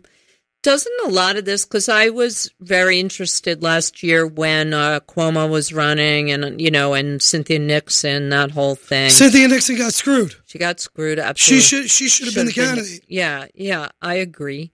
Doesn't 0.68 1.06
a 1.06 1.08
lot 1.08 1.38
of 1.38 1.46
this, 1.46 1.64
because 1.64 1.88
I 1.88 2.10
was 2.10 2.50
very 2.60 3.00
interested 3.00 3.62
last 3.62 4.02
year 4.02 4.26
when 4.26 4.74
uh, 4.74 5.00
Cuomo 5.00 5.48
was 5.48 5.72
running 5.72 6.30
and, 6.30 6.60
you 6.60 6.70
know, 6.70 6.92
and 6.92 7.22
Cynthia 7.22 7.58
Nixon, 7.58 8.28
that 8.28 8.50
whole 8.50 8.74
thing. 8.74 9.08
Cynthia 9.08 9.48
Nixon 9.48 9.78
got 9.78 9.94
screwed. 9.94 10.34
she 10.44 10.58
got 10.58 10.78
screwed 10.78 11.18
She 11.38 11.60
should 11.60 11.88
she 11.88 12.06
should 12.06 12.26
have 12.26 12.34
been 12.34 12.44
the 12.44 12.52
candidate. 12.52 13.02
Yeah, 13.08 13.46
yeah, 13.54 13.88
I 14.02 14.16
agree. 14.16 14.72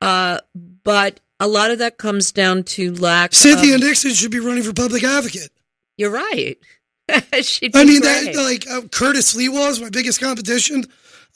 Uh, 0.00 0.38
but 0.82 1.20
a 1.38 1.46
lot 1.46 1.70
of 1.72 1.80
that 1.80 1.98
comes 1.98 2.32
down 2.32 2.62
to 2.62 2.94
lack 2.94 3.34
Cynthia 3.34 3.74
of, 3.74 3.82
Nixon 3.82 4.12
should 4.12 4.30
be 4.30 4.40
running 4.40 4.62
for 4.62 4.72
public 4.72 5.04
advocate. 5.04 5.50
You're 5.98 6.08
right. 6.08 6.56
She'd 7.42 7.76
I 7.76 7.84
mean, 7.84 8.00
great. 8.00 8.32
that 8.32 8.42
like 8.42 8.66
uh, 8.66 8.88
Curtis 8.88 9.34
Sliwa 9.34 9.68
was 9.68 9.78
my 9.78 9.90
biggest 9.90 10.22
competition. 10.22 10.86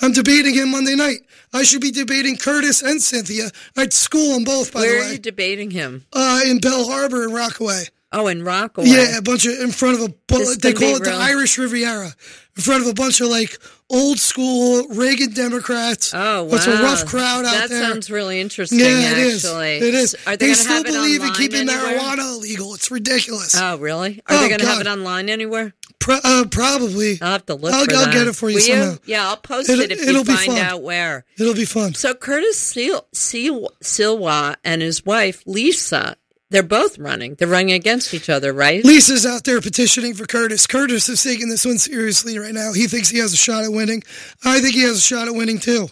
I'm 0.01 0.12
debating 0.12 0.55
him 0.55 0.70
Monday 0.72 0.95
night. 0.97 1.18
I 1.53 1.62
should 1.62 1.80
be 1.80 1.90
debating 1.93 2.36
Curtis 2.36 2.82
and 2.82 3.01
Cynthia. 3.01 3.51
I'd 3.76 3.93
school 3.93 4.34
them 4.34 4.45
both, 4.45 4.72
by 4.72 4.80
Where 4.80 4.88
the 4.88 4.95
way. 4.95 5.01
Where 5.01 5.09
are 5.11 5.12
you 5.12 5.18
debating 5.18 5.70
him? 5.70 6.05
uh, 6.12 6.40
in 6.47 6.59
Belle 6.61 6.86
Harbor 6.88 7.24
in 7.24 7.32
Rockaway. 7.32 7.84
Oh, 8.14 8.26
in 8.26 8.43
Rockaway. 8.43 8.88
Yeah, 8.88 9.18
a 9.18 9.22
bunch 9.22 9.47
of 9.47 9.59
in 9.61 9.70
front 9.70 9.95
of 10.01 10.03
a 10.11 10.14
This 10.28 10.57
they 10.59 10.72
call 10.74 10.97
it 10.97 11.05
the. 11.05 11.12
Irish 11.12 11.57
Riviera, 11.57 12.12
in 12.57 12.62
front 12.62 12.82
of 12.82 12.88
a 12.90 12.93
bunch 12.93 13.22
of 13.22 13.28
like 13.28 13.57
old 13.88 14.18
school 14.18 14.86
Reagan 14.88 15.32
Democrats. 15.32 16.12
Oh, 16.14 16.45
wow. 16.45 16.55
It's 16.57 16.66
a 16.66 16.82
rough 16.82 17.07
crowd 17.07 17.47
out 17.47 17.53
that 17.53 17.68
there. 17.70 17.80
That 17.80 17.93
sounds 17.93 18.11
really 18.11 18.38
interesting, 18.38 18.80
yeah, 18.80 19.12
it 19.12 19.18
is. 19.18 19.45
actually. 19.47 19.76
It 19.76 19.95
is. 19.95 20.14
Are 20.26 20.36
they, 20.36 20.49
they 20.49 20.53
still 20.55 20.82
believe 20.82 21.22
in 21.22 21.32
keeping 21.32 21.68
anywhere? 21.68 21.99
marijuana 21.99 22.34
illegal. 22.36 22.74
It's 22.74 22.90
ridiculous. 22.90 23.55
Oh, 23.59 23.78
really? 23.78 24.20
Are 24.26 24.36
Oh, 24.36 24.40
they 24.43 24.49
going 24.49 24.61
to 24.61 24.66
have 24.66 24.80
it 24.82 24.86
online 24.86 25.30
anywhere? 25.30 25.72
Pro- 26.03 26.18
uh, 26.22 26.44
probably. 26.50 27.18
I'll 27.22 27.32
have 27.32 27.46
to 27.46 27.55
look 27.55 27.72
I'll- 27.72 27.84
for 27.84 27.94
I'll 27.94 28.05
that. 28.07 28.12
get 28.12 28.26
it 28.28 28.34
for 28.36 28.50
you 28.50 28.57
Will 28.57 28.62
somehow. 28.62 28.96
Yeah, 29.07 29.28
I'll 29.28 29.36
post 29.36 29.70
It'll- 29.70 29.84
it 29.84 29.92
if 29.92 30.00
it'll 30.03 30.14
you 30.20 30.24
be 30.24 30.34
find 30.34 30.53
fun. 30.53 30.59
out 30.59 30.82
where. 30.82 31.24
It'll 31.38 31.55
be 31.55 31.64
fun. 31.64 31.94
So 31.94 32.14
Curtis 32.14 32.59
Sil- 32.59 33.07
Sil- 33.14 33.70
Sliwa 33.82 34.57
and 34.64 34.82
his 34.82 35.05
wife 35.07 35.42
Lisa, 35.46 36.16
they're 36.50 36.62
both 36.62 36.98
running. 36.98 37.36
They're 37.36 37.48
running 37.48 37.72
against 37.72 38.12
each 38.12 38.28
other, 38.28 38.53
right? 38.53 38.84
Lisa's 38.84 39.24
out 39.24 39.44
there 39.44 39.61
petitioning 39.61 40.14
for 40.14 40.26
Curtis. 40.26 40.66
Curtis 40.66 41.09
is 41.09 41.22
taking 41.22 41.48
this 41.48 41.64
one 41.64 41.78
seriously 41.78 42.38
right 42.38 42.53
now. 42.53 42.72
He 42.72 42.86
thinks 42.88 43.09
he 43.09 43.18
has 43.18 43.32
a 43.32 43.36
shot 43.38 43.64
at 43.64 43.72
winning. 43.72 44.03
I 44.44 44.61
think 44.61 44.74
he 44.74 44.82
has 44.82 44.98
a 44.98 45.00
shot 45.00 45.28
at 45.28 45.34
winning 45.34 45.59
too. 45.61 45.88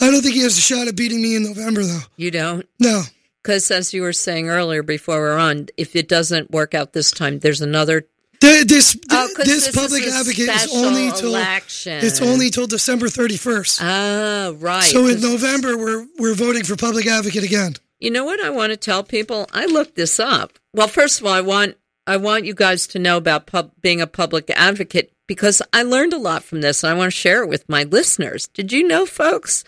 I 0.00 0.10
don't 0.10 0.22
think 0.22 0.34
he 0.36 0.42
has 0.42 0.56
a 0.56 0.60
shot 0.60 0.86
at 0.86 0.94
beating 0.96 1.20
me 1.20 1.34
in 1.34 1.42
November 1.42 1.82
though. 1.82 2.00
You 2.16 2.30
don't, 2.30 2.66
No. 2.78 3.02
because 3.42 3.68
as 3.72 3.92
you 3.92 4.02
were 4.02 4.12
saying 4.12 4.48
earlier 4.48 4.82
before 4.84 5.18
we're 5.20 5.36
on, 5.36 5.66
if 5.76 5.96
it 5.96 6.08
doesn't 6.08 6.50
work 6.52 6.72
out 6.72 6.92
this 6.92 7.10
time, 7.10 7.40
there's 7.40 7.60
another. 7.60 8.06
Th- 8.40 8.66
This 8.66 8.96
Oh, 9.10 9.28
this 9.38 9.66
this 9.66 9.74
public 9.74 10.04
is 10.04 10.14
advocate 10.14 10.48
is 10.48 10.72
only 10.74 11.10
till 11.12 11.34
election. 11.34 12.04
it's 12.04 12.20
only 12.20 12.50
till 12.50 12.66
December 12.66 13.08
thirty 13.08 13.36
first. 13.36 13.80
Ah, 13.82 14.52
right. 14.58 14.84
so 14.84 15.06
in 15.06 15.20
November 15.20 15.76
we're 15.76 16.06
we're 16.18 16.34
voting 16.34 16.64
for 16.64 16.76
public 16.76 17.06
advocate 17.06 17.42
again. 17.44 17.74
You 17.98 18.10
know 18.12 18.24
what 18.24 18.40
I 18.44 18.50
want 18.50 18.70
to 18.70 18.76
tell 18.76 19.02
people? 19.02 19.48
I 19.52 19.66
looked 19.66 19.96
this 19.96 20.20
up. 20.20 20.52
Well, 20.72 20.86
first 20.86 21.20
of 21.20 21.26
all, 21.26 21.32
I 21.32 21.40
want 21.40 21.76
I 22.06 22.16
want 22.16 22.44
you 22.44 22.54
guys 22.54 22.86
to 22.88 22.98
know 22.98 23.16
about 23.16 23.46
pub, 23.46 23.72
being 23.80 24.00
a 24.00 24.06
public 24.06 24.50
advocate 24.50 25.12
because 25.26 25.60
I 25.72 25.82
learned 25.82 26.12
a 26.12 26.18
lot 26.18 26.42
from 26.44 26.60
this 26.60 26.82
and 26.84 26.90
I 26.92 26.94
want 26.96 27.12
to 27.12 27.18
share 27.18 27.42
it 27.42 27.48
with 27.48 27.68
my 27.68 27.82
listeners. 27.82 28.46
Did 28.48 28.72
you 28.72 28.86
know, 28.86 29.04
folks, 29.04 29.64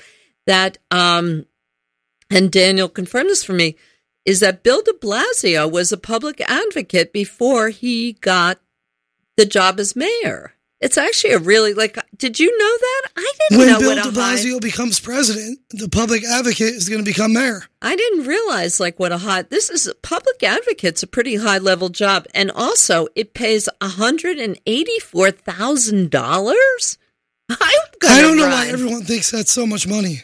that 0.47 0.79
um, 0.93 1.45
and 2.31 2.51
Daniel 2.53 2.89
confirmed 2.89 3.29
this 3.31 3.43
for 3.45 3.53
me 3.53 3.77
is 4.25 4.41
that 4.41 4.62
Bill 4.62 4.83
De 4.83 4.93
Blasio 4.93 5.71
was 5.71 5.93
a 5.93 5.97
public 5.97 6.41
advocate 6.43 7.12
before 7.12 7.68
he 7.68 8.12
got 8.14 8.61
the 9.37 9.47
job 9.47 9.81
as 9.81 9.97
mayor. 9.97 10.55
It's 10.81 10.97
actually 10.97 11.35
a 11.35 11.39
really 11.39 11.75
like. 11.75 11.99
Did 12.16 12.41
you 12.41 12.57
know 12.57 12.79
that? 12.79 13.03
I 13.14 13.33
didn't 13.39 13.59
When 13.59 13.68
know 13.68 13.79
Bill 13.81 13.97
what 13.97 14.03
de 14.03 14.09
a 14.09 14.23
high, 14.23 14.37
Blasio 14.37 14.61
becomes 14.62 14.99
president, 14.99 15.59
the 15.71 15.91
public 15.91 16.25
advocate 16.25 16.75
is 16.75 16.89
going 16.89 17.05
to 17.05 17.11
become 17.11 17.35
mayor. 17.35 17.64
I 17.83 17.97
didn't 17.97 18.25
realize 18.25 18.81
like 18.81 18.99
what 18.99 19.12
a 19.12 19.18
hot. 19.18 19.51
This 19.51 19.68
is 19.68 19.93
public 20.01 20.43
advocate's 20.43 21.03
a 21.03 21.07
pretty 21.07 21.37
high 21.37 21.59
level 21.59 21.91
job, 21.91 22.27
and 22.33 22.51
also 22.51 23.09
it 23.14 23.35
pays 23.35 23.68
hundred 23.83 24.39
and 24.39 24.59
eighty 24.64 24.99
four 25.01 25.31
thousand 25.31 26.11
dollars. 26.11 26.97
I 27.51 28.23
don't 28.23 28.39
know 28.39 28.47
why 28.47 28.68
everyone 28.68 29.03
thinks 29.03 29.31
that's 29.33 29.53
so 29.53 29.66
much 29.66 29.87
money. 29.87 30.23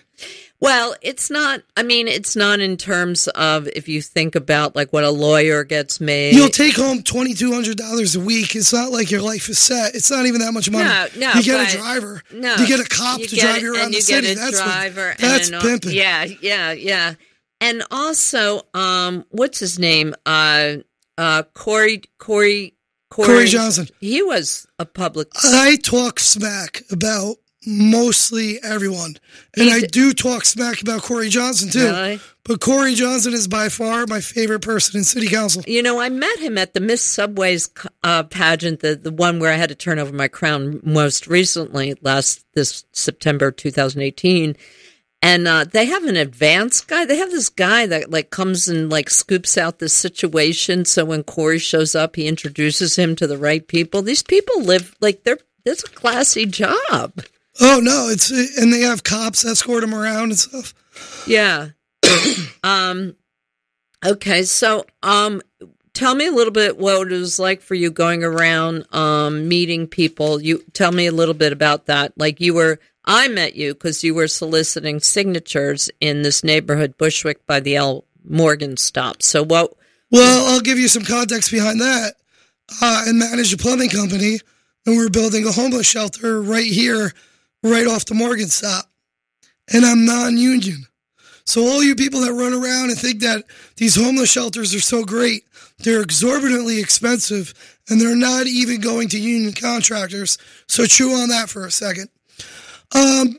Well, 0.59 0.95
it's 1.03 1.31
not. 1.31 1.61
I 1.77 1.83
mean, 1.83 2.09
it's 2.09 2.35
not 2.35 2.61
in 2.61 2.77
terms 2.79 3.29
of 3.29 3.69
if 3.69 3.89
you 3.89 4.01
think 4.01 4.35
about 4.35 4.75
like 4.75 4.93
what 4.93 5.05
a 5.05 5.11
lawyer 5.11 5.65
gets 5.65 6.01
made. 6.01 6.35
You'll 6.35 6.49
take 6.49 6.77
home 6.77 7.03
twenty 7.03 7.35
two 7.35 7.53
hundred 7.53 7.77
dollars 7.77 8.17
a 8.17 8.21
week. 8.21 8.57
It's 8.57 8.73
not 8.73 8.91
like 8.91 9.11
your 9.11 9.21
life 9.21 9.49
is 9.51 9.59
set. 9.59 9.95
It's 9.95 10.11
not 10.11 10.25
even 10.27 10.41
that 10.41 10.53
much 10.53 10.71
money. 10.71 10.85
No, 10.85 11.07
no, 11.17 11.33
You 11.35 11.43
get 11.43 11.75
a 11.75 11.77
driver. 11.77 12.23
No, 12.33 12.55
You 12.57 12.67
get 12.67 12.81
a 12.81 12.89
cop 12.89 13.21
to 13.21 13.37
drive 13.37 13.61
you 13.61 13.75
around 13.75 13.91
the 13.91 13.97
you 13.97 14.01
city. 14.03 14.35
That's 14.35 14.59
what- 14.59 14.65
driver. 14.65 15.15
that's 15.19 15.51
an, 15.51 15.61
pimping. 15.61 15.93
Yeah, 15.93 16.25
yeah, 16.41 16.73
yeah. 16.73 17.15
And 17.61 17.83
also, 17.91 18.63
um, 18.75 19.25
what's 19.31 19.59
his 19.59 19.79
name? 19.79 20.15
Uh, 20.25 20.77
uh, 21.19 21.43
Corey, 21.55 22.03
Corey, 22.19 22.75
Corey 23.11 23.47
Johnson. 23.47 23.89
He 24.01 24.23
was 24.23 24.67
a 24.79 24.85
public. 24.85 25.29
I 25.43 25.77
talk 25.77 26.19
smack 26.21 26.83
about 26.91 27.37
mostly 27.67 28.63
everyone, 28.63 29.17
and 29.57 29.65
He 29.69 29.73
I 29.73 29.81
do 29.81 30.13
talk 30.13 30.45
smack 30.45 30.81
about 30.81 31.03
Corey 31.03 31.29
Johnson 31.29 31.69
too. 31.69 31.87
Really? 31.87 32.21
But 32.45 32.61
Corey 32.61 32.95
Johnson 32.95 33.35
is 33.35 33.49
by 33.49 33.69
far 33.69 34.07
my 34.07 34.21
favorite 34.21 34.63
person 34.63 34.99
in 34.99 35.05
city 35.05 35.29
council. 35.29 35.65
You 35.67 35.83
know, 35.83 35.99
I 35.99 36.09
met 36.09 36.39
him 36.39 36.57
at 36.57 36.75
the 36.75 36.81
Miss 36.81 37.03
Subways 37.03 37.69
uh, 38.05 38.23
pageant, 38.23 38.81
the 38.81 38.95
the 38.95 39.11
one 39.11 39.41
where 39.41 39.53
I 39.53 39.57
had 39.57 39.71
to 39.71 39.75
turn 39.75 39.99
over 39.99 40.13
my 40.13 40.29
crown 40.29 40.81
most 40.85 41.27
recently, 41.27 41.97
last 42.03 42.45
this 42.55 42.85
September 42.93 43.51
2018. 43.51 44.57
And 45.23 45.49
uh, 45.49 45.65
they 45.65 45.87
have 45.87 46.05
an 46.05 46.17
advanced 46.17 46.87
guy. 46.87 47.05
They 47.05 47.17
have 47.17 47.31
this 47.31 47.49
guy 47.49 47.87
that 47.87 48.11
like 48.11 48.31
comes 48.31 48.69
and 48.69 48.91
like 48.91 49.11
scoops 49.11 49.59
out 49.59 49.81
the 49.81 49.89
situation. 49.89 50.85
So 50.85 51.05
when 51.05 51.25
Corey 51.25 51.59
shows 51.59 51.97
up, 51.97 52.15
he 52.15 52.29
introduces 52.29 52.97
him 52.97 53.17
to 53.17 53.27
the 53.27 53.39
right 53.39 53.67
people. 53.67 54.03
These 54.03 54.23
people 54.23 54.63
live 54.63 54.95
like 55.01 55.25
they're. 55.25 55.39
It's 55.65 55.83
a 55.83 55.89
classy 55.89 56.47
job. 56.47 57.25
Oh 57.61 57.81
no, 57.83 58.09
it's 58.11 58.31
and 58.31 58.73
they 58.73 58.81
have 58.81 59.03
cops 59.03 59.45
escort 59.45 59.83
him 59.83 59.95
around 59.95 60.31
and 60.31 60.39
stuff. 60.39 60.75
Yeah. 61.27 61.69
um 62.65 63.17
okay, 64.05 64.43
so 64.43 64.87
um 65.03 65.43
tell 65.95 66.15
me 66.15 66.27
a 66.27 66.33
little 66.33 66.53
bit 66.53 66.77
what 66.77 67.11
it 67.11 67.19
was 67.19 67.39
like 67.39 67.63
for 67.63 67.75
you 67.75 67.91
going 67.91 68.23
around 68.23 68.87
um 68.95 69.49
meeting 69.49 69.87
people. 69.87 70.41
You 70.41 70.65
tell 70.73 70.93
me 70.93 71.07
a 71.07 71.13
little 71.13 71.35
bit 71.35 71.53
about 71.53 71.87
that. 71.87 72.13
Like 72.17 72.41
you 72.41 72.55
were 72.55 72.79
I 73.05 73.29
met 73.29 73.55
you 73.55 73.75
cuz 73.75 74.05
you 74.05 74.15
were 74.15 74.29
soliciting 74.29 75.01
signatures 75.01 75.91
in 76.01 76.23
this 76.23 76.45
neighborhood 76.45 76.99
Bushwick 76.99 77.47
by 77.47 77.61
the 77.61 77.77
L 77.77 78.05
Morgan 78.29 78.77
stop. 78.77 79.23
So 79.23 79.43
what 79.43 79.75
Well, 80.11 80.53
I'll 80.55 80.61
give 80.61 80.79
you 80.79 80.89
some 80.89 81.05
context 81.05 81.51
behind 81.51 81.81
that. 81.81 82.15
Uh, 82.83 83.05
I 83.07 83.13
manage 83.13 83.53
a 83.53 83.57
plumbing 83.57 83.91
company, 83.91 84.41
and 84.85 84.97
we're 84.97 85.09
building 85.09 85.47
a 85.47 85.53
homeless 85.53 85.87
shelter 85.87 86.43
right 86.43 86.67
here, 86.67 87.13
right 87.71 87.87
off 87.87 88.07
the 88.07 88.15
Morgan 88.15 88.49
stop. 88.49 88.87
And 89.73 89.85
I'm 89.85 90.05
non-union. 90.05 90.87
So 91.45 91.63
all 91.63 91.83
you 91.83 91.95
people 91.95 92.21
that 92.21 92.33
run 92.33 92.53
around 92.53 92.91
and 92.91 92.99
think 92.99 93.21
that 93.21 93.45
these 93.77 93.95
homeless 93.97 94.31
shelters 94.31 94.75
are 94.75 94.81
so 94.81 95.05
great, 95.05 95.45
they're 95.79 96.03
exorbitantly 96.03 96.81
expensive, 96.81 97.55
and 97.89 98.01
they're 98.01 98.17
not 98.17 98.47
even 98.47 98.81
going 98.81 99.09
to 99.11 99.21
union 99.21 99.53
contractors. 99.53 100.39
So 100.67 100.87
chew 100.87 101.13
on 101.13 101.29
that 101.29 101.49
for 101.49 101.65
a 101.65 101.71
second. 101.71 102.09
Um, 102.95 103.39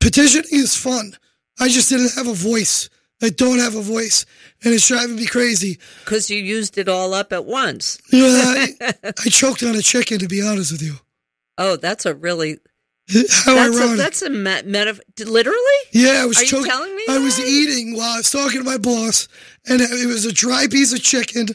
petitioning 0.00 0.48
is 0.50 0.76
fun. 0.76 1.16
I 1.58 1.68
just 1.68 1.88
didn't 1.88 2.14
have 2.14 2.26
a 2.26 2.34
voice. 2.34 2.90
I 3.22 3.30
don't 3.30 3.58
have 3.60 3.74
a 3.74 3.80
voice, 3.80 4.26
and 4.62 4.74
it's 4.74 4.88
driving 4.88 5.16
me 5.16 5.24
crazy. 5.24 5.78
cuz 6.04 6.28
you 6.28 6.36
used 6.36 6.76
it 6.76 6.88
all 6.88 7.14
up 7.14 7.32
at 7.32 7.46
once. 7.46 7.96
Yeah, 8.12 8.66
I, 8.80 8.94
I 9.04 9.28
choked 9.30 9.62
on 9.62 9.74
a 9.74 9.80
chicken, 9.80 10.18
to 10.18 10.28
be 10.28 10.42
honest 10.42 10.72
with 10.72 10.82
you. 10.82 10.96
Oh, 11.56 11.76
that's 11.76 12.04
a 12.04 12.14
really 12.14 12.58
How 13.30 13.54
that's 13.54 13.76
a, 13.76 13.80
ironic. 13.82 13.98
that's 13.98 14.22
a 14.22 14.30
me- 14.30 14.62
metaphor 14.64 15.04
literally? 15.24 15.58
yeah, 15.92 16.22
I 16.22 16.26
was 16.26 16.38
Are 16.38 16.44
you 16.44 16.66
telling 16.66 16.96
me 16.96 17.02
I 17.08 17.18
was 17.18 17.38
eating 17.38 17.96
while 17.96 18.14
I 18.14 18.16
was 18.18 18.30
talking 18.30 18.58
to 18.58 18.64
my 18.64 18.78
boss, 18.78 19.28
and 19.66 19.80
it 19.80 20.06
was 20.06 20.24
a 20.24 20.32
dry 20.32 20.66
piece 20.68 20.92
of 20.92 21.02
chicken. 21.02 21.48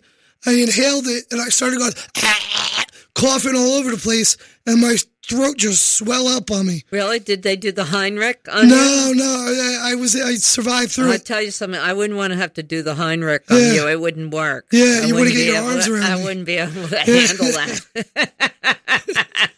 I 0.46 0.54
inhaled 0.54 1.08
it, 1.08 1.26
and 1.32 1.42
I 1.42 1.50
started 1.50 1.80
going, 1.80 1.94
coughing 3.16 3.56
all 3.56 3.74
over 3.74 3.92
the 3.92 3.98
place, 3.98 4.38
and 4.66 4.80
my 4.82 4.96
throat 5.28 5.56
just 5.58 5.98
swell 5.98 6.28
up 6.28 6.50
on 6.50 6.66
me. 6.66 6.84
Really? 6.90 7.20
Did 7.20 7.44
they 7.44 7.56
do 7.56 7.72
the 7.72 7.84
Heimlich 7.84 8.38
on 8.52 8.68
you? 8.70 8.76
No, 8.76 9.12
no, 9.14 9.24
I, 9.24 9.92
I 9.92 9.96
was, 9.96 10.16
I 10.20 10.34
survived 10.36 10.94
through 10.94 11.08
I'll 11.10 11.14
it. 11.14 11.26
tell 11.26 11.42
you 11.42 11.52
something. 11.52 11.80
I 11.80 11.94
wouldn't 11.94 12.18
want 12.18 12.32
to 12.34 12.38
have 12.38 12.54
to 12.56 12.64
do 12.64 12.82
the 12.82 12.96
Heimlich 12.96 13.42
on 13.52 13.58
Yeah. 13.58 13.74
you. 13.74 13.88
It 13.90 14.00
wouldn't 14.02 14.34
work. 14.34 14.66
Yeah, 14.72 15.02
I 15.04 15.08
you 15.08 15.14
wouldn't 15.14 15.16
wouldn't 15.16 15.36
get 15.36 15.48
your 15.48 15.64
arms 15.64 15.86
to- 15.86 15.94
around 15.94 16.12
I 16.12 16.16
me. 16.16 16.24
wouldn't 16.24 16.46
be 16.48 16.56
able 16.58 16.88
to 16.88 16.98
handle 16.98 17.52
that. 17.52 19.51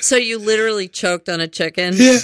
So 0.00 0.16
you 0.16 0.38
literally 0.38 0.88
choked 0.88 1.28
on 1.28 1.40
a 1.40 1.48
chicken? 1.48 1.94
Yeah, 1.96 2.18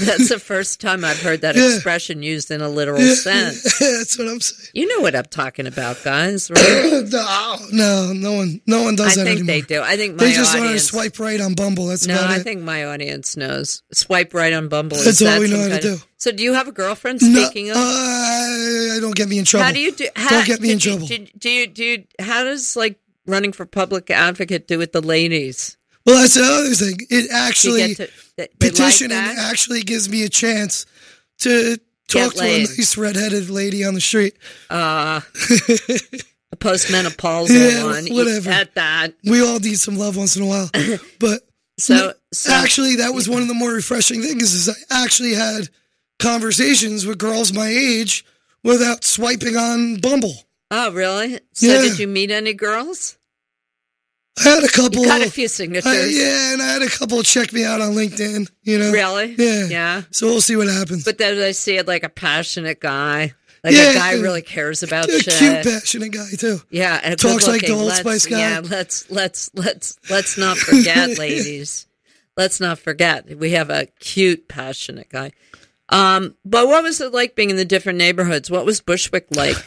That's 0.00 0.28
the 0.28 0.38
first 0.38 0.80
time 0.80 1.04
I've 1.04 1.20
heard 1.20 1.40
that 1.42 1.56
Yeah. 1.56 1.74
expression 1.74 2.22
used 2.22 2.50
in 2.50 2.60
a 2.60 2.68
literal 2.68 3.00
yeah, 3.00 3.14
sense. 3.14 3.62
that's 3.80 4.18
what 4.18 4.28
I'm 4.28 4.40
saying. 4.40 4.70
You 4.74 4.86
know 4.88 5.02
what 5.02 5.14
I'm 5.14 5.24
talking 5.24 5.66
about, 5.66 6.02
guys, 6.02 6.50
right? 6.50 7.04
no, 7.12 7.56
no, 7.72 8.12
no 8.12 8.32
one, 8.32 8.60
no 8.66 8.82
one 8.82 8.94
I 8.94 8.96
does 8.96 9.14
that 9.16 9.24
think 9.24 9.40
anymore. 9.40 9.46
they 9.46 9.60
do. 9.62 9.82
I 9.82 9.96
think 9.96 10.16
my 10.16 10.24
They 10.24 10.32
just 10.32 10.56
want 10.58 10.70
to 10.70 10.78
swipe 10.78 11.18
right 11.18 11.40
on 11.40 11.54
Bumble. 11.54 11.86
That's 11.86 12.06
no, 12.06 12.14
I 12.20 12.36
it. 12.36 12.42
think 12.42 12.62
my 12.62 12.84
audience 12.86 13.36
knows. 13.36 13.82
Swipe 13.92 14.34
right 14.34 14.52
on 14.52 14.68
Bumble. 14.68 14.96
That's 14.96 15.20
Is 15.20 15.22
all 15.22 15.28
that 15.28 15.40
we 15.40 15.48
know 15.50 15.58
how 15.58 15.64
to 15.64 15.70
kind 15.70 15.84
of- 15.84 16.00
do. 16.00 16.06
So, 16.18 16.32
do 16.32 16.42
you 16.42 16.54
have 16.54 16.66
a 16.66 16.72
girlfriend? 16.72 17.20
No, 17.22 17.42
Speaking 17.44 17.70
of, 17.70 17.76
uh, 17.76 19.00
don't 19.00 19.14
get 19.14 19.28
me 19.28 19.38
in 19.38 19.44
trouble. 19.44 19.66
How 19.66 19.72
do 19.72 19.80
you 19.80 19.92
do? 19.92 20.08
How, 20.16 20.30
Don't 20.30 20.46
get 20.46 20.60
me 20.62 20.70
in 20.72 20.78
you- 20.78 20.80
trouble. 20.92 21.06
did- 21.06 21.30
do 21.38 21.50
you 21.50 21.66
do? 21.66 21.84
You, 21.84 22.04
how 22.18 22.42
does 22.44 22.74
like 22.74 22.98
running 23.26 23.52
for 23.52 23.66
public 23.66 24.10
advocate 24.10 24.66
do 24.66 24.78
with 24.78 24.92
the 24.92 25.02
ladies? 25.02 25.75
Well, 26.06 26.20
that's 26.20 26.34
the 26.34 26.42
other 26.44 26.74
thing. 26.74 26.98
It 27.10 27.30
actually 27.32 27.94
to, 27.96 28.08
they- 28.36 28.48
they 28.60 28.70
petitioning 28.70 29.16
that? 29.16 29.38
actually 29.50 29.82
gives 29.82 30.08
me 30.08 30.22
a 30.24 30.28
chance 30.28 30.86
to 31.40 31.78
talk 32.08 32.34
to 32.34 32.44
a 32.44 32.58
nice 32.60 32.96
redheaded 32.96 33.50
lady 33.50 33.84
on 33.84 33.94
the 33.94 34.00
street. 34.00 34.34
uh, 34.70 35.20
a 36.52 36.56
postmenopausal 36.56 37.48
Yeah, 37.50 37.84
one. 37.84 38.06
whatever. 38.14 38.50
At 38.50 38.74
that. 38.76 39.14
We 39.24 39.42
all 39.42 39.58
need 39.58 39.78
some 39.80 39.96
love 39.96 40.16
once 40.16 40.36
in 40.36 40.42
a 40.42 40.46
while, 40.46 40.70
but 41.18 41.40
So, 41.78 42.12
so 42.32 42.52
actually, 42.52 42.96
that 42.96 43.12
was 43.12 43.28
one 43.28 43.42
of 43.42 43.48
the 43.48 43.54
more 43.54 43.72
refreshing 43.72 44.22
things. 44.22 44.52
Is 44.54 44.68
I 44.90 45.02
actually 45.04 45.34
had 45.34 45.68
conversations 46.20 47.04
with 47.06 47.18
girls 47.18 47.52
my 47.52 47.68
age 47.68 48.24
without 48.62 49.04
swiping 49.04 49.56
on 49.56 49.96
Bumble. 50.00 50.34
oh, 50.70 50.92
really? 50.92 51.40
So, 51.52 51.66
Yeah. 51.66 51.80
did 51.82 51.98
you 51.98 52.06
meet 52.06 52.30
any 52.30 52.52
girls? 52.54 53.15
I 54.38 54.42
had 54.50 54.64
a 54.64 54.68
couple. 54.68 55.00
You 55.02 55.06
got 55.08 55.22
a 55.22 55.30
few 55.30 55.48
signatures. 55.48 55.86
I- 55.90 56.06
yeah, 56.06 56.52
and 56.52 56.62
I 56.62 56.66
had 56.66 56.82
a 56.82 56.88
couple 56.88 57.22
check 57.22 57.52
me 57.52 57.64
out 57.64 57.80
on 57.80 57.92
LinkedIn. 57.94 58.48
You 58.62 58.78
know, 58.78 58.92
Really? 58.92 59.34
Yeah. 59.38 59.66
Yeah. 59.68 60.02
So 60.10 60.26
we'll 60.26 60.40
see 60.42 60.56
what 60.56 60.68
happens. 60.68 61.04
But 61.04 61.18
then 61.18 61.40
I 61.40 61.52
see 61.52 61.76
it 61.78 61.86
like 61.86 62.02
a 62.02 62.08
passionate 62.10 62.78
guy, 62.80 63.32
like 63.64 63.74
Yeah. 63.74 63.90
a 63.90 63.94
guy 63.94 64.12
really 64.14 64.42
cares 64.42 64.82
about 64.82 65.08
a 65.08 65.20
shit. 65.20 65.34
cute, 65.34 65.62
passionate 65.64 66.12
guy 66.12 66.28
too. 66.36 66.60
Yeah, 66.70 67.00
and 67.02 67.18
Talks 67.18 67.46
like 67.48 67.62
the 67.62 67.70
Old 67.72 67.86
Let's- 67.86 68.00
Spice 68.00 68.26
guy. 68.26 68.38
Yeah, 68.38 68.60
let's 68.62 69.10
let's 69.10 69.50
let's 69.54 69.98
let's 70.10 70.36
not 70.36 70.58
forget, 70.58 71.16
ladies. 71.18 71.86
Let's 72.36 72.60
not 72.60 72.78
forget 72.78 73.38
we 73.38 73.52
have 73.52 73.70
a 73.70 73.86
cute, 74.00 74.48
passionate 74.48 75.08
guy. 75.08 75.32
Um, 75.88 76.34
but 76.44 76.66
what 76.66 76.82
was 76.82 77.00
it 77.00 77.12
like 77.14 77.34
being 77.36 77.48
in 77.48 77.56
the 77.56 77.64
different 77.64 77.96
neighborhoods? 77.98 78.50
What 78.50 78.66
was 78.66 78.80
Bushwick 78.80 79.28
like? 79.30 79.56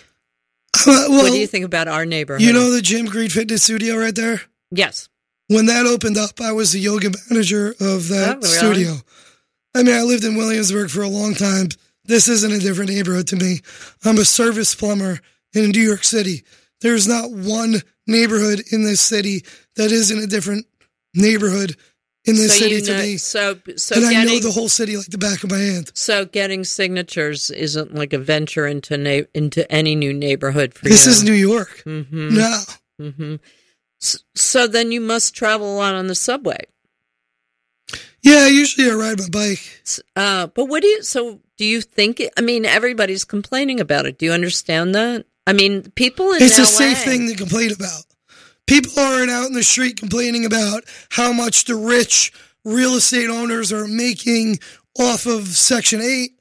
Uh, 0.87 1.07
well, 1.09 1.23
what 1.23 1.31
do 1.31 1.39
you 1.39 1.47
think 1.47 1.65
about 1.65 1.87
our 1.89 2.05
neighborhood? 2.05 2.41
you 2.41 2.53
know 2.53 2.69
the 2.71 2.81
Jim 2.81 3.07
Green 3.07 3.29
Fitness 3.29 3.63
Studio 3.63 3.97
right 3.97 4.13
there. 4.15 4.41
Yes. 4.71 5.09
When 5.47 5.65
that 5.65 5.85
opened 5.87 6.17
up, 6.17 6.39
I 6.41 6.51
was 6.51 6.73
the 6.73 6.79
yoga 6.79 7.09
manager 7.29 7.69
of 7.79 8.07
that 8.09 8.37
Oh, 8.37 8.39
really? 8.41 8.47
studio. 8.83 8.95
I 9.75 9.83
mean, 9.83 9.95
I 9.95 10.03
lived 10.03 10.23
in 10.23 10.35
Williamsburg 10.35 10.89
for 10.91 11.01
a 11.01 11.07
long 11.09 11.33
time. 11.33 11.69
This 12.05 12.27
isn't 12.27 12.51
a 12.51 12.59
different 12.59 12.91
neighborhood 12.91 13.27
to 13.29 13.35
me. 13.35 13.61
I'm 14.05 14.17
a 14.17 14.25
service 14.25 14.75
plumber 14.75 15.19
in 15.53 15.69
New 15.71 15.81
York 15.81 16.03
City. 16.03 16.43
There's 16.81 17.07
not 17.07 17.31
one 17.31 17.81
neighborhood 18.07 18.61
in 18.71 18.83
this 18.83 19.01
city 19.01 19.43
that 19.75 19.91
isn't 19.91 20.19
a 20.19 20.27
different 20.27 20.65
neighborhood 21.15 21.75
in 22.25 22.35
this 22.35 22.53
so 22.53 22.59
city 22.59 22.75
you 22.75 22.81
to 22.81 22.97
me. 22.97 23.17
so 23.17 23.57
so 23.77 23.95
and 23.95 24.05
I 24.05 24.23
know 24.23 24.39
the 24.39 24.51
whole 24.51 24.69
city 24.69 24.97
like 24.97 25.07
the 25.07 25.17
back 25.17 25.43
of 25.43 25.49
my 25.49 25.57
hand. 25.57 25.91
so 25.95 26.25
getting 26.25 26.63
signatures 26.63 27.49
isn't 27.49 27.95
like 27.95 28.13
a 28.13 28.17
venture 28.19 28.67
into 28.67 28.97
na- 28.97 29.25
into 29.33 29.69
any 29.71 29.95
new 29.95 30.13
neighborhood 30.13 30.73
for 30.73 30.85
This 30.89 31.05
you. 31.05 31.11
is 31.11 31.23
New 31.23 31.33
York. 31.33 31.81
hmm 31.85 32.35
No. 32.35 32.61
hmm 32.99 33.35
So, 33.99 34.65
then 34.67 34.91
you 34.91 35.01
must 35.01 35.35
travel 35.35 35.75
a 35.75 35.77
lot 35.77 35.93
on 35.93 36.07
the 36.07 36.15
subway. 36.15 36.61
Yeah, 38.21 38.47
usually 38.47 38.89
I 38.89 38.95
ride 38.95 39.19
my 39.19 39.29
bike. 39.29 39.81
Uh, 40.15 40.47
but 40.47 40.65
what 40.65 40.81
do 40.81 40.87
you? 40.87 41.03
So 41.03 41.39
do 41.57 41.65
you 41.65 41.81
think? 41.81 42.19
It, 42.19 42.33
I 42.37 42.41
mean, 42.41 42.65
everybody's 42.65 43.23
complaining 43.23 43.79
about 43.79 44.05
it. 44.05 44.17
Do 44.17 44.25
you 44.25 44.33
understand 44.33 44.93
that? 44.95 45.25
I 45.47 45.53
mean, 45.53 45.91
people 45.91 46.33
in 46.33 46.43
It's 46.43 46.57
LA, 46.57 46.63
a 46.63 46.67
safe 46.67 47.03
thing 47.03 47.27
to 47.27 47.35
complain 47.35 47.71
about. 47.71 48.03
People 48.67 48.99
aren't 48.99 49.31
out 49.31 49.47
in 49.47 49.53
the 49.53 49.63
street 49.63 49.97
complaining 49.97 50.45
about 50.45 50.83
how 51.09 51.33
much 51.33 51.65
the 51.65 51.75
rich 51.75 52.31
real 52.63 52.95
estate 52.95 53.29
owners 53.29 53.71
are 53.71 53.87
making 53.87 54.59
off 54.99 55.25
of 55.25 55.47
Section 55.47 56.01
8. 56.01 56.38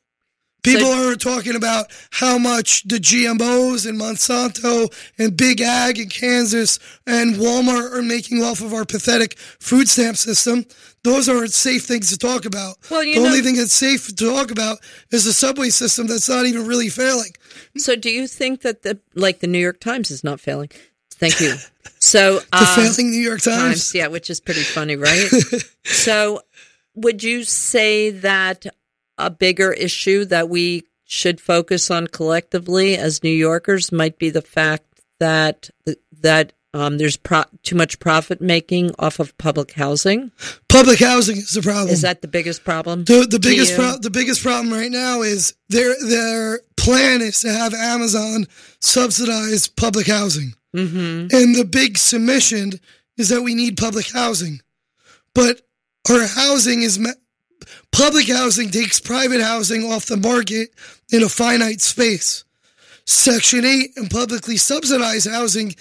People 0.73 0.93
So- 0.93 1.11
are 1.11 1.17
talking 1.17 1.55
about 1.57 1.87
how 2.11 2.39
much 2.39 2.83
the 2.85 2.99
GMOs 2.99 3.87
and 3.87 3.99
Monsanto 3.99 4.93
and 5.19 5.37
Big 5.37 5.61
Ag 5.61 5.99
in 5.99 6.09
Kansas 6.09 6.79
and 7.07 7.37
Walmart 7.37 7.93
are 7.93 8.03
making 8.03 8.43
off 8.43 8.61
of 8.61 8.73
our 8.73 8.85
pathetic 8.85 9.39
food 9.39 9.89
stamp 9.89 10.17
system. 10.17 10.67
Those 11.05 11.29
aren't 11.29 11.53
safe 11.53 11.85
things 11.85 12.11
to 12.11 12.19
talk 12.19 12.45
about. 12.45 12.77
Well, 12.91 13.03
the 13.03 13.19
only 13.19 13.41
thing 13.41 13.57
that's 13.57 13.73
safe 13.73 14.09
to 14.09 14.15
talk 14.15 14.51
about 14.51 14.79
is 15.11 15.25
the 15.25 15.33
subway 15.33 15.71
system 15.71 16.07
that's 16.07 16.29
not 16.29 16.45
even 16.47 16.67
really 16.67 16.89
failing. 16.89 17.33
So 17.77 17.97
do 17.97 18.11
you 18.11 18.27
think 18.27 18.63
that 18.63 18.83
the 18.83 18.99
like 19.15 19.41
the 19.41 19.47
New 19.47 19.59
York 19.61 19.81
Times 19.81 20.11
is 20.11 20.23
not 20.25 20.41
failing? 20.41 20.71
Thank 21.11 21.41
you. 21.41 21.55
So 22.01 22.39
The 22.39 22.47
uh, 22.53 22.77
failing 22.77 23.11
New 23.11 23.21
York 23.21 23.41
Times. 23.41 23.59
Times, 23.59 23.95
yeah, 23.95 24.07
which 24.07 24.31
is 24.31 24.39
pretty 24.39 24.63
funny, 24.63 24.95
right? 24.95 25.29
so, 25.85 26.43
would 26.95 27.25
you 27.25 27.43
say 27.43 28.11
that 28.11 28.67
a 29.19 29.31
bigger 29.31 29.73
issue 29.73 30.25
that 30.27 30.49
we 30.49 30.85
should 31.05 31.41
focus 31.41 31.91
on 31.91 32.07
collectively 32.07 32.97
as 32.97 33.23
New 33.23 33.31
Yorkers 33.31 33.91
might 33.93 34.19
be 34.19 34.31
the 34.31 34.43
fact 34.43 34.85
that 35.21 35.71
that 36.21 36.53
um, 36.75 36.99
there's 36.99 37.17
pro- 37.17 37.45
too 37.63 37.75
much 37.77 37.99
profit 37.99 38.41
making 38.43 38.91
off 38.99 39.19
of 39.21 39.37
public 39.39 39.73
housing? 39.73 40.31
Public 40.69 40.99
housing 40.99 41.39
is 41.39 41.53
the 41.53 41.63
problem. 41.63 41.89
Is 41.89 42.03
that 42.03 42.21
the 42.21 42.29
biggest 42.29 42.63
problem? 42.63 43.05
The 43.05 43.27
the 43.29 43.39
biggest 43.41 43.75
pro- 43.75 43.97
the 43.99 44.11
biggest 44.11 44.43
problem 44.43 44.73
right 44.73 44.91
now 44.91 45.23
is 45.23 45.55
their 45.71 45.95
their 46.07 46.61
plan 46.77 47.23
is 47.23 47.41
to 47.41 47.51
have 47.51 47.73
Amazon 47.75 48.47
subsidize 48.81 49.67
public 49.69 50.07
housing, 50.07 50.55
Mm-hmm. 50.77 51.35
and 51.35 51.55
the 51.57 51.65
big 51.65 51.97
submission 51.97 52.73
is 53.17 53.31
that 53.31 53.41
we 53.43 53.55
need 53.55 53.79
public 53.79 54.13
housing, 54.13 54.61
but 55.35 55.63
our 56.11 56.27
housing 56.27 56.83
is 56.83 56.99
public 57.93 58.29
housing 58.29 58.71
takes 58.71 59.01
private 59.01 59.41
housing 59.41 59.91
off 59.91 60.07
the 60.07 60.17
market 60.17 60.71
in 61.13 61.23
a 61.23 61.29
finite 61.29 61.81
space. 61.81 62.45
Section 63.07 63.65
eight 63.65 63.91
and 63.97 64.11
publicly 64.11 64.57
subsidized 64.57 65.29
housing 65.31 65.75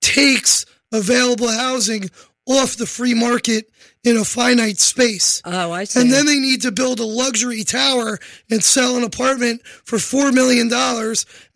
takes 0.00 0.64
available 0.92 1.50
housing 1.50 2.10
off 2.46 2.76
the 2.76 2.86
free 2.86 3.14
market 3.14 3.70
in 4.04 4.16
a 4.16 4.24
finite 4.24 4.78
space. 4.78 5.42
Oh, 5.44 5.72
I 5.72 5.84
see. 5.84 6.00
And 6.00 6.10
then 6.10 6.24
they 6.24 6.38
need 6.38 6.62
to 6.62 6.72
build 6.72 6.98
a 7.00 7.04
luxury 7.04 7.62
tower 7.64 8.18
and 8.50 8.64
sell 8.64 8.96
an 8.96 9.02
apartment 9.02 9.60
for 9.84 9.98
$4 9.98 10.32
million 10.32 10.72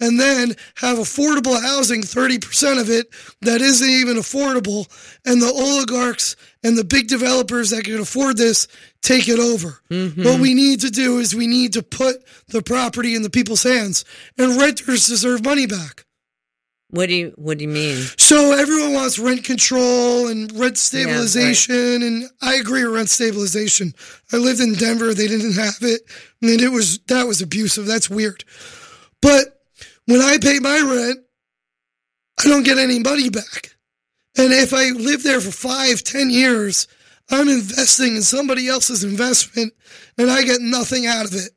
and 0.00 0.20
then 0.20 0.54
have 0.76 0.98
affordable 0.98 1.60
housing, 1.60 2.02
30% 2.02 2.80
of 2.80 2.90
it 2.90 3.06
that 3.40 3.62
isn't 3.62 3.88
even 3.88 4.16
affordable. 4.16 4.86
And 5.24 5.40
the 5.40 5.46
oligarchs 5.46 6.36
and 6.62 6.76
the 6.78 6.84
big 6.84 7.08
developers 7.08 7.70
that 7.70 7.84
can 7.84 7.98
afford 8.00 8.36
this 8.36 8.68
take 9.02 9.28
it 9.28 9.38
over. 9.38 9.80
Mm-hmm. 9.90 10.24
What 10.24 10.40
we 10.40 10.54
need 10.54 10.80
to 10.82 10.90
do 10.90 11.18
is 11.18 11.34
we 11.34 11.46
need 11.46 11.72
to 11.74 11.82
put 11.82 12.16
the 12.48 12.62
property 12.62 13.14
in 13.14 13.22
the 13.22 13.30
people's 13.30 13.62
hands 13.64 14.04
and 14.38 14.60
renters 14.60 15.06
deserve 15.06 15.44
money 15.44 15.66
back. 15.66 16.04
what 16.90 17.08
do 17.08 17.14
you 17.14 17.32
What 17.36 17.58
do 17.58 17.64
you 17.64 17.70
mean? 17.70 17.96
So 18.18 18.52
everyone 18.52 18.92
wants 18.94 19.18
rent 19.18 19.44
control 19.44 20.28
and 20.28 20.52
rent 20.58 20.78
stabilization, 20.78 22.02
and 22.02 22.24
I 22.40 22.54
agree 22.54 22.84
with 22.84 22.94
rent 22.94 23.10
stabilization. 23.10 23.94
I 24.32 24.36
lived 24.36 24.60
in 24.60 24.74
Denver; 24.74 25.14
they 25.14 25.26
didn't 25.28 25.54
have 25.54 25.78
it, 25.82 26.02
and 26.40 26.60
it 26.60 26.68
was 26.70 26.98
that 27.08 27.26
was 27.26 27.40
abusive. 27.42 27.86
That's 27.86 28.10
weird. 28.10 28.44
But 29.20 29.60
when 30.06 30.20
I 30.20 30.38
pay 30.38 30.58
my 30.58 30.78
rent, 30.80 31.18
I 32.44 32.48
don't 32.48 32.64
get 32.64 32.78
any 32.78 32.98
money 32.98 33.30
back. 33.30 33.71
And 34.36 34.52
if 34.52 34.72
I 34.72 34.90
live 34.90 35.22
there 35.22 35.40
for 35.40 35.50
five, 35.50 36.02
ten 36.02 36.30
years, 36.30 36.88
I'm 37.30 37.48
investing 37.48 38.16
in 38.16 38.22
somebody 38.22 38.68
else's 38.68 39.04
investment, 39.04 39.72
and 40.18 40.30
I 40.30 40.42
get 40.42 40.60
nothing 40.60 41.06
out 41.06 41.26
of 41.26 41.34
it. 41.34 41.50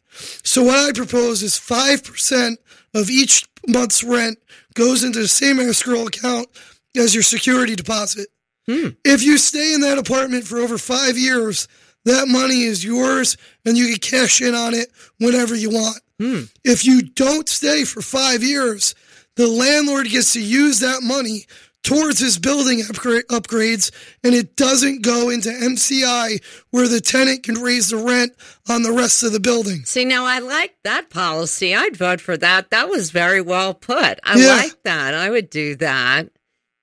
So 0.43 0.63
what 0.63 0.77
I 0.77 0.91
propose 0.91 1.43
is 1.43 1.57
five 1.57 2.03
percent 2.03 2.59
of 2.93 3.09
each 3.09 3.47
month's 3.67 4.03
rent 4.03 4.37
goes 4.73 5.03
into 5.03 5.19
the 5.19 5.27
same 5.27 5.59
escrow 5.59 6.07
account 6.07 6.47
as 6.95 7.13
your 7.13 7.23
security 7.23 7.75
deposit. 7.75 8.27
Hmm. 8.67 8.89
If 9.03 9.23
you 9.23 9.37
stay 9.37 9.73
in 9.73 9.81
that 9.81 9.97
apartment 9.97 10.45
for 10.45 10.59
over 10.59 10.77
five 10.77 11.17
years, 11.17 11.67
that 12.05 12.27
money 12.27 12.63
is 12.63 12.83
yours 12.83 13.37
and 13.65 13.77
you 13.77 13.87
can 13.87 13.97
cash 13.97 14.41
in 14.41 14.55
on 14.55 14.73
it 14.73 14.89
whenever 15.19 15.55
you 15.55 15.69
want. 15.69 15.99
Hmm. 16.19 16.43
If 16.63 16.85
you 16.85 17.01
don't 17.01 17.49
stay 17.49 17.83
for 17.83 18.01
five 18.01 18.43
years, 18.43 18.95
the 19.35 19.47
landlord 19.47 20.07
gets 20.07 20.33
to 20.33 20.41
use 20.41 20.79
that 20.79 21.01
money 21.03 21.45
towards 21.85 22.19
his 22.19 22.39
building 22.39 22.79
upgra- 22.79 23.23
upgrades 23.25 23.91
and 24.23 24.33
it 24.33 24.55
doesn't 24.55 25.03
go 25.03 25.29
into 25.29 25.49
MCI 25.49 26.43
where 26.71 26.87
the 26.87 26.99
tenant 26.99 27.43
can 27.43 27.55
raise 27.61 27.89
the 27.91 27.97
rent 27.97 28.33
on 28.67 28.81
the 28.81 28.91
rest 28.91 29.23
of 29.23 29.31
the 29.31 29.39
building. 29.39 29.85
See, 29.85 30.03
now 30.03 30.25
I 30.25 30.39
like 30.39 30.75
that 30.83 31.09
policy. 31.11 31.75
I'd 31.75 31.95
vote 31.95 32.19
for 32.21 32.35
that. 32.37 32.71
That 32.71 32.89
was 32.89 33.11
very 33.11 33.39
well 33.41 33.73
put. 33.75 34.19
I 34.23 34.37
Yeah. 34.39 34.55
like 34.55 34.81
that. 34.83 35.13
I 35.13 35.29
would 35.29 35.49
do 35.51 35.75
that. 35.75 36.29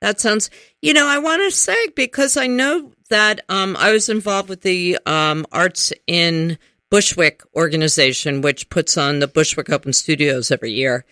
That 0.01 0.21
sounds, 0.21 0.51
you 0.81 0.95
know, 0.95 1.07
I 1.07 1.19
want 1.19 1.43
to 1.43 1.51
say 1.57 1.77
because 1.97 2.37
I 2.37 2.47
know 2.47 2.93
that 3.11 3.41
um, 3.49 3.77
I 3.79 3.93
was 3.93 4.09
involved 4.09 4.49
with 4.49 4.63
the 4.63 4.99
um, 5.05 5.45
Arts 5.53 5.93
in 6.07 6.59
Bushwick 6.91 7.43
organization, 7.57 8.41
which 8.41 8.69
puts 8.69 8.97
on 8.97 9.19
the 9.19 9.29
Bushwick 9.29 9.71
Open 9.71 9.93
Studios 9.93 10.51
every 10.51 10.73
year. 10.73 11.05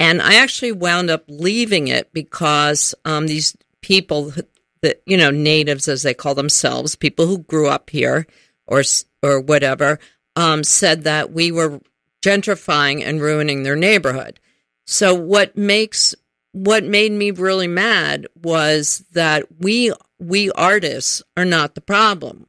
And 0.00 0.22
I 0.22 0.36
actually 0.36 0.72
wound 0.72 1.10
up 1.10 1.24
leaving 1.28 1.88
it 1.88 2.10
because 2.14 2.94
um, 3.04 3.26
these 3.26 3.54
people 3.82 4.32
that, 4.80 5.02
you 5.04 5.18
know, 5.18 5.30
natives 5.30 5.88
as 5.88 6.02
they 6.02 6.14
call 6.14 6.34
themselves, 6.34 6.96
people 6.96 7.26
who 7.26 7.38
grew 7.38 7.68
up 7.68 7.90
here 7.90 8.26
or, 8.66 8.82
or 9.22 9.40
whatever, 9.40 10.00
um, 10.36 10.64
said 10.64 11.04
that 11.04 11.32
we 11.32 11.52
were 11.52 11.80
gentrifying 12.22 13.04
and 13.04 13.20
ruining 13.20 13.62
their 13.62 13.76
neighborhood. 13.76 14.40
So 14.86 15.14
what 15.14 15.56
makes 15.56 16.14
what 16.52 16.82
made 16.82 17.12
me 17.12 17.30
really 17.30 17.68
mad 17.68 18.26
was 18.34 19.04
that 19.12 19.44
we 19.60 19.92
we 20.18 20.50
artists 20.52 21.22
are 21.36 21.44
not 21.44 21.74
the 21.74 21.80
problem. 21.80 22.46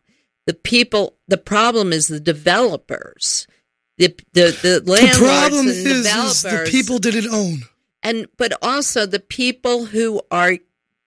The 0.48 0.54
people 0.54 1.18
the 1.28 1.38
problem 1.38 1.94
is 1.94 2.08
the 2.08 2.20
developers. 2.20 3.46
The 4.02 4.16
the, 4.34 4.82
the 4.84 4.84
The 4.84 5.16
problem 5.18 5.60
and 5.62 5.70
is, 5.70 5.86
is 5.86 6.04
developers. 6.06 6.42
the 6.42 6.72
people 6.72 6.98
didn't 7.00 7.32
own. 7.34 7.60
and 8.04 8.28
but 8.38 8.54
also 8.62 9.06
the 9.06 9.20
people 9.20 9.86
who 9.86 10.22
are 10.32 10.58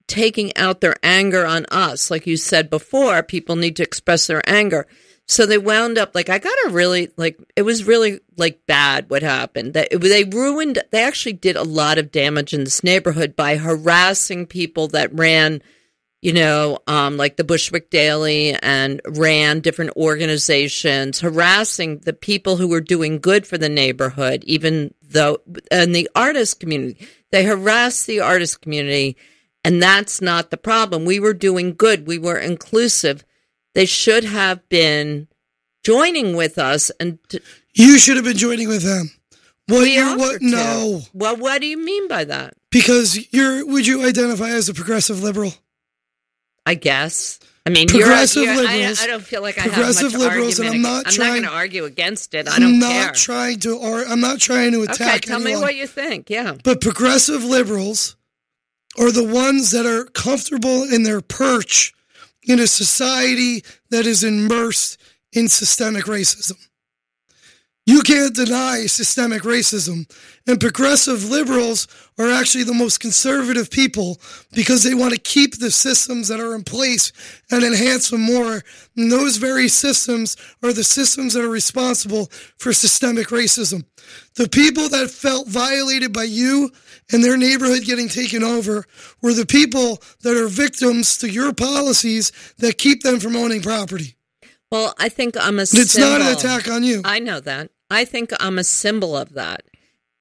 taking 0.07 0.57
out 0.57 0.81
their 0.81 0.97
anger 1.03 1.47
on 1.47 1.65
us 1.71 2.11
like 2.11 2.27
you 2.27 2.37
said 2.37 2.69
before 2.71 3.23
people 3.23 3.57
need 3.57 3.77
to 3.77 3.83
express 3.83 4.27
their 4.27 4.49
anger. 4.49 4.87
So 5.27 5.47
they 5.47 5.57
wound 5.57 5.97
up 5.97 6.15
like 6.15 6.29
i 6.29 6.39
got 6.39 6.53
a 6.67 6.71
really 6.71 7.09
like 7.17 7.39
it 7.57 7.63
was 7.63 7.85
really 7.85 8.21
like 8.37 8.67
bad 8.67 9.09
what 9.11 9.23
happened. 9.23 9.73
That 9.75 9.89
they 9.91 10.25
ruined 10.25 10.79
they 10.93 11.03
actually 11.03 11.33
did 11.33 11.57
a 11.57 11.63
lot 11.63 11.99
of 11.99 12.13
damage 12.13 12.53
in 12.53 12.65
this 12.65 12.85
neighborhood 12.85 13.35
by 13.35 13.57
harassing 13.57 14.47
people 14.47 14.89
that 14.89 15.13
ran 15.15 15.63
you 16.25 16.33
know, 16.33 16.79
um, 16.87 17.19
like 17.19 17.37
the 17.37 17.45
Bushwick 17.45 17.91
Daily 17.91 18.55
and 18.63 19.03
ran 19.07 19.61
different 19.61 19.95
organizations, 19.95 21.21
harassing 21.21 21.99
the 21.99 22.15
people 22.15 22.57
who 22.57 22.67
were 22.67 22.81
doing 22.81 23.19
good 23.19 23.47
for 23.47 23.59
the 23.59 23.69
neighborhood, 23.69 24.43
even 24.45 24.95
though, 25.03 25.43
and 25.71 25.95
the 25.95 26.09
artist 26.17 26.61
community. 26.61 27.07
They 27.31 27.45
harassed 27.45 28.07
the 28.07 28.21
artist 28.21 28.63
community, 28.63 29.19
and 29.67 29.83
that's 29.83 30.23
not 30.23 30.51
the 30.51 30.57
problem. 30.57 31.05
We 31.05 31.21
were 31.21 31.35
doing 31.35 31.75
good, 31.75 32.07
we 32.07 32.17
were 32.17 32.39
inclusive. 32.39 33.23
They 33.75 33.85
should 33.85 34.25
have 34.25 34.67
been 34.71 35.29
joining 35.83 36.35
with 36.37 36.57
us 36.57 36.91
and 36.99 37.19
t- 37.29 37.41
You 37.75 37.99
should 37.99 38.17
have 38.17 38.25
been 38.25 38.39
joining 38.39 38.69
with 38.69 38.83
them. 38.83 39.11
What 39.67 39.83
we 39.83 39.99
what 39.99 40.41
no. 40.41 41.03
Well, 41.13 41.37
what 41.37 41.61
do 41.61 41.67
you 41.67 41.77
mean 41.77 42.09
by 42.09 42.25
that? 42.25 42.55
Because 42.71 43.31
you're 43.31 43.67
would 43.67 43.87
you 43.87 44.07
identify 44.09 44.49
as 44.49 44.71
a 44.71 44.75
progressive 44.75 45.23
liberal? 45.23 45.53
I 46.67 46.75
guess. 46.75 47.39
I 47.67 47.71
mean, 47.71 47.89
Progressive 47.89 48.43
you're, 48.43 48.55
you're, 48.55 48.63
liberals- 48.65 49.01
I, 49.01 49.05
I 49.05 49.07
don't 49.07 49.23
feel 49.23 49.41
like 49.41 49.59
I 49.59 49.63
progressive 49.63 50.13
have 50.13 50.21
much 50.21 50.21
liberals, 50.21 50.59
and 50.59 50.69
argument. 50.69 50.87
I'm 50.87 50.93
not 50.95 51.07
I'm 51.07 51.13
trying- 51.13 51.29
not 51.29 51.33
going 51.35 51.43
to 51.45 51.51
argue 51.57 51.85
against 51.85 52.35
it. 52.35 52.47
I 52.49 52.59
don't 52.59 52.75
I'm 52.75 52.81
don't 52.81 52.91
care. 52.91 53.13
trying 53.13 53.61
to 53.61 53.77
or 53.79 54.05
I'm 54.05 54.21
not 54.21 54.39
trying 54.39 54.73
to 54.73 54.83
attack 54.83 55.17
okay, 55.17 55.21
tell 55.21 55.41
me 55.41 55.57
what 55.57 55.75
you 55.75 55.87
think. 55.87 56.29
Yeah. 56.29 56.57
But 56.63 56.81
progressive 56.83 57.43
liberals 57.43 58.17
are 58.99 59.11
the 59.11 59.25
ones 59.25 59.71
that 59.71 59.87
are 59.87 60.05
comfortable 60.05 60.85
in 60.85 61.05
their 61.05 61.21
perch 61.23 61.95
in 62.43 62.61
a 62.61 62.67
society 62.67 63.65
that 63.91 64.07
is 64.07 64.23
immersed 64.23 64.99
in 65.33 65.49
systemic 65.49 66.05
racism. 66.05 66.59
You 67.87 68.01
can't 68.01 68.35
deny 68.35 68.87
systemic 68.87 69.43
racism. 69.43 70.11
And 70.47 70.59
progressive 70.59 71.29
liberals 71.29 71.87
are 72.19 72.31
actually 72.31 72.65
the 72.65 72.73
most 72.73 72.99
conservative 72.99 73.71
people 73.71 74.19
because 74.53 74.83
they 74.83 74.95
want 74.95 75.13
to 75.13 75.21
keep 75.21 75.59
the 75.59 75.71
systems 75.71 76.29
that 76.29 76.41
are 76.41 76.55
in 76.55 76.65
place 76.65 77.13
and 77.51 77.63
enhance 77.63 78.09
them 78.09 78.23
more. 78.23 78.63
And 78.97 79.13
those 79.13 79.37
very 79.37 79.69
systems 79.69 80.37
are 80.63 80.73
the 80.73 80.85
systems 80.85 81.35
that 81.35 81.45
are 81.45 81.49
responsible 81.49 82.31
for 82.57 82.73
systemic 82.73 83.29
racism. 83.29 83.85
The 84.37 84.49
people 84.49 84.89
that 84.89 85.11
felt 85.11 85.49
violated 85.49 86.13
by 86.13 86.25
you 86.25 86.71
and 87.13 87.23
their 87.23 87.37
neighborhood 87.37 87.85
getting 87.85 88.09
taken 88.09 88.43
over 88.43 88.87
were 89.21 89.35
the 89.35 89.47
people 89.47 90.03
that 90.23 90.37
are 90.37 90.49
victims 90.49 91.19
to 91.19 91.31
your 91.31 91.53
policies 91.53 92.33
that 92.59 92.79
keep 92.79 93.03
them 93.03 93.21
from 93.21 93.37
owning 93.37 93.61
property. 93.61 94.17
Well, 94.75 94.93
I 94.99 95.09
think 95.09 95.37
I'm 95.39 95.61
a. 95.61 95.63
It's 95.63 95.93
symbol. 95.93 96.19
not 96.19 96.21
an 96.23 96.37
attack 96.37 96.69
on 96.69 96.83
you. 96.83 97.01
I 97.05 97.21
know 97.21 97.39
that. 97.39 97.71
I 97.91 98.05
think 98.05 98.33
I'm 98.41 98.59
a 98.59 98.65
symbol 98.65 99.17
of 99.17 99.35
that. 99.35 99.63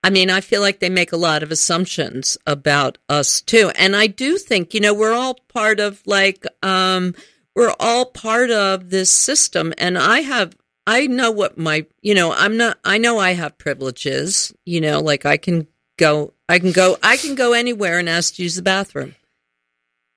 I 0.03 0.11
mean, 0.11 0.29
I 0.29 0.41
feel 0.41 0.61
like 0.61 0.79
they 0.79 0.91
make 0.91 1.11
a 1.11 1.17
lot 1.17 1.41
of 1.41 1.51
assumptions 1.51 2.37
about 2.45 2.99
us 3.09 3.41
too. 3.41 3.71
And 3.75 3.95
I 3.95 4.05
do 4.05 4.37
think, 4.37 4.75
you 4.75 4.79
know, 4.79 4.93
we're 4.93 5.15
all 5.15 5.39
part 5.47 5.79
of 5.79 6.03
like, 6.05 6.45
um, 6.61 7.15
we're 7.55 7.73
all 7.79 8.05
part 8.05 8.51
of 8.51 8.91
this 8.91 9.11
system. 9.11 9.73
And 9.79 9.97
I 9.97 10.19
have, 10.19 10.55
I 10.85 11.07
know 11.07 11.31
what 11.31 11.57
my, 11.57 11.87
you 12.03 12.13
know, 12.13 12.31
I'm 12.31 12.55
not, 12.55 12.77
I 12.83 12.99
know 12.99 13.17
I 13.17 13.33
have 13.33 13.57
privileges, 13.57 14.53
you 14.65 14.81
know, 14.81 14.99
like 14.99 15.25
I 15.25 15.37
can 15.37 15.65
go, 15.97 16.33
I 16.47 16.59
can 16.59 16.73
go, 16.73 16.97
I 17.01 17.17
can 17.17 17.33
go 17.33 17.53
anywhere 17.53 17.97
and 17.97 18.07
ask 18.07 18.35
to 18.35 18.43
use 18.43 18.55
the 18.55 18.61
bathroom, 18.61 19.15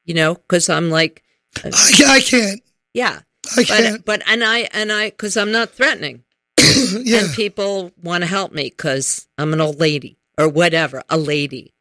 you 0.04 0.12
know, 0.12 0.34
cause 0.34 0.68
I'm 0.68 0.90
like, 0.90 1.22
I, 1.64 1.70
I 2.06 2.20
can't. 2.20 2.60
yeah. 2.92 3.20
I 3.52 3.56
But, 3.56 3.66
can't. 3.66 4.04
but, 4.04 4.22
and 4.26 4.42
I, 4.44 4.68
and 4.72 4.90
I, 4.92 5.10
cause 5.10 5.36
I'm 5.36 5.52
not 5.52 5.70
threatening 5.70 6.24
yeah. 7.02 7.20
and 7.24 7.32
people 7.34 7.92
want 8.02 8.22
to 8.22 8.28
help 8.28 8.52
me 8.52 8.64
because 8.64 9.28
I'm 9.38 9.52
an 9.52 9.60
old 9.60 9.78
lady 9.80 10.18
or 10.38 10.48
whatever, 10.48 11.02
a 11.08 11.16
lady. 11.18 11.72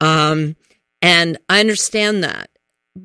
Um, 0.00 0.56
and 1.02 1.38
I 1.48 1.60
understand 1.60 2.24
that 2.24 2.50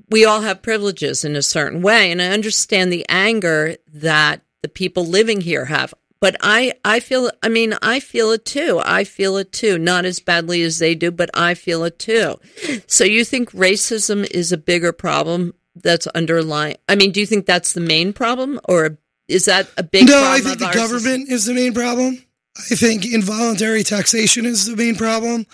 we 0.09 0.25
all 0.25 0.41
have 0.41 0.61
privileges 0.61 1.25
in 1.25 1.35
a 1.35 1.41
certain 1.41 1.81
way, 1.81 2.11
and 2.11 2.21
I 2.21 2.27
understand 2.27 2.91
the 2.93 3.05
anger 3.09 3.75
that 3.93 4.41
the 4.61 4.69
people 4.69 5.05
living 5.05 5.41
here 5.41 5.65
have. 5.65 5.93
But 6.21 6.35
I, 6.41 6.73
I 6.83 6.99
feel, 6.99 7.31
I 7.41 7.47
mean, 7.49 7.73
I 7.81 7.99
feel 8.01 8.31
it 8.31 8.43
too. 8.45 8.81
I 8.83 9.03
feel 9.05 9.37
it 9.37 9.51
too. 9.53 9.77
Not 9.79 10.03
as 10.05 10.19
badly 10.19 10.61
as 10.63 10.77
they 10.79 10.93
do, 10.93 11.11
but 11.11 11.29
I 11.33 11.53
feel 11.53 11.83
it 11.85 11.97
too. 11.97 12.35
So 12.87 13.03
you 13.05 13.23
think 13.23 13.51
racism 13.51 14.29
is 14.29 14.51
a 14.51 14.57
bigger 14.57 14.91
problem 14.91 15.53
that's 15.75 16.07
underlying? 16.07 16.77
I 16.87 16.95
mean, 16.95 17.11
do 17.11 17.19
you 17.19 17.25
think 17.25 17.45
that's 17.45 17.73
the 17.73 17.81
main 17.81 18.13
problem, 18.13 18.59
or 18.67 18.97
is 19.27 19.45
that 19.45 19.69
a 19.77 19.83
big? 19.83 20.07
no, 20.07 20.21
I 20.23 20.39
think 20.39 20.59
the 20.59 20.71
government 20.71 21.29
is 21.29 21.45
the 21.45 21.53
main 21.53 21.73
problem. 21.73 22.23
I 22.57 22.75
think 22.75 23.05
involuntary 23.05 23.83
taxation 23.83 24.45
is 24.45 24.65
the 24.65 24.75
main 24.75 24.95
problem. 24.95 25.45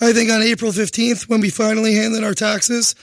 I 0.00 0.12
think 0.12 0.30
on 0.30 0.42
April 0.42 0.72
15th, 0.72 1.28
when 1.28 1.40
we 1.40 1.50
finally 1.50 1.94
hand 1.94 2.14
in 2.14 2.24
our 2.24 2.34
taxes, 2.34 2.94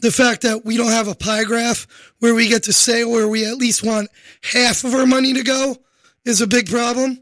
the 0.00 0.12
fact 0.12 0.42
that 0.42 0.64
we 0.64 0.76
don't 0.76 0.90
have 0.90 1.08
a 1.08 1.14
pie 1.14 1.44
graph 1.44 1.86
where 2.18 2.34
we 2.34 2.48
get 2.48 2.64
to 2.64 2.72
say 2.72 3.04
where 3.04 3.28
we 3.28 3.46
at 3.46 3.56
least 3.56 3.82
want 3.82 4.10
half 4.42 4.84
of 4.84 4.94
our 4.94 5.06
money 5.06 5.32
to 5.34 5.42
go 5.42 5.76
is 6.24 6.40
a 6.40 6.46
big 6.46 6.68
problem. 6.68 7.18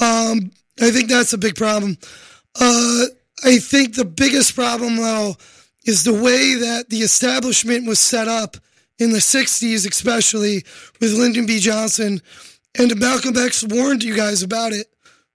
Um, 0.00 0.50
I 0.80 0.90
think 0.90 1.08
that's 1.08 1.32
a 1.32 1.38
big 1.38 1.56
problem. 1.56 1.96
Uh, 2.60 3.06
I 3.44 3.58
think 3.58 3.94
the 3.94 4.04
biggest 4.04 4.54
problem, 4.54 4.96
though, 4.96 5.36
is 5.84 6.04
the 6.04 6.14
way 6.14 6.54
that 6.54 6.90
the 6.90 6.98
establishment 6.98 7.86
was 7.86 7.98
set 7.98 8.28
up 8.28 8.56
in 8.98 9.10
the 9.10 9.18
60s, 9.18 9.88
especially 9.88 10.64
with 11.00 11.12
Lyndon 11.12 11.46
B. 11.46 11.58
Johnson. 11.58 12.20
And 12.78 12.98
Malcolm 12.98 13.36
X 13.36 13.64
warned 13.64 14.02
you 14.02 14.16
guys 14.16 14.42
about 14.42 14.72
it. 14.72 14.86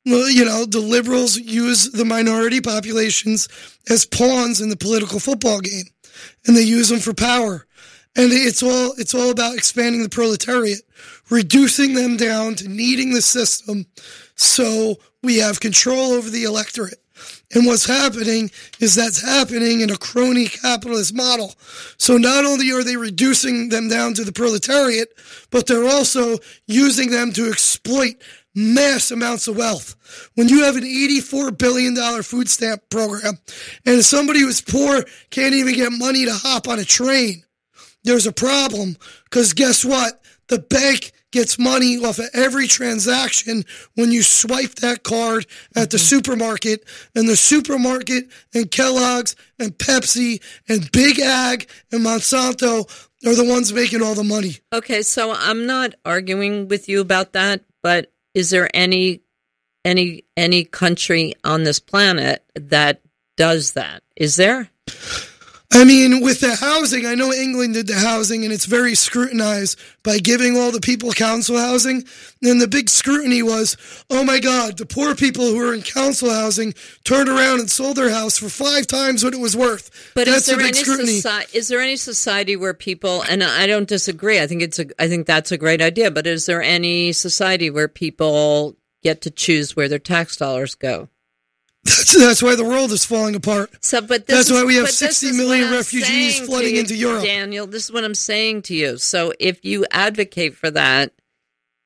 You 0.06 0.46
know, 0.46 0.66
the 0.66 0.80
liberals 0.80 1.38
use 1.38 1.92
the 1.92 2.06
minority 2.06 2.62
populations 2.62 3.48
as 3.90 4.06
pawns 4.06 4.60
in 4.60 4.70
the 4.70 4.78
political 4.78 5.20
football 5.20 5.60
game, 5.60 5.86
and 6.48 6.56
they 6.56 6.64
use 6.64 6.90
them 6.90 7.00
for 7.00 7.14
power. 7.14 7.68
And 8.16 8.32
it's 8.32 8.64
all 8.64 8.94
it's 8.98 9.14
all 9.14 9.30
about 9.30 9.56
expanding 9.56 10.02
the 10.02 10.10
proletariat, 10.10 10.80
reducing 11.30 11.94
them 11.94 12.18
down 12.18 12.56
to 12.56 12.68
needing 12.68 13.14
the 13.14 13.22
system, 13.22 13.86
so 14.36 14.96
we 15.22 15.38
have 15.38 15.60
control 15.60 16.14
over 16.14 16.30
the 16.30 16.44
electorate. 16.44 17.00
And 17.52 17.66
what's 17.66 17.88
happening 17.88 18.52
is 18.80 18.94
that's 18.94 19.22
happening 19.22 19.82
in 19.82 19.90
a 19.90 19.98
crony 19.98 20.48
capitalist 20.48 21.16
model. 21.16 21.56
So 21.98 22.18
not 22.18 22.46
only 22.46 22.72
are 22.72 22.84
they 22.84 22.96
reducing 22.96 23.70
them 23.70 23.90
down 23.90 24.14
to 24.16 24.24
the 24.24 24.32
proletariat, 24.32 25.10
but 25.50 25.66
they're 25.66 25.90
also 25.90 26.38
using 26.68 27.10
them 27.10 27.32
to 27.34 27.50
exploit 27.50 28.16
mass 28.54 29.10
amounts 29.10 29.48
of 29.48 29.58
wealth. 29.58 29.96
When 30.36 30.48
you 30.48 30.64
have 30.64 30.76
an 30.76 30.84
$84 30.84 31.58
billion 31.58 31.96
food 32.24 32.50
stamp 32.50 32.84
program 32.90 33.40
and 33.86 34.06
somebody 34.06 34.42
who's 34.42 34.62
poor 34.62 35.04
can't 35.32 35.54
even 35.56 35.74
get 35.74 35.92
money 35.92 36.26
to 36.26 36.34
hop 36.34 36.68
on 36.68 36.80
a 36.80 36.86
train, 36.86 37.44
there's 38.04 38.28
a 38.28 38.32
problem 38.32 38.96
because 39.26 39.54
guess 39.54 39.84
what? 39.84 40.22
The 40.48 40.60
bank 40.60 41.12
gets 41.32 41.60
money 41.60 41.98
off 42.04 42.20
of 42.20 42.30
every 42.34 42.68
transaction 42.68 43.64
when 43.96 44.12
you 44.12 44.24
swipe 44.24 44.76
that 44.76 45.04
card 45.04 45.46
at 45.76 45.92
the 45.92 45.98
mm-hmm. 45.98 46.04
supermarket 46.04 46.84
and 47.16 47.28
the 47.28 47.36
supermarket 47.36 48.26
and 48.54 48.72
Kellogg's 48.72 49.36
and 49.58 49.78
Pepsi 49.78 50.42
and 50.68 50.92
Big 50.92 51.20
Ag 51.20 51.70
and 51.92 52.06
Monsanto 52.06 52.90
are 53.26 53.36
the 53.36 53.46
ones 53.46 53.74
making 53.74 54.02
all 54.02 54.16
the 54.16 54.24
money. 54.24 54.58
Okay, 54.74 55.02
so 55.02 55.34
I'm 55.34 55.66
not 55.66 55.94
arguing 56.06 56.68
with 56.68 56.88
you 56.88 57.02
about 57.02 57.34
that, 57.34 57.62
but 57.84 58.12
is 58.34 58.50
there 58.50 58.70
any 58.74 59.22
any 59.86 60.24
any 60.36 60.64
country 60.64 61.34
on 61.44 61.64
this 61.64 61.80
planet 61.80 62.44
that 62.56 63.02
does 63.38 63.74
that? 63.74 64.04
Is 64.16 64.36
there? 64.36 64.70
I 65.72 65.86
mean, 65.86 66.22
with 66.22 66.40
the 66.40 66.56
housing, 66.56 67.06
I 67.06 67.14
know 67.14 67.32
England 67.32 67.76
did 67.76 67.86
the 67.86 67.94
housing 67.94 68.44
and 68.44 68.52
it's 68.52 68.66
very 68.66 68.96
scrutinized 68.96 69.80
by 70.04 70.18
giving 70.18 70.58
all 70.58 70.72
the 70.72 70.80
people 70.82 71.12
council 71.12 71.60
housing. 71.60 72.06
And 72.42 72.60
the 72.60 72.68
big 72.68 72.90
scrutiny 72.90 73.44
was, 73.44 73.78
oh 74.10 74.24
my 74.24 74.40
God, 74.40 74.80
the 74.80 74.88
poor 74.88 75.14
people 75.14 75.46
who 75.46 75.60
are 75.62 75.74
in 75.76 75.84
council 75.84 76.32
housing 76.32 76.74
turned 77.04 77.30
around 77.30 77.60
and 77.60 77.70
sold 77.70 77.98
their 77.98 78.10
house 78.10 78.38
for 78.40 78.50
five 78.50 78.88
times 78.88 79.24
what 79.24 79.36
it 79.36 79.40
was 79.40 79.56
worth. 79.56 80.12
But 80.16 80.26
That's 80.26 80.40
is 80.40 80.46
there 80.48 80.58
the 80.58 80.64
big 80.64 80.76
any 80.76 80.84
scrutiny. 80.84 81.22
soci- 81.22 81.56
is 81.56 81.68
there 81.68 81.82
any 81.82 81.98
society 81.98 82.56
where 82.56 82.74
people 82.74 83.22
and 83.30 83.44
I 83.44 83.68
don't 83.68 83.88
disagree. 83.88 84.42
I 84.42 84.48
think 84.48 84.64
it's 84.64 84.80
a 84.80 84.88
I 85.02 85.08
think 85.08 85.28
that's 85.28 85.52
a 85.52 85.58
great 85.58 85.84
idea, 85.84 86.10
but 86.10 86.26
is 86.26 86.48
there 86.48 86.64
any 86.64 87.14
society 87.14 87.70
where 87.70 87.88
people 87.88 88.76
get 89.04 89.22
to 89.22 89.30
choose 89.30 89.76
where 89.76 89.88
their 89.88 90.00
tax 90.00 90.36
dollars 90.36 90.74
go? 90.74 91.10
That's, 91.86 92.18
that's 92.18 92.44
why 92.44 92.56
the 92.56 92.64
world 92.66 92.92
is 92.92 93.06
falling 93.06 93.36
apart. 93.36 93.72
So, 93.84 94.02
but 94.02 94.28
this 94.28 94.36
That's 94.36 94.50
is- 94.50 94.54
why 94.54 94.64
we 94.66 94.76
have 94.76 94.84
but 94.86 94.90
this 94.90 94.98
60 95.18 95.28
is 95.28 95.38
million 95.38 95.72
refugees 95.72 96.40
flooding 96.42 96.76
you, 96.76 96.82
into 96.82 96.96
Europe. 96.96 97.24
Daniel. 97.24 97.66
This 97.68 97.86
is 97.86 97.92
what 97.92 98.04
I'm 98.04 98.16
saying 98.16 98.64
to 98.64 98.76
you. 98.76 98.98
So, 98.98 99.34
if 99.40 99.64
you 99.64 99.86
advocate 99.92 100.56
for 100.56 100.70
that, 100.72 101.14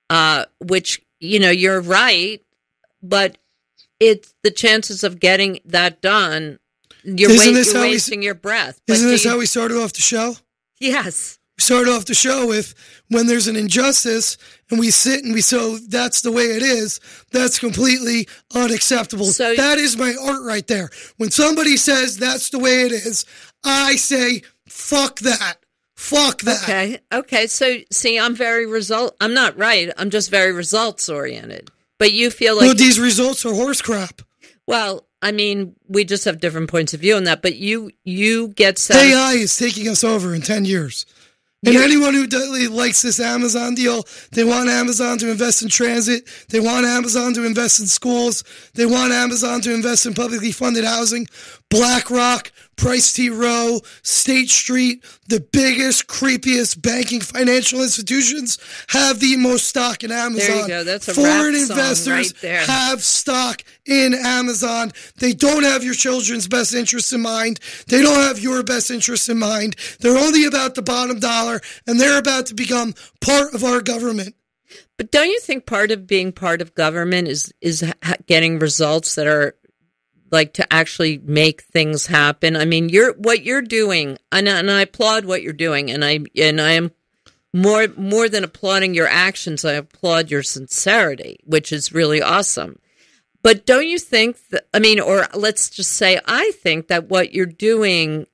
uh, 0.09 0.45
which 0.59 1.01
you 1.19 1.39
know 1.39 1.51
you're 1.51 1.81
right, 1.81 2.41
but 3.01 3.37
it's 3.99 4.33
the 4.43 4.51
chances 4.51 5.03
of 5.03 5.19
getting 5.19 5.59
that 5.65 6.01
done. 6.01 6.59
You're, 7.03 7.31
Isn't 7.31 7.51
wa- 7.51 7.53
this 7.53 7.67
you're 7.67 7.77
how 7.81 7.87
we- 7.87 7.91
wasting 7.93 8.23
your 8.23 8.33
breath. 8.35 8.81
Isn't 8.87 9.07
this 9.09 9.23
you- 9.25 9.29
how 9.29 9.37
we 9.37 9.45
started 9.45 9.77
off 9.77 9.93
the 9.93 10.01
show? 10.01 10.35
Yes. 10.79 11.37
We 11.57 11.61
started 11.61 11.91
off 11.91 12.05
the 12.05 12.15
show 12.15 12.47
with 12.47 12.73
when 13.09 13.27
there's 13.27 13.47
an 13.47 13.55
injustice 13.55 14.37
and 14.71 14.79
we 14.79 14.89
sit 14.89 15.23
and 15.23 15.33
we 15.33 15.41
so 15.41 15.59
oh, 15.59 15.77
that's 15.87 16.21
the 16.21 16.31
way 16.31 16.45
it 16.45 16.63
is. 16.63 16.99
That's 17.31 17.59
completely 17.59 18.27
unacceptable. 18.55 19.25
So- 19.25 19.55
that 19.55 19.77
is 19.77 19.95
my 19.95 20.15
art 20.19 20.41
right 20.43 20.65
there. 20.65 20.89
When 21.17 21.29
somebody 21.29 21.77
says 21.77 22.17
that's 22.17 22.49
the 22.49 22.59
way 22.59 22.81
it 22.81 22.91
is, 22.91 23.25
I 23.63 23.97
say 23.97 24.41
fuck 24.67 25.19
that. 25.19 25.57
Fuck 25.95 26.41
that. 26.41 26.63
Okay. 26.63 26.99
Okay. 27.13 27.47
So, 27.47 27.77
see, 27.91 28.19
I'm 28.19 28.35
very 28.35 28.65
result. 28.65 29.15
I'm 29.21 29.33
not 29.33 29.57
right. 29.57 29.89
I'm 29.97 30.09
just 30.09 30.29
very 30.29 30.51
results 30.51 31.07
oriented. 31.07 31.69
But 31.97 32.11
you 32.11 32.29
feel 32.29 32.55
like 32.57 32.65
well, 32.65 32.75
these 32.75 32.99
results 32.99 33.45
are 33.45 33.53
horse 33.53 33.81
crap. 33.81 34.21
Well, 34.67 35.07
I 35.21 35.31
mean, 35.31 35.75
we 35.87 36.03
just 36.03 36.25
have 36.25 36.41
different 36.41 36.69
points 36.69 36.93
of 36.93 36.99
view 36.99 37.15
on 37.15 37.23
that, 37.25 37.41
but 37.41 37.55
you 37.55 37.91
you 38.03 38.49
get 38.49 38.77
satisfied. 38.77 39.13
AI 39.13 39.33
is 39.33 39.55
taking 39.55 39.87
us 39.87 40.03
over 40.03 40.35
in 40.35 40.41
10 40.41 40.65
years. 40.65 41.05
And 41.65 41.75
You- 41.75 41.81
anyone 41.81 42.13
who 42.13 42.27
does, 42.27 42.49
likes 42.69 43.01
this 43.01 43.19
Amazon 43.19 43.75
deal, 43.75 44.05
they 44.31 44.43
want 44.43 44.69
Amazon 44.69 45.17
to 45.19 45.29
invest 45.29 45.61
in 45.61 45.69
transit. 45.69 46.27
They 46.49 46.59
want 46.59 46.85
Amazon 46.85 47.33
to 47.35 47.45
invest 47.45 47.79
in 47.79 47.87
schools. 47.87 48.43
They 48.73 48.85
want 48.85 49.13
Amazon 49.13 49.61
to 49.61 49.73
invest 49.73 50.05
in 50.05 50.13
publicly 50.13 50.51
funded 50.51 50.83
housing. 50.83 51.27
BlackRock, 51.69 52.51
Price 52.75 53.13
T. 53.13 53.29
Rowe, 53.29 53.81
State 54.01 54.49
Street, 54.49 55.03
the 55.27 55.39
biggest, 55.39 56.07
creepiest 56.07 56.81
banking 56.81 57.21
financial 57.21 57.81
institutions 57.81 58.57
have 58.89 59.19
the 59.19 59.37
most 59.37 59.67
stock 59.67 60.03
in 60.03 60.11
Amazon. 60.11 60.47
There 60.47 60.61
you 60.61 60.67
go. 60.67 60.83
That's 60.83 61.07
a 61.07 61.13
Foreign 61.13 61.53
rap 61.53 61.61
song 61.61 61.77
investors 61.77 62.33
right 62.33 62.41
there. 62.41 62.65
have 62.65 63.03
stock 63.03 63.63
in 63.85 64.13
Amazon. 64.13 64.91
They 65.17 65.33
don't 65.33 65.63
have 65.63 65.83
your 65.83 65.93
children's 65.93 66.47
best 66.47 66.73
interests 66.73 67.13
in 67.13 67.21
mind. 67.21 67.59
They 67.87 68.01
don't 68.01 68.19
have 68.19 68.39
your 68.39 68.63
best 68.63 68.91
interests 68.91 69.29
in 69.29 69.39
mind. 69.39 69.75
They're 69.99 70.17
only 70.17 70.45
about 70.45 70.75
the 70.75 70.81
bottom 70.81 71.19
dollar 71.19 71.61
and 71.87 71.99
they're 71.99 72.19
about 72.19 72.47
to 72.47 72.55
become 72.55 72.93
part 73.21 73.53
of 73.53 73.63
our 73.63 73.81
government. 73.81 74.35
But 74.97 75.11
don't 75.11 75.29
you 75.29 75.39
think 75.39 75.65
part 75.65 75.91
of 75.91 76.07
being 76.07 76.31
part 76.31 76.61
of 76.61 76.75
government 76.75 77.27
is 77.27 77.53
is 77.61 77.83
getting 78.27 78.59
results 78.59 79.15
that 79.15 79.27
are 79.27 79.55
like 80.33 80.53
to 80.53 80.73
actually 80.73 81.19
make 81.19 81.61
things 81.61 82.07
happen? 82.07 82.57
I 82.57 82.65
mean, 82.65 82.89
you're 82.89 83.13
what 83.13 83.43
you're 83.43 83.61
doing, 83.61 84.17
and, 84.31 84.49
and 84.49 84.69
I 84.69 84.81
applaud 84.81 85.23
what 85.23 85.41
you're 85.41 85.53
doing, 85.53 85.89
and 85.89 86.03
I 86.03 86.19
and 86.35 86.59
I 86.59 86.71
am 86.71 86.91
more 87.53 87.87
more 87.95 88.27
than 88.27 88.43
applauding 88.43 88.93
your 88.93 89.07
actions. 89.07 89.63
I 89.63 89.73
applaud 89.73 90.29
your 90.29 90.43
sincerity, 90.43 91.39
which 91.45 91.71
is 91.71 91.93
really 91.93 92.21
awesome. 92.21 92.79
But 93.43 93.65
don't 93.65 93.87
you 93.87 93.99
think 93.99 94.37
that? 94.49 94.67
I 94.73 94.79
mean, 94.79 94.99
or 94.99 95.27
let's 95.33 95.69
just 95.69 95.93
say, 95.93 96.19
I 96.25 96.51
think 96.51 96.87
that 96.87 97.09
what 97.09 97.33
you're 97.33 97.45
doing 97.45 98.27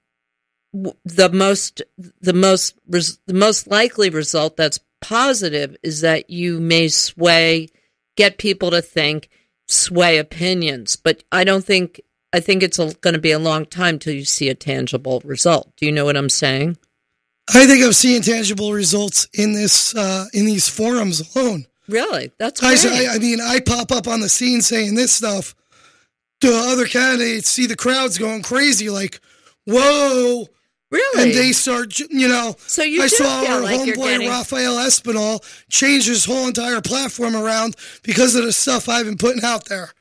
the 0.74 1.30
most 1.32 1.82
the 2.22 2.34
most 2.34 2.80
the 2.88 3.34
most 3.34 3.68
likely 3.68 4.10
result 4.10 4.56
that's 4.56 4.80
positive 5.02 5.76
is 5.84 6.02
that 6.02 6.30
you 6.30 6.60
may 6.60 6.88
sway 6.90 7.68
get 8.16 8.38
people 8.38 8.72
to 8.72 8.82
think 8.82 9.30
sway 9.70 10.18
opinions 10.18 10.96
but 10.96 11.24
i 11.32 11.44
don't 11.44 11.64
think 11.64 12.02
i 12.34 12.40
think 12.40 12.64
it's 12.64 12.78
going 12.78 13.14
to 13.14 13.20
be 13.20 13.32
a 13.32 13.40
long 13.40 13.66
time 13.66 14.00
till 14.00 14.14
you 14.14 14.26
see 14.26 14.50
a 14.50 14.56
tangible 14.56 15.22
result. 15.24 15.72
Do 15.78 15.86
you 15.86 15.92
know 15.92 16.06
what 16.06 16.18
i'm 16.18 16.30
saying? 16.30 16.78
I 17.54 17.66
think 17.66 17.84
i'm 17.84 17.94
seeing 17.94 18.22
tangible 18.22 18.74
results 18.74 19.28
in 19.34 19.54
this 19.54 19.96
uh, 19.96 20.26
in 20.34 20.46
these 20.46 20.68
forums 20.68 21.36
alone. 21.36 21.66
Really? 21.88 22.32
That's 22.38 22.62
great. 22.62 22.86
I, 22.86 23.16
I 23.16 23.20
mean 23.20 23.40
i 23.42 23.60
pop 23.60 23.92
up 23.92 24.08
on 24.08 24.22
the 24.22 24.30
scene 24.30 24.62
saying 24.62 24.96
this 24.96 25.14
stuff. 25.14 25.56
The 26.42 26.52
other 26.54 26.86
candidates 26.86 27.50
see 27.50 27.66
the 27.66 27.76
crowds 27.76 28.18
going 28.18 28.42
crazy 28.42 28.90
like 28.90 29.22
whoa 29.66 30.48
Really? 30.92 31.24
And 31.24 31.32
they 31.34 31.52
start, 31.52 32.00
you 32.00 32.28
know. 32.28 32.56
So 32.66 32.84
you 32.84 33.04
I 33.04 33.08
saw 33.08 33.46
our 33.46 33.62
like 33.62 33.80
homeboy 33.80 33.96
getting... 33.96 34.28
Rafael 34.28 34.78
Espinal 34.78 35.44
change 35.70 36.08
his 36.08 36.26
whole 36.26 36.48
entire 36.48 36.82
platform 36.82 37.36
around 37.36 37.76
because 38.04 38.36
of 38.36 38.44
the 38.44 38.52
stuff 38.52 38.90
I've 38.90 39.06
been 39.06 39.18
putting 39.18 39.44
out 39.44 39.66
there. 39.66 39.92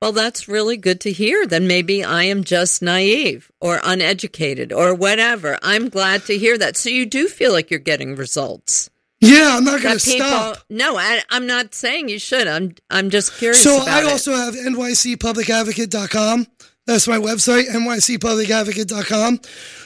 Well, 0.00 0.12
that's 0.12 0.46
really 0.46 0.76
good 0.76 1.00
to 1.02 1.12
hear. 1.12 1.44
Then 1.46 1.66
maybe 1.66 2.04
I 2.04 2.22
am 2.24 2.44
just 2.44 2.82
naive 2.82 3.50
or 3.60 3.80
uneducated 3.82 4.72
or 4.72 4.94
whatever. 4.94 5.58
I'm 5.62 5.88
glad 5.88 6.24
to 6.26 6.38
hear 6.38 6.56
that. 6.56 6.76
So 6.76 6.88
you 6.88 7.04
do 7.04 7.26
feel 7.26 7.52
like 7.52 7.70
you're 7.70 7.80
getting 7.80 8.14
results. 8.14 8.90
Yeah, 9.20 9.56
I'm 9.56 9.64
not 9.64 9.82
going 9.82 9.94
to 9.94 10.00
stop. 10.00 10.58
No, 10.70 10.96
I, 10.96 11.22
am 11.32 11.48
not 11.48 11.74
saying 11.74 12.08
you 12.08 12.20
should. 12.20 12.46
I'm 12.46 12.76
I'm 12.88 13.10
just 13.10 13.36
curious. 13.36 13.60
So 13.60 13.78
I 13.84 14.02
it. 14.02 14.06
also 14.06 14.32
have 14.32 14.54
nycpublicadvocate.com. 14.54 16.46
That's 16.88 17.06
my 17.06 17.18
website, 17.18 17.68
nycpublicadvocate.com. 17.68 19.40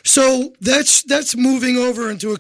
So 0.05 0.55
that's 0.61 1.03
that's 1.03 1.36
moving 1.36 1.76
over 1.76 2.09
into 2.12 2.30
a. 2.30 2.36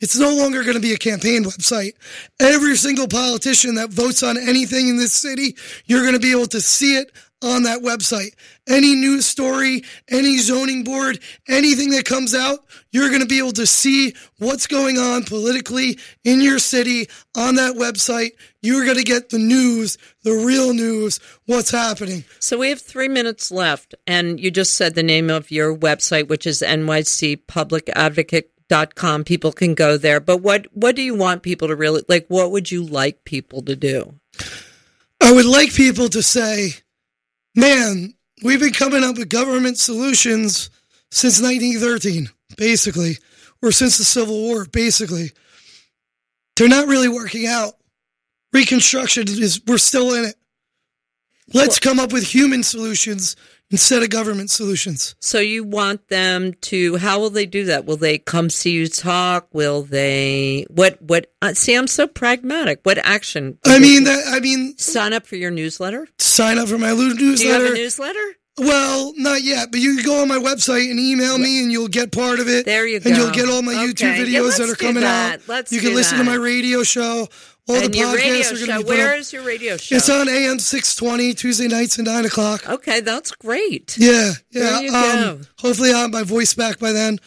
It's 0.00 0.18
no 0.18 0.34
longer 0.34 0.62
going 0.62 0.76
to 0.76 0.80
be 0.80 0.94
a 0.94 0.96
campaign 0.96 1.44
website. 1.44 1.92
Every 2.40 2.74
single 2.76 3.06
politician 3.06 3.74
that 3.74 3.90
votes 3.90 4.22
on 4.22 4.38
anything 4.38 4.88
in 4.88 4.96
this 4.96 5.12
city, 5.12 5.56
you're 5.84 6.00
going 6.00 6.14
to 6.14 6.20
be 6.20 6.30
able 6.32 6.46
to 6.46 6.60
see 6.62 6.96
it 6.96 7.12
on 7.42 7.64
that 7.64 7.82
website. 7.82 8.34
Any 8.66 8.94
news 8.94 9.26
story, 9.26 9.82
any 10.08 10.38
zoning 10.38 10.84
board, 10.84 11.18
anything 11.48 11.90
that 11.90 12.04
comes 12.04 12.32
out, 12.34 12.60
you're 12.90 13.08
going 13.08 13.20
to 13.20 13.26
be 13.26 13.38
able 13.38 13.52
to 13.52 13.66
see 13.66 14.14
what's 14.38 14.66
going 14.66 14.98
on 14.98 15.24
politically 15.24 15.98
in 16.24 16.40
your 16.40 16.58
city 16.58 17.08
on 17.36 17.56
that 17.56 17.76
website. 17.76 18.30
You're 18.60 18.84
going 18.84 18.96
to 18.96 19.04
get 19.04 19.28
the 19.30 19.38
news, 19.38 19.98
the 20.24 20.32
real 20.32 20.74
news, 20.74 21.20
what's 21.46 21.70
happening. 21.70 22.24
So 22.40 22.58
we 22.58 22.70
have 22.70 22.80
three 22.80 23.06
minutes 23.08 23.52
left, 23.52 23.94
and 24.06 24.40
you 24.40 24.50
just 24.50 24.74
said 24.74 24.94
the 24.94 25.02
name 25.02 25.30
of 25.30 25.50
your 25.50 25.74
website, 25.76 26.28
which 26.28 26.46
is 26.46 26.62
nycpublicadvocate.com. 26.62 29.24
People 29.24 29.52
can 29.52 29.74
go 29.74 29.96
there. 29.96 30.20
But 30.20 30.38
what, 30.38 30.66
what 30.72 30.96
do 30.96 31.02
you 31.02 31.14
want 31.14 31.42
people 31.42 31.68
to 31.68 31.76
really 31.76 32.02
like? 32.08 32.26
What 32.28 32.50
would 32.50 32.72
you 32.72 32.82
like 32.82 33.24
people 33.24 33.62
to 33.62 33.76
do? 33.76 34.14
I 35.20 35.32
would 35.32 35.46
like 35.46 35.74
people 35.74 36.08
to 36.08 36.22
say, 36.22 36.74
man, 37.58 38.14
we've 38.42 38.60
been 38.60 38.72
coming 38.72 39.02
up 39.02 39.18
with 39.18 39.28
government 39.28 39.78
solutions 39.78 40.70
since 41.10 41.40
1913, 41.40 42.28
basically, 42.56 43.18
or 43.62 43.72
since 43.72 43.98
the 43.98 44.04
Civil 44.04 44.40
War, 44.40 44.64
basically. 44.64 45.32
They're 46.56 46.68
not 46.68 46.88
really 46.88 47.08
working 47.08 47.46
out. 47.46 47.74
Reconstruction 48.52 49.28
is, 49.28 49.60
we're 49.66 49.78
still 49.78 50.14
in 50.14 50.24
it. 50.24 50.36
Let's 51.52 51.78
come 51.78 51.98
up 51.98 52.12
with 52.12 52.24
human 52.24 52.62
solutions 52.62 53.36
instead 53.70 54.02
of 54.02 54.10
government 54.10 54.50
solutions. 54.50 55.14
So 55.20 55.38
you 55.38 55.64
want 55.64 56.08
them 56.08 56.54
to? 56.62 56.96
How 56.96 57.18
will 57.20 57.30
they 57.30 57.46
do 57.46 57.64
that? 57.66 57.84
Will 57.84 57.96
they 57.96 58.18
come 58.18 58.50
see 58.50 58.72
you 58.72 58.88
talk? 58.88 59.48
Will 59.52 59.82
they? 59.82 60.66
What? 60.70 61.00
What? 61.02 61.32
Uh, 61.42 61.54
see, 61.54 61.74
I'm 61.74 61.86
so 61.86 62.06
pragmatic. 62.06 62.80
What 62.82 62.98
action? 62.98 63.58
I 63.64 63.78
mean 63.78 64.04
that. 64.04 64.24
I 64.28 64.40
mean, 64.40 64.76
sign 64.78 65.12
up 65.12 65.26
for 65.26 65.36
your 65.36 65.50
newsletter. 65.50 66.06
Sign 66.18 66.58
up 66.58 66.68
for 66.68 66.78
my 66.78 66.92
newsletter. 66.92 67.36
Do 67.36 67.44
you 67.44 67.52
have 67.52 67.72
a 67.72 67.74
newsletter? 67.74 68.34
Well, 68.60 69.12
not 69.16 69.42
yet, 69.42 69.70
but 69.70 69.78
you 69.78 69.96
can 69.96 70.04
go 70.04 70.22
on 70.22 70.28
my 70.28 70.38
website 70.38 70.90
and 70.90 70.98
email 70.98 71.38
me, 71.38 71.62
and 71.62 71.70
you'll 71.70 71.86
get 71.86 72.10
part 72.10 72.40
of 72.40 72.48
it. 72.48 72.66
There 72.66 72.86
you 72.88 72.98
go. 72.98 73.08
And 73.08 73.16
you'll 73.16 73.30
get 73.30 73.48
all 73.48 73.62
my 73.62 73.72
okay. 73.72 73.86
YouTube 73.92 74.16
videos 74.16 74.58
yeah, 74.58 74.66
that 74.66 74.72
are 74.72 74.74
coming 74.74 75.02
that. 75.02 75.34
out. 75.34 75.48
Let's 75.48 75.72
you 75.72 75.80
can 75.80 75.94
listen 75.94 76.18
that. 76.18 76.24
to 76.24 76.30
my 76.30 76.36
radio 76.36 76.82
show. 76.82 77.28
All 77.68 77.76
and 77.76 77.92
the 77.92 77.98
podcasts 77.98 78.52
are 78.52 78.54
going 78.54 78.66
show. 78.66 78.78
to 78.78 78.84
be 78.84 78.88
Where 78.88 79.12
up. 79.14 79.18
is 79.18 79.32
your 79.32 79.42
radio 79.42 79.76
show? 79.76 79.96
It's 79.96 80.08
on 80.08 80.28
AM 80.28 80.58
six 80.58 80.94
twenty 80.94 81.34
Tuesday 81.34 81.68
nights 81.68 81.98
at 81.98 82.04
nine 82.06 82.24
o'clock. 82.24 82.68
Okay, 82.68 83.00
that's 83.00 83.30
great. 83.32 83.96
Yeah, 83.98 84.32
yeah. 84.50 85.30
Um. 85.30 85.46
Hopefully, 85.58 85.92
I 85.92 85.98
have 86.00 86.10
my 86.10 86.22
voice 86.22 86.54
back 86.54 86.78
by 86.78 86.92
then. 86.92 87.18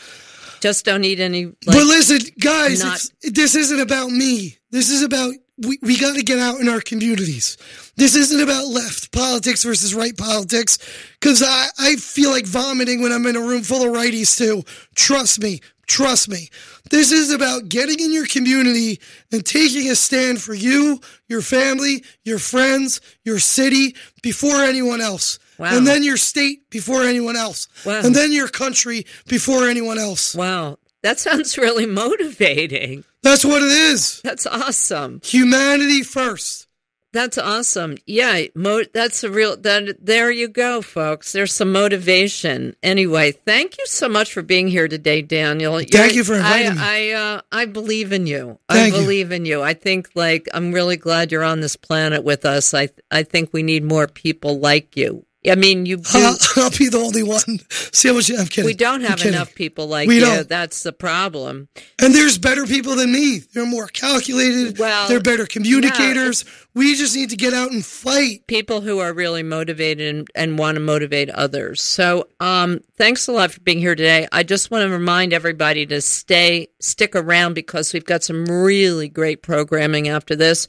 Just 0.60 0.86
don't 0.86 1.02
need 1.02 1.20
any. 1.20 1.46
Like, 1.46 1.56
but 1.66 1.86
listen, 1.86 2.20
guys, 2.40 2.84
not- 2.84 3.02
this 3.24 3.56
isn't 3.56 3.80
about 3.80 4.10
me. 4.10 4.58
This 4.72 4.90
is 4.90 5.04
about 5.04 5.34
we, 5.58 5.78
we 5.82 5.98
got 6.00 6.16
to 6.16 6.24
get 6.24 6.40
out 6.40 6.60
in 6.60 6.68
our 6.70 6.82
communities. 6.82 7.58
This 7.96 8.16
isn't 8.16 8.42
about 8.42 8.68
left 8.68 9.12
politics 9.12 9.64
versus 9.64 9.94
right 9.94 10.16
politics 10.18 10.78
because 11.20 11.44
I, 11.46 11.68
I 11.78 11.96
feel 11.98 12.32
like 12.32 12.46
vomiting 12.48 13.02
when 13.02 13.12
I'm 13.12 13.26
in 13.28 13.36
a 13.36 13.42
room 13.42 13.62
full 13.62 13.84
of 13.84 13.92
righties 13.96 14.36
too. 14.38 14.64
Trust 14.96 15.40
me. 15.40 15.60
Trust 15.92 16.30
me. 16.30 16.48
This 16.90 17.12
is 17.12 17.32
about 17.32 17.68
getting 17.68 18.00
in 18.00 18.14
your 18.14 18.26
community 18.26 19.02
and 19.30 19.46
taking 19.46 19.90
a 19.90 19.96
stand 19.96 20.42
for 20.42 20.54
you, 20.54 21.02
your 21.28 21.42
family, 21.42 22.06
your 22.24 22.40
friends, 22.40 23.02
your 23.26 23.40
city 23.40 23.98
before 24.22 24.64
anyone 24.64 25.02
else. 25.02 25.38
Wow. 25.58 25.76
And 25.76 25.86
then 25.86 26.02
your 26.02 26.16
state 26.16 26.70
before 26.70 27.04
anyone 27.04 27.36
else. 27.36 27.68
Wow. 27.86 28.00
And 28.06 28.16
then 28.16 28.32
your 28.32 28.48
country 28.48 29.06
before 29.28 29.68
anyone 29.68 30.00
else. 30.00 30.34
wow, 30.34 30.78
that 31.04 31.20
sounds 31.20 31.58
really 31.58 31.86
motivating. 31.86 33.04
That's 33.22 33.44
what 33.44 33.62
it 33.62 33.72
is. 33.72 34.22
That's 34.22 34.48
awesome. 34.48 35.20
Humanity 35.26 36.04
first. 36.04 36.68
That's 37.14 37.38
awesome. 37.38 37.98
Yeah, 38.06 38.44
mo- 38.56 38.86
that's 38.94 39.24
a 39.26 39.30
real. 39.30 39.58
That 39.58 39.98
there 40.00 40.32
you 40.32 40.48
go, 40.48 40.82
folks. 40.82 41.34
There's 41.34 41.54
some 41.54 41.72
motivation. 41.74 42.76
Anyway, 42.82 43.34
thank 43.34 43.78
you 43.78 43.86
so 43.86 44.08
much 44.08 44.32
for 44.32 44.42
being 44.42 44.70
here 44.70 44.88
today, 44.88 45.22
Daniel. 45.22 45.78
Thank 45.80 45.94
You're- 45.94 46.14
you 46.14 46.24
for 46.24 46.36
inviting 46.36 46.72
I, 46.72 46.74
me. 46.74 47.14
I, 47.14 47.18
uh, 47.36 47.42
I 47.52 47.66
believe 47.66 48.14
in 48.14 48.28
you. 48.28 48.60
Thank 48.70 48.94
I 48.94 48.98
you. 48.98 49.04
believe 49.04 49.32
in 49.34 49.46
you. 49.46 49.62
I 49.62 49.74
think 49.74 50.10
like 50.16 50.48
I'm 50.54 50.72
really 50.72 50.96
glad 50.98 51.32
you're 51.34 51.44
on 51.44 51.60
this 51.60 51.76
planet 51.76 52.24
with 52.24 52.46
us. 52.46 52.74
I 52.74 52.90
I 53.12 53.24
think 53.24 53.52
we 53.52 53.62
need 53.64 53.84
more 53.84 54.08
people 54.08 54.60
like 54.60 54.96
you. 54.96 55.26
I 55.50 55.56
mean, 55.56 55.86
you. 55.86 56.02
I'll, 56.14 56.38
I'll 56.58 56.70
be 56.70 56.90
the 56.90 57.00
only 57.00 57.24
one. 57.24 57.60
See 57.70 58.08
how 58.10 58.14
much 58.16 58.30
I'm 58.30 58.46
kidding. 58.46 58.66
we 58.66 58.74
don't 58.74 59.02
have 59.02 59.24
enough 59.26 59.56
people 59.56 59.88
like 59.88 60.08
We 60.08 60.16
you. 60.16 60.22
don't. 60.22 60.48
That's 60.50 60.84
the 60.84 60.94
problem. 60.94 61.68
And 62.00 62.14
there's 62.14 62.38
better 62.38 62.66
people 62.66 62.96
than 62.96 63.12
me. 63.12 63.40
They're 63.40 63.66
more 63.66 63.88
calculated. 63.88 64.78
Well, 64.78 65.08
they're 65.08 65.20
better 65.20 65.46
communicators. 65.48 66.46
we 66.76 66.96
just 66.96 67.16
need 67.16 67.32
to 67.32 67.36
get 67.38 67.54
out 67.54 67.72
and 67.72 67.84
fight. 67.86 68.46
people 68.48 68.82
who 68.82 69.00
are 69.00 69.14
really 69.14 69.44
motivated 69.44 70.16
and, 70.16 70.28
and 70.36 70.60
want 70.60 70.76
to 70.76 70.80
motivate 70.80 71.30
others. 71.32 71.82
So, 71.82 72.28
um, 72.40 72.80
thanks 72.98 73.28
a 73.28 73.32
lot 73.32 73.52
for 73.52 73.60
being 73.62 73.80
here 73.80 73.96
today. 73.96 74.28
I 74.32 74.44
just 74.44 74.70
want 74.72 74.84
to 74.84 74.90
remind 74.90 75.34
everybody 75.34 75.86
to 75.88 76.02
stay, 76.02 76.68
stick 76.80 77.16
around 77.16 77.56
because 77.56 77.94
we've 77.94 78.06
got 78.06 78.24
some 78.24 78.46
really 78.46 79.10
great 79.10 79.42
programming 79.42 80.08
after 80.08 80.36
this. 80.36 80.68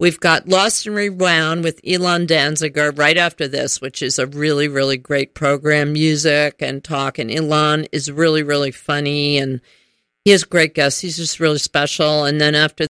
We've 0.00 0.18
got 0.18 0.48
Lost 0.48 0.86
and 0.86 0.96
Rewound 0.96 1.62
with 1.62 1.80
Elon 1.86 2.26
Danziger 2.26 2.96
right 2.98 3.16
after 3.16 3.46
this, 3.46 3.80
which 3.80 4.02
is 4.02 4.18
a 4.18 4.26
really, 4.26 4.66
really 4.66 4.96
great 4.96 5.34
program, 5.34 5.92
music 5.92 6.56
and 6.60 6.82
talk. 6.82 7.18
And 7.18 7.30
Elon 7.30 7.86
is 7.92 8.10
really, 8.10 8.42
really 8.42 8.72
funny 8.72 9.38
and 9.38 9.60
he 10.24 10.32
has 10.32 10.44
great 10.44 10.74
guests. 10.74 11.00
He's 11.00 11.16
just 11.16 11.40
really 11.40 11.58
special. 11.58 12.24
And 12.24 12.40
then 12.40 12.54
after 12.54 12.86